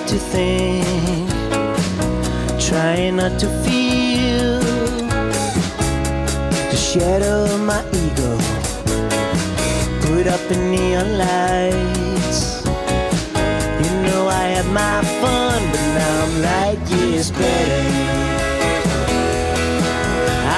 Not 0.01 0.09
to 0.09 0.19
think, 0.19 1.29
trying 2.61 3.17
not 3.17 3.39
to 3.39 3.49
feel 3.65 4.61
the 6.71 6.77
shadow 6.77 7.45
of 7.45 7.61
my 7.61 7.83
ego. 7.93 8.39
Put 10.03 10.27
up 10.27 10.41
in 10.51 10.71
neon 10.71 11.19
lights. 11.19 12.65
You 13.83 13.91
know 14.07 14.29
I 14.29 14.45
had 14.57 14.67
my 14.73 15.03
fun, 15.21 15.63
but 15.71 15.85
now 15.99 16.25
I'm 16.25 16.43
light 16.43 16.81
years 16.91 17.31
better. 17.31 17.85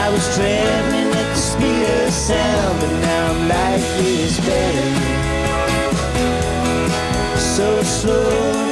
I 0.02 0.08
was 0.12 0.24
traveling 0.36 1.10
at 1.20 1.28
the 1.34 1.42
speed 1.50 1.84
of 2.06 2.12
sound, 2.12 2.80
but 2.80 2.92
now 3.08 3.30
I'm 3.32 3.48
light 3.48 3.84
years 4.02 4.38
better. 4.40 4.90
So 7.38 7.82
slow 7.82 8.71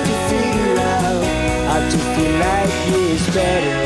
how 1.81 1.89
to 1.89 1.99
feel 2.15 2.33
light 2.39 2.73
years 2.91 3.25
better. 3.35 3.79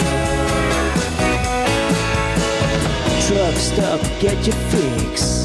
Truck 3.26 3.56
stop, 3.56 4.00
get 4.20 4.46
your 4.46 4.56
fix. 4.72 5.44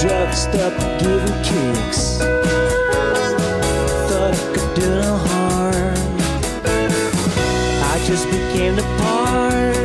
Drug 0.00 0.32
stop, 0.34 0.74
giving 0.98 1.38
kicks. 1.48 2.18
Thought 4.08 4.34
I 4.34 4.44
could 4.54 4.70
do 4.80 4.88
no 5.02 5.16
harm. 5.28 6.10
I 7.92 7.94
just 8.04 8.26
became 8.26 8.74
the 8.76 8.86
part. 9.00 9.76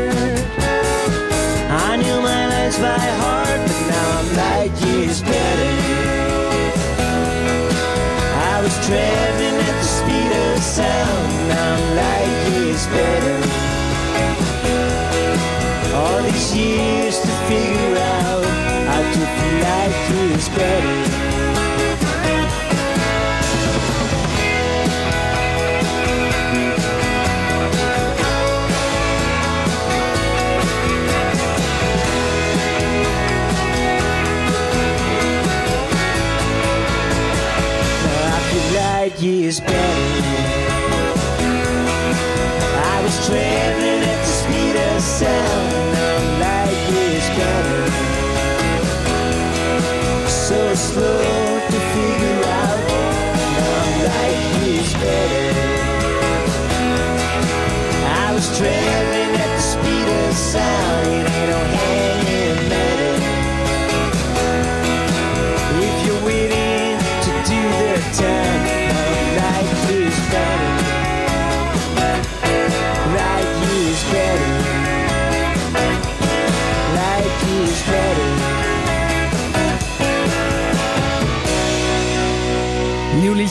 I 1.88 1.98
knew 1.98 2.20
my 2.22 2.48
lines 2.48 2.78
by 2.80 3.00
heart, 3.22 3.60
but 3.68 3.80
now 3.94 4.08
I'm 4.20 4.28
light 4.42 4.74
years 4.86 5.22
better. 5.22 5.74
I 8.52 8.62
was 8.64 8.74
traveling 8.88 9.35
better. 12.88 13.38
All 15.96 16.22
these 16.24 16.56
years 16.56 17.20
to 17.20 17.32
figure 17.48 17.98
out 17.98 18.46
how 18.90 19.02
to 19.02 19.26
feel 19.38 19.58
light 19.64 19.94
years 20.12 20.50
better. 20.50 21.05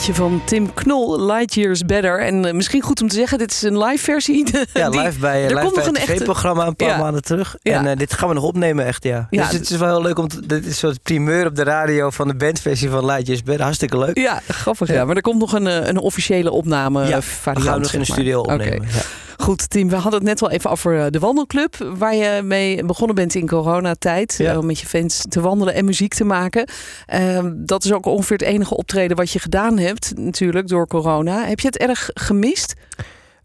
Liedje 0.05 0.23
van 0.23 0.41
Tim 0.45 0.73
Knol, 0.73 1.25
Light 1.25 1.53
Years 1.53 1.85
Better. 1.85 2.19
En 2.19 2.45
eh, 2.45 2.53
misschien 2.53 2.81
goed 2.81 3.01
om 3.01 3.07
te 3.07 3.15
zeggen, 3.15 3.37
dit 3.37 3.51
is 3.51 3.61
een 3.61 3.77
live 3.83 4.03
versie. 4.03 4.45
Ja, 4.73 4.89
Die- 4.89 5.01
live 5.01 5.19
bij, 5.19 5.43
er 5.43 5.49
live 5.49 5.61
komt 5.61 5.73
bij 5.75 5.83
het 5.83 5.95
tv-programma 5.95 6.67
een 6.67 6.75
paar 6.75 6.87
Ja. 6.87 6.97
maanden 6.97 7.23
terug. 7.23 7.55
Ja. 7.61 7.73
En 7.79 7.87
eh, 7.87 7.97
dit 7.97 8.13
gaan 8.13 8.27
we 8.27 8.33
nog 8.33 8.43
opnemen, 8.43 8.85
echt, 8.85 9.03
ja. 9.03 9.27
Ja, 9.29 9.43
dus 9.43 9.51
het 9.57 9.69
is 9.69 9.77
wel 9.77 9.87
heel 9.89 10.01
leuk 10.01 10.17
om... 10.19 10.27
te- 10.27 10.45
dit 10.45 10.61
is 10.61 10.67
een 10.67 10.73
soort 10.73 11.01
primeur 11.03 11.45
op 11.47 11.55
de 11.55 11.63
radio 11.63 12.09
van 12.09 12.27
de 12.27 12.35
bandversie 12.35 12.89
van 12.89 13.05
Light 13.05 13.27
Years 13.27 13.43
Better. 13.43 13.63
Hartstikke 13.63 13.97
leuk. 13.97 14.17
Ja, 14.17 14.41
grappig. 14.47 14.87
Ja. 14.87 14.93
Ja. 14.93 15.05
Maar 15.05 15.15
er 15.15 15.21
komt 15.21 15.39
nog 15.39 15.53
een, 15.53 15.67
eh, 15.67 15.87
een 15.87 15.97
officiële 15.97 16.51
opname 16.51 17.01
Ja, 17.01 17.09
eh, 17.09 17.15
we 17.15 17.21
variant. 17.21 17.65
gaan 17.65 17.73
hem 17.73 17.81
nog 17.83 17.93
in 17.93 17.99
de 17.99 18.05
studio 18.05 18.39
opnemen. 18.39 18.87
Ja. 18.91 19.01
Goed, 19.45 19.69
Tim, 19.69 19.89
we 19.89 19.95
hadden 19.95 20.13
het 20.19 20.23
net 20.23 20.41
al 20.41 20.49
even 20.49 20.69
over 20.69 20.99
eh, 20.99 21.05
de 21.09 21.19
wandelclub. 21.19 21.75
Waar 21.77 22.15
je 22.15 22.41
mee 22.41 22.85
begonnen 22.85 23.15
bent 23.15 23.35
in 23.35 23.47
coronatijd. 23.47 24.35
Ja. 24.37 24.51
eh, 24.51 24.57
Om 24.57 24.65
met 24.65 24.79
je 24.79 24.85
fans 24.87 25.21
te 25.29 25.41
wandelen 25.41 25.73
en 25.73 25.85
muziek 25.85 26.13
te 26.13 26.23
maken. 26.23 26.69
Ehm, 27.05 27.51
dat 27.55 27.83
is 27.85 27.93
ook 27.93 28.05
ongeveer 28.05 28.37
het 28.37 28.45
enige 28.45 28.77
optreden 28.77 29.17
wat 29.17 29.31
je 29.31 29.39
gedaan 29.39 29.77
hebt, 29.77 30.17
natuurlijk, 30.17 30.67
door 30.67 30.87
corona. 30.87 31.45
Heb 31.45 31.59
je 31.59 31.67
het 31.67 31.77
erg 31.77 32.09
gemist? 32.13 32.73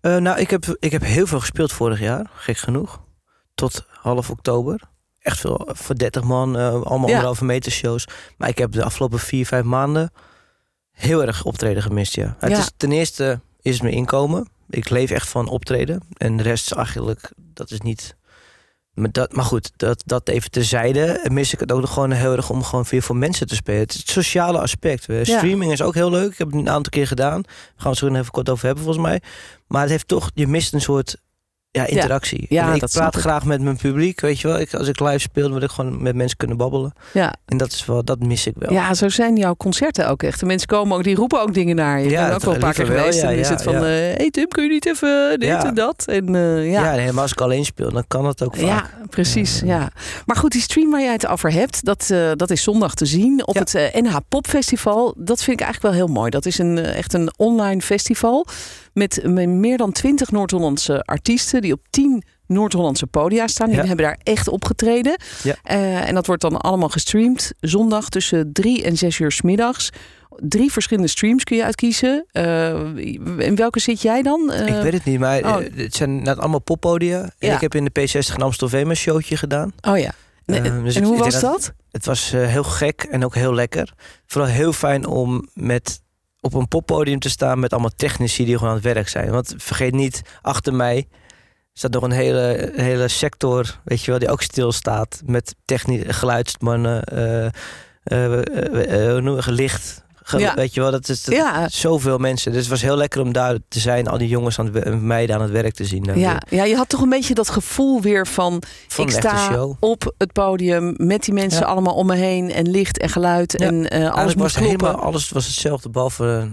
Eh, 0.00 0.16
nou, 0.16 0.38
ik 0.38 0.50
heb, 0.50 0.76
ik 0.78 0.92
heb 0.92 1.02
heel 1.02 1.26
veel 1.26 1.40
gespeeld 1.40 1.72
vorig 1.72 2.00
jaar, 2.00 2.30
gek 2.34 2.56
genoeg. 2.56 3.00
Tot 3.54 3.84
half 3.90 4.30
oktober. 4.30 4.80
Echt 5.18 5.40
veel, 5.40 5.68
voor 5.72 5.96
30 5.96 6.22
man, 6.22 6.58
eh, 6.58 6.66
allemaal 6.68 6.98
Ja. 6.98 7.14
anderhalve 7.14 7.44
meter 7.44 7.72
shows. 7.72 8.06
Maar 8.36 8.48
ik 8.48 8.58
heb 8.58 8.72
de 8.72 8.84
afgelopen 8.84 9.18
vier, 9.18 9.46
vijf 9.46 9.64
maanden 9.64 10.12
heel 10.92 11.24
erg 11.24 11.44
optreden 11.44 11.82
gemist, 11.82 12.14
ja. 12.14 12.36
Het 12.38 12.58
is, 12.58 12.70
ten 12.76 12.92
eerste 12.92 13.40
is 13.62 13.72
het 13.72 13.82
mijn 13.82 13.94
inkomen. 13.94 14.48
Ik 14.70 14.90
leef 14.90 15.10
echt 15.10 15.28
van 15.28 15.48
optreden. 15.48 16.02
En 16.16 16.36
de 16.36 16.42
rest 16.42 16.70
is 16.70 16.76
eigenlijk, 16.76 17.32
dat 17.36 17.70
is 17.70 17.80
niet... 17.80 18.18
Maar, 18.94 19.12
dat, 19.12 19.32
maar 19.32 19.44
goed, 19.44 19.72
dat, 19.76 20.02
dat 20.06 20.28
even 20.28 20.50
terzijde. 20.50 21.26
Mis 21.30 21.52
ik 21.52 21.60
het 21.60 21.72
ook 21.72 21.80
nog 21.80 21.92
gewoon 21.92 22.10
heel 22.10 22.36
erg 22.36 22.50
om 22.50 22.62
gewoon 22.62 22.84
weer 22.90 23.02
voor 23.02 23.16
mensen 23.16 23.46
te 23.46 23.54
spelen. 23.54 23.80
Het, 23.80 24.02
sociale 24.04 24.58
aspect. 24.58 25.08
Eh, 25.08 25.24
Ja. 25.24 25.36
Streaming 25.36 25.72
is 25.72 25.82
ook 25.82 25.94
heel 25.94 26.10
leuk. 26.10 26.32
Ik 26.32 26.38
heb 26.38 26.46
het 26.46 26.56
een 26.56 26.68
aantal 26.68 26.90
keer 26.90 27.06
gedaan. 27.06 27.42
Daar 27.42 27.52
gaan 27.76 27.82
we 27.82 27.88
het 27.88 27.98
zo 27.98 28.14
even 28.14 28.30
kort 28.30 28.48
over 28.48 28.66
hebben 28.66 28.84
volgens 28.84 29.04
mij. 29.06 29.20
Maar 29.66 29.80
het 29.80 29.90
heeft 29.90 30.08
toch, 30.08 30.30
je 30.34 30.46
mist 30.46 30.72
een 30.72 30.80
soort 30.80 31.16
ja, 31.72 31.86
interactie. 31.86 32.46
Ja, 32.48 32.74
ik 32.74 32.84
praat 32.92 33.16
graag 33.16 33.44
met 33.44 33.60
mijn 33.62 33.76
publiek, 33.76 34.20
weet 34.20 34.40
je 34.40 34.48
wel. 34.48 34.58
Ik, 34.60 34.74
als 34.74 34.88
ik 34.88 35.00
live 35.00 35.18
speel, 35.18 35.42
dan 35.42 35.52
wil 35.52 35.62
ik 35.62 35.70
gewoon 35.70 36.02
met 36.02 36.14
mensen 36.14 36.36
kunnen 36.36 36.56
babbelen. 36.56 36.92
Ja. 37.12 37.34
En 37.46 37.56
dat 37.56 37.72
is 37.72 37.86
wel, 37.86 38.04
dat 38.04 38.18
mis 38.20 38.46
ik 38.46 38.54
wel. 38.58 38.72
Ja, 38.72 38.94
zo 38.94 39.08
zijn 39.08 39.36
jouw 39.36 39.54
concerten 39.56 40.08
ook 40.08 40.22
echt. 40.22 40.40
De 40.40 40.46
mensen 40.46 40.68
komen 40.68 40.96
ook, 40.96 41.04
die 41.04 41.14
roepen 41.14 41.40
ook 41.40 41.54
dingen 41.54 41.76
naar 41.76 41.98
je. 41.98 42.04
Ik 42.04 42.10
Ja, 42.10 42.26
ben 42.26 42.34
ook 42.34 42.42
wel 42.42 42.54
een 42.54 42.60
paar 42.60 42.74
keer 42.74 42.86
wel, 42.88 42.98
geweest. 42.98 43.20
ja, 43.20 43.30
en 43.30 43.38
is 43.38 43.48
het 43.48 43.62
van, 43.62 43.74
eh, 43.74 43.80
hey 43.80 44.28
Tim, 44.30 44.48
kun 44.48 44.64
je 44.64 44.70
niet 44.70 44.86
even 44.86 45.38
dit 45.38 45.48
Ja. 45.48 45.64
en 45.66 45.74
dat? 45.74 46.04
En 46.06 46.34
eh, 46.34 46.70
Ja, 46.72 46.82
ja. 46.82 46.92
en 46.92 46.98
helemaal 47.00 47.22
als 47.22 47.32
ik 47.32 47.40
alleen 47.40 47.64
speel, 47.64 47.92
dan 47.92 48.04
kan 48.08 48.24
dat 48.24 48.42
ook 48.44 48.56
vaak. 48.56 48.66
Ja, 48.66 48.90
precies. 49.10 49.60
Ja. 49.64 49.90
Maar 50.26 50.36
goed, 50.36 50.52
die 50.52 50.60
stream 50.60 50.90
waar 50.90 51.02
jij 51.02 51.12
het 51.12 51.26
over 51.26 51.52
hebt, 51.52 51.84
dat, 51.84 52.08
eh, 52.10 52.30
dat 52.36 52.50
is 52.50 52.62
zondag 52.62 52.94
te 52.94 53.06
zien 53.06 53.46
op 53.46 53.54
het 53.54 53.74
eh, 53.74 54.02
NH 54.02 54.16
Pop 54.28 54.46
Festival. 54.46 55.14
Dat 55.16 55.42
vind 55.42 55.60
ik 55.60 55.66
eigenlijk 55.66 55.94
wel 55.94 56.04
heel 56.06 56.14
mooi. 56.14 56.30
Dat 56.30 56.46
is 56.46 56.58
een, 56.58 56.78
eh, 56.78 56.96
echt 56.96 57.12
een 57.14 57.30
online 57.36 57.80
festival 57.80 58.46
met, 59.08 59.46
meer 59.48 59.76
dan 59.76 59.92
twintig 59.92 60.30
Noord-Hollandse 60.30 61.02
artiesten 61.02 61.60
die 61.60 61.72
op 61.72 61.80
tien 61.90 62.22
Noord-Hollandse 62.46 63.06
podia 63.06 63.46
staan. 63.46 63.66
Die 63.68 63.76
Ja. 63.76 63.84
hebben 63.86 64.04
daar 64.04 64.18
echt 64.22 64.48
opgetreden. 64.48 65.16
Ja. 65.42 65.54
Eh, 65.62 66.08
en 66.08 66.14
dat 66.14 66.26
wordt 66.26 66.42
dan 66.42 66.56
allemaal 66.56 66.88
gestreamd 66.88 67.52
zondag 67.60 68.08
tussen 68.08 68.52
drie 68.52 68.82
en 68.84 68.96
zes 68.96 69.18
uur 69.18 69.32
's 69.32 69.42
middags. 69.42 69.90
Drie 70.36 70.72
verschillende 70.72 71.08
streams 71.08 71.44
kun 71.44 71.56
je 71.56 71.64
uitkiezen. 71.64 72.24
Eh, 72.30 72.96
in 73.38 73.54
welke 73.56 73.80
zit 73.80 74.02
jij 74.02 74.22
dan? 74.22 74.50
Eh, 74.52 74.66
Ik 74.76 74.82
weet 74.82 74.92
het 74.92 75.04
niet, 75.04 75.18
maar 75.18 75.38
oh. 75.44 75.62
eh, 75.64 75.76
het 75.76 75.94
zijn 75.94 76.22
net 76.22 76.38
allemaal 76.38 76.60
poppodia. 76.60 77.20
En 77.22 77.48
Ja. 77.48 77.54
ik 77.54 77.60
heb 77.60 77.74
in 77.74 77.84
de 77.84 77.90
P60 78.00 78.34
in 78.36 78.42
Amstelveen 78.42 78.96
showtje 78.96 79.36
gedaan. 79.36 79.72
Oh 79.80 79.98
ja. 79.98 80.12
En, 80.46 80.64
Eh, 80.64 80.82
dus 80.84 80.94
en 80.94 81.02
ik- 81.02 81.08
hoe 81.08 81.18
was 81.18 81.40
dat-? 81.40 81.72
Het 81.90 82.06
was 82.06 82.32
eh, 82.32 82.46
heel 82.46 82.64
gek 82.64 83.02
en 83.10 83.24
ook 83.24 83.34
heel 83.34 83.54
lekker. 83.54 83.92
Vooral 84.26 84.50
heel 84.50 84.72
fijn 84.72 85.06
om 85.06 85.48
met, 85.54 86.00
op 86.40 86.54
een 86.54 86.68
poppodium 86.68 87.18
te 87.18 87.30
staan 87.30 87.58
met 87.58 87.72
allemaal 87.72 87.94
technici 87.96 88.44
die 88.44 88.54
gewoon 88.54 88.68
aan 88.68 88.74
het 88.74 88.94
werk 88.94 89.08
zijn. 89.08 89.30
Want 89.30 89.54
vergeet 89.56 89.94
niet, 89.94 90.22
achter 90.42 90.74
mij 90.74 91.08
staat 91.72 91.92
nog 91.92 92.02
een 92.02 92.10
hele, 92.10 92.72
hele 92.74 93.08
sector, 93.08 93.80
weet 93.84 94.02
je 94.02 94.10
wel, 94.10 94.20
die 94.20 94.30
ook 94.30 94.42
stilstaat. 94.42 95.22
Met 95.24 95.54
techni 95.64 96.12
geluidsmannen, 96.12 97.02
hoe 98.02 99.20
noem 99.20 99.36
je, 99.36 99.52
licht. 99.52 100.04
Ja. 100.38 100.54
Weet 100.54 100.74
je 100.74 100.80
wel, 100.80 100.90
dat 100.90 101.08
is 101.08 101.24
dat- 101.24 101.34
Ja. 101.34 101.68
zoveel 101.68 102.18
mensen. 102.18 102.52
Dus 102.52 102.60
het 102.60 102.70
was 102.70 102.82
heel 102.82 102.96
lekker 102.96 103.20
om 103.20 103.32
daar 103.32 103.56
te 103.68 103.80
zijn, 103.80 104.08
al 104.08 104.18
die 104.18 104.28
jongens 104.28 104.58
aan 104.58 104.74
het, 104.74 105.00
meiden 105.02 105.36
aan 105.36 105.42
het 105.42 105.50
werk 105.50 105.74
te 105.74 105.84
zien. 105.84 106.10
Ja, 106.14 106.42
ja, 106.48 106.64
je 106.64 106.76
had 106.76 106.88
toch 106.88 107.00
een 107.00 107.08
beetje 107.08 107.34
dat 107.34 107.50
gevoel 107.50 108.00
weer 108.00 108.26
van... 108.26 108.62
Van 108.88 109.04
ik 109.04 109.10
sta 109.10 109.66
op 109.80 110.14
het 110.18 110.32
podium 110.32 110.94
met 110.96 111.24
die 111.24 111.34
mensen 111.34 111.60
Ja. 111.60 111.66
allemaal 111.66 111.94
om 111.94 112.06
me 112.06 112.14
heen... 112.16 112.52
en 112.52 112.70
licht 112.70 112.98
en 112.98 113.08
geluid 113.08 113.56
en 113.56 113.90
eh, 113.90 114.10
alles 114.12 114.34
was 114.34 114.52
kloppen. 114.54 114.62
helemaal, 114.86 115.02
alles 115.04 115.30
was 115.30 115.46
hetzelfde, 115.46 115.88
behalve 115.90 116.48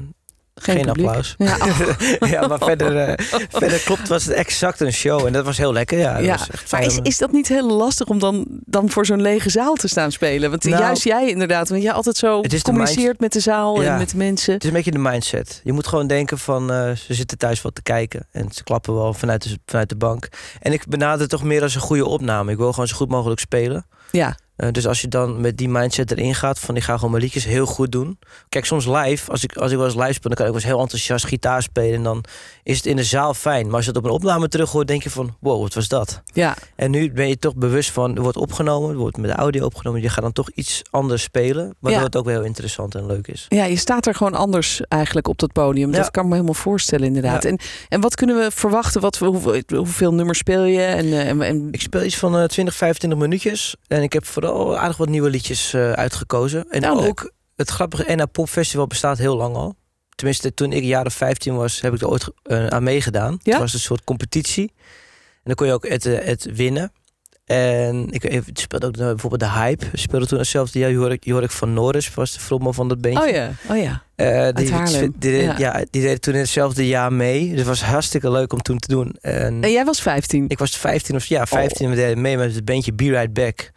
geen, 0.61 0.89
applaus. 0.89 1.35
Ja, 1.37 1.57
oh. 1.57 2.29
ja, 2.31 2.47
maar 2.47 2.59
verder, 2.59 2.97
eh, 2.97 3.25
verder 3.49 3.79
klopt 3.79 4.07
was 4.07 4.25
het 4.25 4.33
exact 4.33 4.79
een 4.79 4.93
show. 4.93 5.25
En 5.25 5.33
dat 5.33 5.45
was 5.45 5.57
heel 5.57 5.73
lekker, 5.73 5.97
ja. 5.97 6.17
Ja. 6.17 6.39
Maar 6.71 6.83
is, 6.83 6.99
is 7.01 7.17
dat 7.17 7.31
niet 7.31 7.47
heel 7.47 7.71
lastig 7.71 8.07
om 8.07 8.19
dan, 8.19 8.45
dan 8.49 8.89
voor 8.89 9.05
zo'n 9.05 9.21
lege 9.21 9.49
zaal 9.49 9.75
te 9.75 9.87
staan 9.87 10.11
spelen? 10.11 10.49
Want 10.49 10.63
Nou, 10.63 10.81
juist 10.81 11.03
jij 11.03 11.29
inderdaad, 11.29 11.69
want 11.69 11.81
jij 11.81 11.91
altijd 11.91 12.17
zo 12.17 12.41
de 12.41 12.61
communiceert 12.61 13.19
met 13.19 13.33
de 13.33 13.39
zaal 13.39 13.83
en 13.83 13.97
met 13.97 14.09
de 14.09 14.17
mensen. 14.17 14.53
Het 14.53 14.63
is 14.63 14.69
een 14.69 14.75
beetje 14.75 14.91
de 14.91 14.97
mindset. 14.97 15.61
Je 15.63 15.73
moet 15.73 15.87
gewoon 15.87 16.07
denken 16.07 16.37
van, 16.37 16.71
eh, 16.71 16.91
ze 16.91 17.13
zitten 17.13 17.37
thuis 17.37 17.61
wat 17.61 17.75
te 17.75 17.81
kijken. 17.81 18.27
En 18.31 18.47
ze 18.51 18.63
klappen 18.63 18.93
wel 18.93 19.13
vanuit 19.13 19.43
de, 19.43 19.59
vanuit 19.65 19.89
de 19.89 19.95
bank. 19.95 20.29
En 20.59 20.73
ik 20.73 20.87
benader 20.87 21.21
het 21.21 21.29
toch 21.29 21.43
meer 21.43 21.61
als 21.61 21.75
een 21.75 21.81
goede 21.81 22.05
opname. 22.05 22.51
Ik 22.51 22.57
wil 22.57 22.71
gewoon 22.71 22.87
zo 22.87 22.95
goed 22.95 23.09
mogelijk 23.09 23.39
spelen. 23.39 23.85
Ja, 24.11 24.37
Eh, 24.57 24.71
dus 24.71 24.87
als 24.87 25.01
je 25.01 25.07
dan 25.07 25.41
met 25.41 25.57
die 25.57 25.69
mindset 25.69 26.11
erin 26.11 26.35
gaat 26.35 26.59
van 26.59 26.75
ik 26.75 26.83
ga 26.83 26.95
gewoon 26.95 27.11
mijn 27.11 27.23
liedjes 27.23 27.45
heel 27.45 27.65
goed 27.65 27.91
doen. 27.91 28.19
Kijk, 28.49 28.65
soms 28.65 28.85
live, 28.85 29.31
als 29.31 29.43
ik, 29.43 29.55
als 29.55 29.71
ik 29.71 29.77
wel 29.77 29.85
eens 29.85 29.95
live 29.95 30.13
speel, 30.13 30.29
dan 30.29 30.35
kan 30.35 30.45
ik 30.45 30.51
wel 30.51 30.61
eens 30.61 30.71
heel 30.71 30.79
enthousiast 30.79 31.25
gitaar 31.25 31.61
spelen. 31.61 31.95
En 31.95 32.03
dan 32.03 32.23
is 32.63 32.77
het 32.77 32.85
in 32.85 32.95
de 32.95 33.03
zaal 33.03 33.33
fijn. 33.33 33.65
Maar 33.65 33.75
als 33.75 33.83
je 33.83 33.89
het 33.89 33.99
op 33.99 34.05
een 34.05 34.11
opname 34.11 34.47
terug 34.47 34.71
hoort, 34.71 34.87
denk 34.87 35.03
je 35.03 35.09
van 35.09 35.35
wow, 35.39 35.61
wat 35.61 35.73
was 35.73 35.87
dat? 35.87 36.21
Ja, 36.33 36.55
En 36.75 36.91
nu 36.91 37.11
ben 37.11 37.27
je 37.27 37.39
toch 37.39 37.55
bewust 37.55 37.91
van, 37.91 38.15
er 38.15 38.21
wordt 38.21 38.37
opgenomen, 38.37 38.89
er 38.89 38.95
wordt 38.97 39.17
met 39.17 39.29
de 39.31 39.35
audio 39.37 39.65
opgenomen. 39.65 40.01
Je 40.01 40.09
gaat 40.09 40.23
dan 40.23 40.33
toch 40.33 40.49
iets 40.51 40.81
anders 40.89 41.21
spelen. 41.23 41.75
Waardoor 41.79 41.99
Ja. 42.01 42.05
het 42.07 42.15
ook 42.17 42.25
wel 42.25 42.33
heel 42.35 42.43
interessant 42.45 42.95
en 42.95 43.05
leuk 43.05 43.27
is. 43.27 43.45
ja, 43.49 43.65
je 43.65 43.75
staat 43.77 44.05
er 44.05 44.15
gewoon 44.15 44.33
anders 44.33 44.81
eigenlijk 44.87 45.27
op 45.27 45.37
dat 45.39 45.51
podium. 45.53 45.91
Ja. 45.91 45.97
Dat 45.97 46.11
kan 46.11 46.23
ik 46.23 46.29
me 46.29 46.35
helemaal 46.35 46.55
voorstellen 46.61 47.05
inderdaad. 47.07 47.43
Ja. 47.43 47.49
En, 47.49 47.59
en 47.89 48.01
wat 48.01 48.15
kunnen 48.15 48.35
we 48.37 48.51
verwachten? 48.51 49.01
Wat, 49.01 49.17
hoeveel, 49.17 49.61
hoeveel 49.75 50.13
nummers 50.13 50.37
speel 50.37 50.63
je? 50.63 50.81
En, 50.81 51.05
eh, 51.05 51.27
en, 51.27 51.41
en 51.41 51.67
Ik 51.71 51.81
speel 51.81 52.03
iets 52.03 52.17
van 52.17 52.37
eh, 52.37 52.43
20, 52.43 52.75
25 52.75 53.19
minuutjes. 53.19 53.75
En 53.87 54.01
ik 54.03 54.13
heb 54.13 54.25
vooral 54.25 54.46
aardig 54.77 54.97
wat 54.97 55.09
nieuwe 55.09 55.29
liedjes 55.29 55.73
eh, 55.73 55.91
uitgekozen. 55.91 56.65
En 56.69 56.81
Nou, 56.81 56.99
leuk. 56.99 57.07
ook 57.07 57.31
het 57.55 57.69
grappige 57.69 58.15
NA 58.15 58.25
Pop 58.25 58.49
Festival 58.49 58.87
bestaat 58.87 59.17
heel 59.17 59.35
lang 59.37 59.55
al. 59.55 59.75
Tenminste, 60.15 60.53
toen 60.53 60.71
ik 60.71 60.83
jaren 60.83 61.11
15 61.11 61.55
was, 61.55 61.81
heb 61.81 61.93
ik 61.93 62.01
er 62.01 62.07
ooit 62.09 62.27
eh, 62.43 62.67
aan 62.67 62.83
meegedaan. 62.83 63.39
Ja? 63.43 63.51
Het 63.51 63.61
was 63.61 63.73
een 63.73 63.79
soort 63.79 64.03
competitie. 64.03 64.73
En 65.33 65.43
dan 65.43 65.55
kon 65.55 65.67
je 65.67 65.73
ook 65.73 65.87
het, 65.87 66.05
eh, 66.05 66.25
het 66.25 66.47
winnen. 66.53 66.91
En 67.45 68.07
ik 68.09 68.23
ik 68.23 68.43
speelde 68.53 68.85
ook 68.85 68.97
bijvoorbeeld 68.97 69.41
de 69.41 69.49
Hype. 69.49 69.85
Speelde 69.93 70.25
toen 70.27 70.37
hetzelfde 70.37 70.79
jaar. 70.79 70.91
Jorik, 70.91 71.25
Jorik 71.25 71.51
van 71.51 71.73
Norris 71.73 72.13
was 72.13 72.33
de 72.33 72.39
frontman 72.39 72.73
van 72.73 72.87
dat 72.87 73.01
bandje. 73.01 73.23
oh 73.23 73.29
ja, 73.29 73.51
oh 73.69 73.77
ja. 73.77 74.03
Eh, 74.15 74.53
die, 74.53 75.11
die, 75.17 75.31
Ja. 75.31 75.55
ja. 75.57 75.85
die 75.89 76.01
deed 76.01 76.21
toen 76.21 76.33
in 76.33 76.39
hetzelfde 76.39 76.87
jaar 76.87 77.13
mee. 77.13 77.49
Dus 77.49 77.57
het 77.57 77.67
was 77.67 77.81
hartstikke 77.83 78.31
leuk 78.31 78.53
om 78.53 78.61
toen 78.61 78.77
te 78.77 78.87
doen. 78.87 79.15
En 79.21 79.63
En 79.63 79.71
jij 79.71 79.85
was 79.85 80.01
15. 80.01 80.45
ik 80.47 80.57
was 80.57 80.77
15 80.77 81.15
of 81.15 81.25
ja, 81.25 81.45
15. 81.45 81.89
We 81.89 81.95
deden 81.95 82.21
mee 82.21 82.37
met 82.37 82.55
het 82.55 82.65
bandje 82.65 82.93
Be 82.93 83.09
Right 83.09 83.33
Back. 83.33 83.71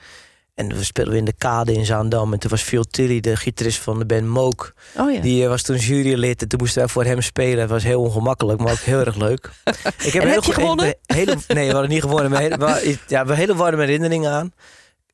En 0.60 0.68
we 0.68 0.84
speelden 0.84 1.12
we 1.12 1.18
in 1.18 1.24
de 1.24 1.32
kade 1.38 1.72
in 1.72 1.84
Zaandam. 1.84 2.32
En 2.32 2.38
toen 2.38 2.50
was 2.50 2.62
Phil 2.62 2.84
Tilly, 2.84 3.20
de 3.20 3.36
gitarist 3.36 3.78
van 3.78 3.98
de 3.98 4.06
band 4.06 4.26
Mook. 4.26 4.72
Oh 4.96 5.12
ja. 5.12 5.20
Die 5.20 5.42
eh, 5.42 5.48
was 5.48 5.62
toen 5.62 5.76
jurylid. 5.76 6.42
En 6.42 6.48
toen 6.48 6.58
moesten 6.58 6.78
wij 6.78 6.88
voor 6.88 7.04
hem 7.04 7.20
spelen. 7.20 7.60
Het 7.60 7.70
was 7.70 7.82
heel 7.82 8.00
ongemakkelijk, 8.00 8.60
maar 8.60 8.72
ook 8.72 8.78
heel 8.78 8.98
erg 8.98 9.16
leuk. 9.16 9.50
Ik 9.98 10.12
heb 10.12 10.22
En 10.22 10.28
heb 10.28 10.44
je 10.44 10.52
gewonnen? 10.52 10.86
een 10.86 11.16
Hele, 11.16 11.36
nee, 11.48 11.66
we 11.66 11.72
hadden 11.72 11.90
niet 11.90 12.00
gewonnen. 12.00 12.30
Maar 12.30 12.40
hele, 12.40 12.56
maar, 12.56 12.84
ja, 12.84 12.96
we 13.06 13.14
hebben 13.14 13.36
hele 13.36 13.54
warme 13.54 13.84
herinneringen 13.84 14.30
aan. 14.30 14.52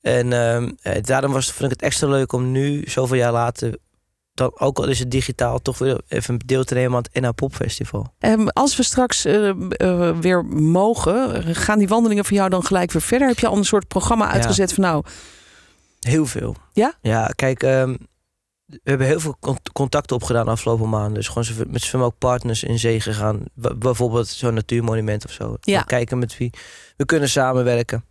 En 0.02 0.32
ehm, 0.32 0.70
eh, 0.82 1.02
daarom 1.02 1.32
was, 1.32 1.46
vond 1.46 1.64
ik 1.64 1.70
het 1.70 1.82
extra 1.82 2.08
leuk 2.08 2.32
om 2.32 2.50
nu, 2.50 2.82
zoveel 2.86 3.16
jaar 3.16 3.32
later... 3.32 3.76
Dan, 4.36 4.50
ook 4.58 4.78
al 4.78 4.88
is 4.88 4.98
het 4.98 5.10
digitaal, 5.10 5.58
toch 5.62 5.78
weer 5.78 6.00
even 6.08 6.38
deel 6.46 6.64
te 6.64 6.74
nemen 6.74 6.96
aan 6.96 7.04
het 7.12 7.22
NA 7.22 7.32
Pop 7.32 7.54
Festival. 7.54 8.14
Ehm, 8.18 8.46
als 8.48 8.76
we 8.76 8.82
straks 8.82 9.24
eh, 9.24 9.48
eh, 9.48 10.18
weer 10.18 10.44
mogen, 10.44 11.42
gaan 11.54 11.78
die 11.78 11.88
wandelingen 11.88 12.24
van 12.24 12.36
jou 12.36 12.48
dan 12.50 12.64
gelijk 12.64 12.92
weer 12.92 13.02
verder? 13.02 13.28
Heb 13.28 13.38
je 13.38 13.46
al 13.46 13.56
een 13.56 13.64
soort 13.64 13.88
programma 13.88 14.28
uitgezet 14.28 14.72
van 14.72 14.84
nou, 14.84 15.04
Heel 16.00 16.26
veel. 16.26 16.56
Ja? 16.72 16.94
Ja, 17.00 17.26
kijk, 17.26 17.62
ehm, 17.62 17.96
we 18.66 18.80
hebben 18.82 19.06
heel 19.06 19.20
veel 19.20 19.36
con- 19.40 19.58
contacten 19.72 20.16
opgedaan 20.16 20.44
de 20.44 20.50
afgelopen 20.50 20.88
maanden. 20.88 21.14
Dus 21.14 21.28
gewoon 21.28 21.70
met 21.70 21.82
zoveel 21.82 22.06
ook 22.06 22.18
partners 22.18 22.62
in 22.62 22.78
zee 22.78 23.00
gegaan. 23.00 23.42
Bijvoorbeeld 23.54 24.28
zo'n 24.28 24.54
natuurmonument 24.54 25.24
of 25.24 25.30
zo. 25.30 25.56
Ja. 25.60 25.82
Kijken 25.82 26.18
met 26.18 26.36
wie 26.36 26.50
we 26.96 27.04
kunnen 27.04 27.28
samenwerken. 27.28 28.04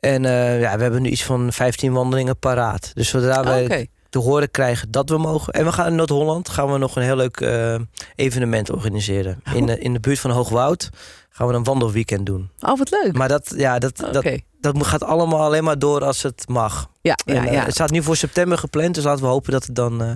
En 0.00 0.24
eh, 0.24 0.60
ja, 0.60 0.76
we 0.76 0.82
hebben 0.82 1.02
nu 1.02 1.08
iets 1.08 1.24
van 1.24 1.52
15 1.52 1.92
wandelingen 1.92 2.38
paraat. 2.38 2.90
Dus 2.94 3.08
zodra 3.08 3.44
we 3.44 3.62
oké. 3.64 3.86
Te 4.12 4.18
horen 4.18 4.50
krijgen 4.50 4.90
dat 4.90 5.08
we 5.08 5.18
mogen. 5.18 5.52
En 5.52 5.64
we 5.64 5.72
gaan 5.72 5.86
in 5.86 5.94
Noord-Holland 5.94 6.48
gaan 6.48 6.72
we 6.72 6.78
nog 6.78 6.96
een 6.96 7.02
heel 7.02 7.16
leuk 7.16 7.40
eh, 7.40 7.74
evenement 8.14 8.70
organiseren. 8.70 9.40
Oh. 9.48 9.54
In, 9.54 9.66
de, 9.66 9.78
in 9.78 9.92
de 9.92 10.00
buurt 10.00 10.18
van 10.18 10.30
Hoogwoud 10.30 10.90
gaan 11.30 11.48
we 11.48 11.54
een 11.54 11.64
wandelweekend 11.64 12.26
doen. 12.26 12.50
Oh, 12.60 12.78
wat 12.78 12.90
leuk. 12.90 13.12
Maar 13.16 13.28
dat, 13.28 13.54
ja, 13.56 13.78
dat, 13.78 13.96
dat, 14.12 14.24
dat 14.60 14.86
gaat 14.86 15.02
allemaal 15.04 15.40
alleen 15.40 15.64
maar 15.64 15.78
door 15.78 16.04
als 16.04 16.22
het 16.22 16.48
mag. 16.48 16.90
Ja, 17.00 17.16
ja, 17.24 17.34
En, 17.34 17.46
eh, 17.46 17.52
ja. 17.52 17.64
Het 17.64 17.74
staat 17.74 17.90
nu 17.90 18.02
voor 18.02 18.16
september 18.16 18.58
gepland, 18.58 18.94
dus 18.94 19.04
laten 19.04 19.22
we 19.22 19.28
hopen 19.28 19.52
dat 19.52 19.66
het 19.66 19.74
dan 19.74 20.02
eh, 20.02 20.10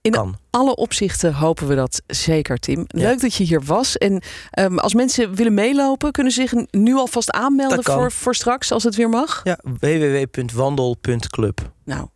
In 0.00 0.10
kan. 0.10 0.36
alle 0.50 0.76
opzichten 0.76 1.34
hopen 1.34 1.66
we 1.66 1.74
dat 1.74 2.02
zeker, 2.06 2.58
Tim. 2.58 2.84
Ja. 2.86 3.00
Leuk 3.08 3.20
dat 3.20 3.34
je 3.34 3.44
hier 3.44 3.62
was. 3.64 3.98
En 3.98 4.22
ehm, 4.50 4.78
als 4.78 4.94
mensen 4.94 5.34
willen 5.34 5.54
meelopen, 5.54 6.12
kunnen 6.12 6.32
ze 6.32 6.40
zich 6.40 6.52
nu 6.70 6.94
alvast 6.94 7.30
aanmelden 7.30 7.84
voor, 7.84 8.12
voor 8.12 8.34
straks, 8.34 8.72
als 8.72 8.82
het 8.82 8.94
weer 8.94 9.08
mag. 9.08 9.40
Ja, 9.44 9.58
www.wandel.club. 9.80 11.72
Nou, 11.84 12.08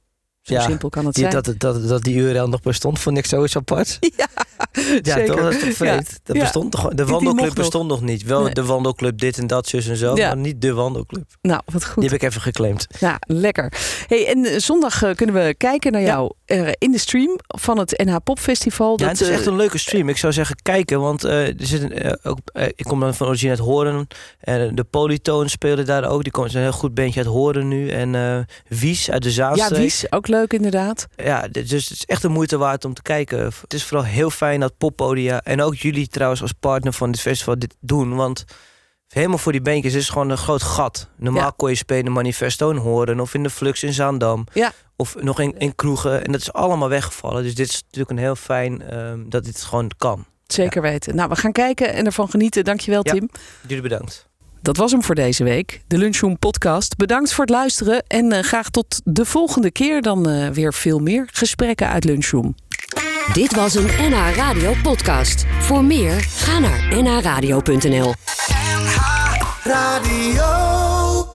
zo 0.48 0.54
Ja, 0.54 0.60
simpel 0.60 0.88
kan 0.88 1.06
het 1.06 1.14
Die, 1.14 1.30
zijn. 1.30 1.42
dat, 1.42 1.54
dat, 1.60 1.88
dat 1.88 2.02
die 2.02 2.14
URL 2.16 2.48
nog 2.48 2.60
bestond, 2.60 2.98
vond 2.98 3.18
ik 3.18 3.26
sowieso 3.26 3.58
apart. 3.58 3.98
ja, 4.16 4.26
Ja, 5.02 5.14
zeker. 5.14 5.26
toch? 5.26 5.40
Dat 5.40 5.52
is 5.52 5.60
toch 5.60 5.72
vreed? 5.72 5.88
Ja. 6.10 6.18
Dat 6.22 6.36
Ja. 6.36 6.42
bestond 6.42 6.70
toch 6.72 6.88
De 6.88 7.04
wandelclub 7.04 7.44
nog. 7.44 7.54
bestond 7.54 7.88
nog 7.88 8.00
niet. 8.02 8.22
Wel 8.22 8.42
Nee. 8.42 8.54
de 8.54 8.64
wandelclub 8.64 9.18
dit 9.18 9.38
en 9.38 9.46
dat, 9.46 9.66
zus 9.68 9.88
en 9.88 9.96
zo, 9.96 10.16
Ja. 10.16 10.26
maar 10.28 10.36
niet 10.36 10.60
de 10.60 10.72
wandelclub. 10.72 11.24
Nou, 11.42 11.60
wat 11.72 11.84
goed. 11.86 12.02
Die 12.02 12.10
heb 12.10 12.22
ik 12.22 12.28
even 12.28 12.40
geclaimd. 12.40 12.86
Ja, 13.00 13.16
lekker. 13.20 13.72
Hey, 14.06 14.26
en 14.26 14.44
eh, 14.44 14.58
zondag 14.58 15.02
eh, 15.02 15.14
kunnen 15.14 15.34
we 15.34 15.54
kijken 15.54 15.92
naar 15.92 16.00
Ja. 16.00 16.06
jou 16.06 16.32
eh, 16.44 16.68
in 16.78 16.90
de 16.92 16.98
stream 16.98 17.38
van 17.46 17.78
het 17.78 18.02
NH 18.04 18.16
Pop 18.24 18.38
Festival. 18.38 19.00
Ja, 19.00 19.08
het 19.08 19.20
is 19.20 19.28
echt 19.28 19.46
een 19.46 19.56
leuke 19.56 19.78
stream. 19.78 20.08
Ik 20.08 20.16
zou 20.16 20.32
zeggen, 20.32 20.56
kijken, 20.62 21.00
want 21.00 21.22
er 21.22 21.52
zit 21.56 21.82
een, 21.82 21.92
eh, 21.92 22.12
ook, 22.22 22.38
ik 22.74 22.84
kom 22.84 23.00
dan 23.00 23.14
van 23.14 23.26
origine 23.26 23.50
uit 23.50 23.58
Horen. 23.60 24.06
En 24.40 24.74
de 24.74 24.84
Polytoon 24.84 25.48
speelde 25.48 25.82
daar 25.82 26.08
ook. 26.10 26.22
Die 26.22 26.32
komt 26.32 26.54
een 26.54 26.60
heel 26.60 26.72
goed 26.72 26.94
bandje 26.94 27.20
uit 27.20 27.28
Horen 27.28 27.68
nu. 27.68 27.90
En 27.90 28.46
Wies 28.68 29.10
uit 29.10 29.22
de 29.22 29.28
ja, 29.28 29.34
Zaanstreek. 29.34 29.80
Wies, 29.80 30.12
ook 30.12 30.28
leuk 30.28 30.37
inderdaad. 30.46 31.06
Ja, 31.16 31.48
dus 31.48 31.70
het 31.70 31.90
is 31.90 32.04
echt 32.04 32.22
de 32.22 32.28
moeite 32.28 32.56
waard 32.58 32.84
om 32.84 32.94
te 32.94 33.02
kijken. 33.02 33.38
Het 33.38 33.74
is 33.74 33.84
vooral 33.84 34.06
heel 34.06 34.30
fijn 34.30 34.60
dat 34.60 34.76
poppodia 34.78 35.40
en 35.42 35.62
ook 35.62 35.74
jullie 35.74 36.08
trouwens 36.08 36.42
als 36.42 36.52
partner 36.52 36.92
van 36.92 37.10
dit 37.10 37.20
festival 37.20 37.58
dit 37.58 37.74
doen. 37.80 38.14
Want 38.16 38.44
helemaal 39.08 39.38
voor 39.38 39.52
die 39.52 39.60
bandjes 39.60 39.94
is 39.94 40.08
gewoon 40.08 40.30
een 40.30 40.36
groot 40.38 40.62
gat. 40.62 41.08
Normaal 41.16 41.42
Ja. 41.42 41.52
kon 41.56 41.68
je 41.68 41.74
spelen 41.76 42.12
Manifesto 42.12 42.70
in 42.70 42.76
Horen 42.76 43.20
of 43.20 43.34
in 43.34 43.42
de 43.42 43.50
Flux 43.50 43.82
in 43.82 43.92
Zaandam. 43.92 44.46
Ja. 44.52 44.72
Of 44.96 45.14
nog 45.20 45.40
in, 45.40 45.58
in 45.58 45.74
kroegen. 45.74 46.24
En 46.24 46.32
dat 46.32 46.40
is 46.40 46.52
allemaal 46.52 46.88
weggevallen. 46.88 47.42
Dus 47.42 47.54
dit 47.54 47.68
is 47.68 47.82
natuurlijk 47.82 48.10
een 48.10 48.18
heel 48.18 48.36
fijn 48.36 48.82
ehm, 48.82 49.28
dat 49.28 49.44
dit 49.44 49.62
gewoon 49.62 49.90
kan. 49.98 50.26
Zeker 50.46 50.82
weten. 50.82 51.14
Nou, 51.16 51.28
we 51.28 51.36
gaan 51.36 51.52
kijken 51.52 51.92
en 51.92 52.06
ervan 52.06 52.28
genieten. 52.30 52.64
Dankjewel. 52.64 53.02
Tim. 53.02 53.30
Jullie 53.66 53.82
bedankt. 53.82 54.27
Dat 54.62 54.76
was 54.76 54.92
hem 54.92 55.02
voor 55.02 55.14
deze 55.14 55.44
week. 55.44 55.80
De 55.86 55.98
Lunchroom 55.98 56.38
Podcast. 56.38 56.96
Bedankt 56.96 57.32
voor 57.32 57.44
het 57.44 57.54
luisteren. 57.54 58.04
En 58.06 58.32
eh, 58.32 58.42
graag 58.42 58.70
tot 58.70 59.00
de 59.04 59.24
volgende 59.24 59.70
keer. 59.70 60.02
Dan 60.02 60.28
eh, 60.28 60.48
weer 60.48 60.74
veel 60.74 60.98
meer 60.98 61.28
gesprekken 61.32 61.88
uit 61.88 62.04
Lunchroom. 62.04 62.54
Dit 63.32 63.54
was 63.54 63.74
een 63.74 63.86
NH 63.86 64.36
Radio 64.36 64.74
podcast. 64.82 65.44
Voor 65.60 65.84
meer, 65.84 66.20
ga 66.20 66.58
naar 66.58 67.02
nhradio.nl. 67.02 68.14
Radio. 69.64 70.87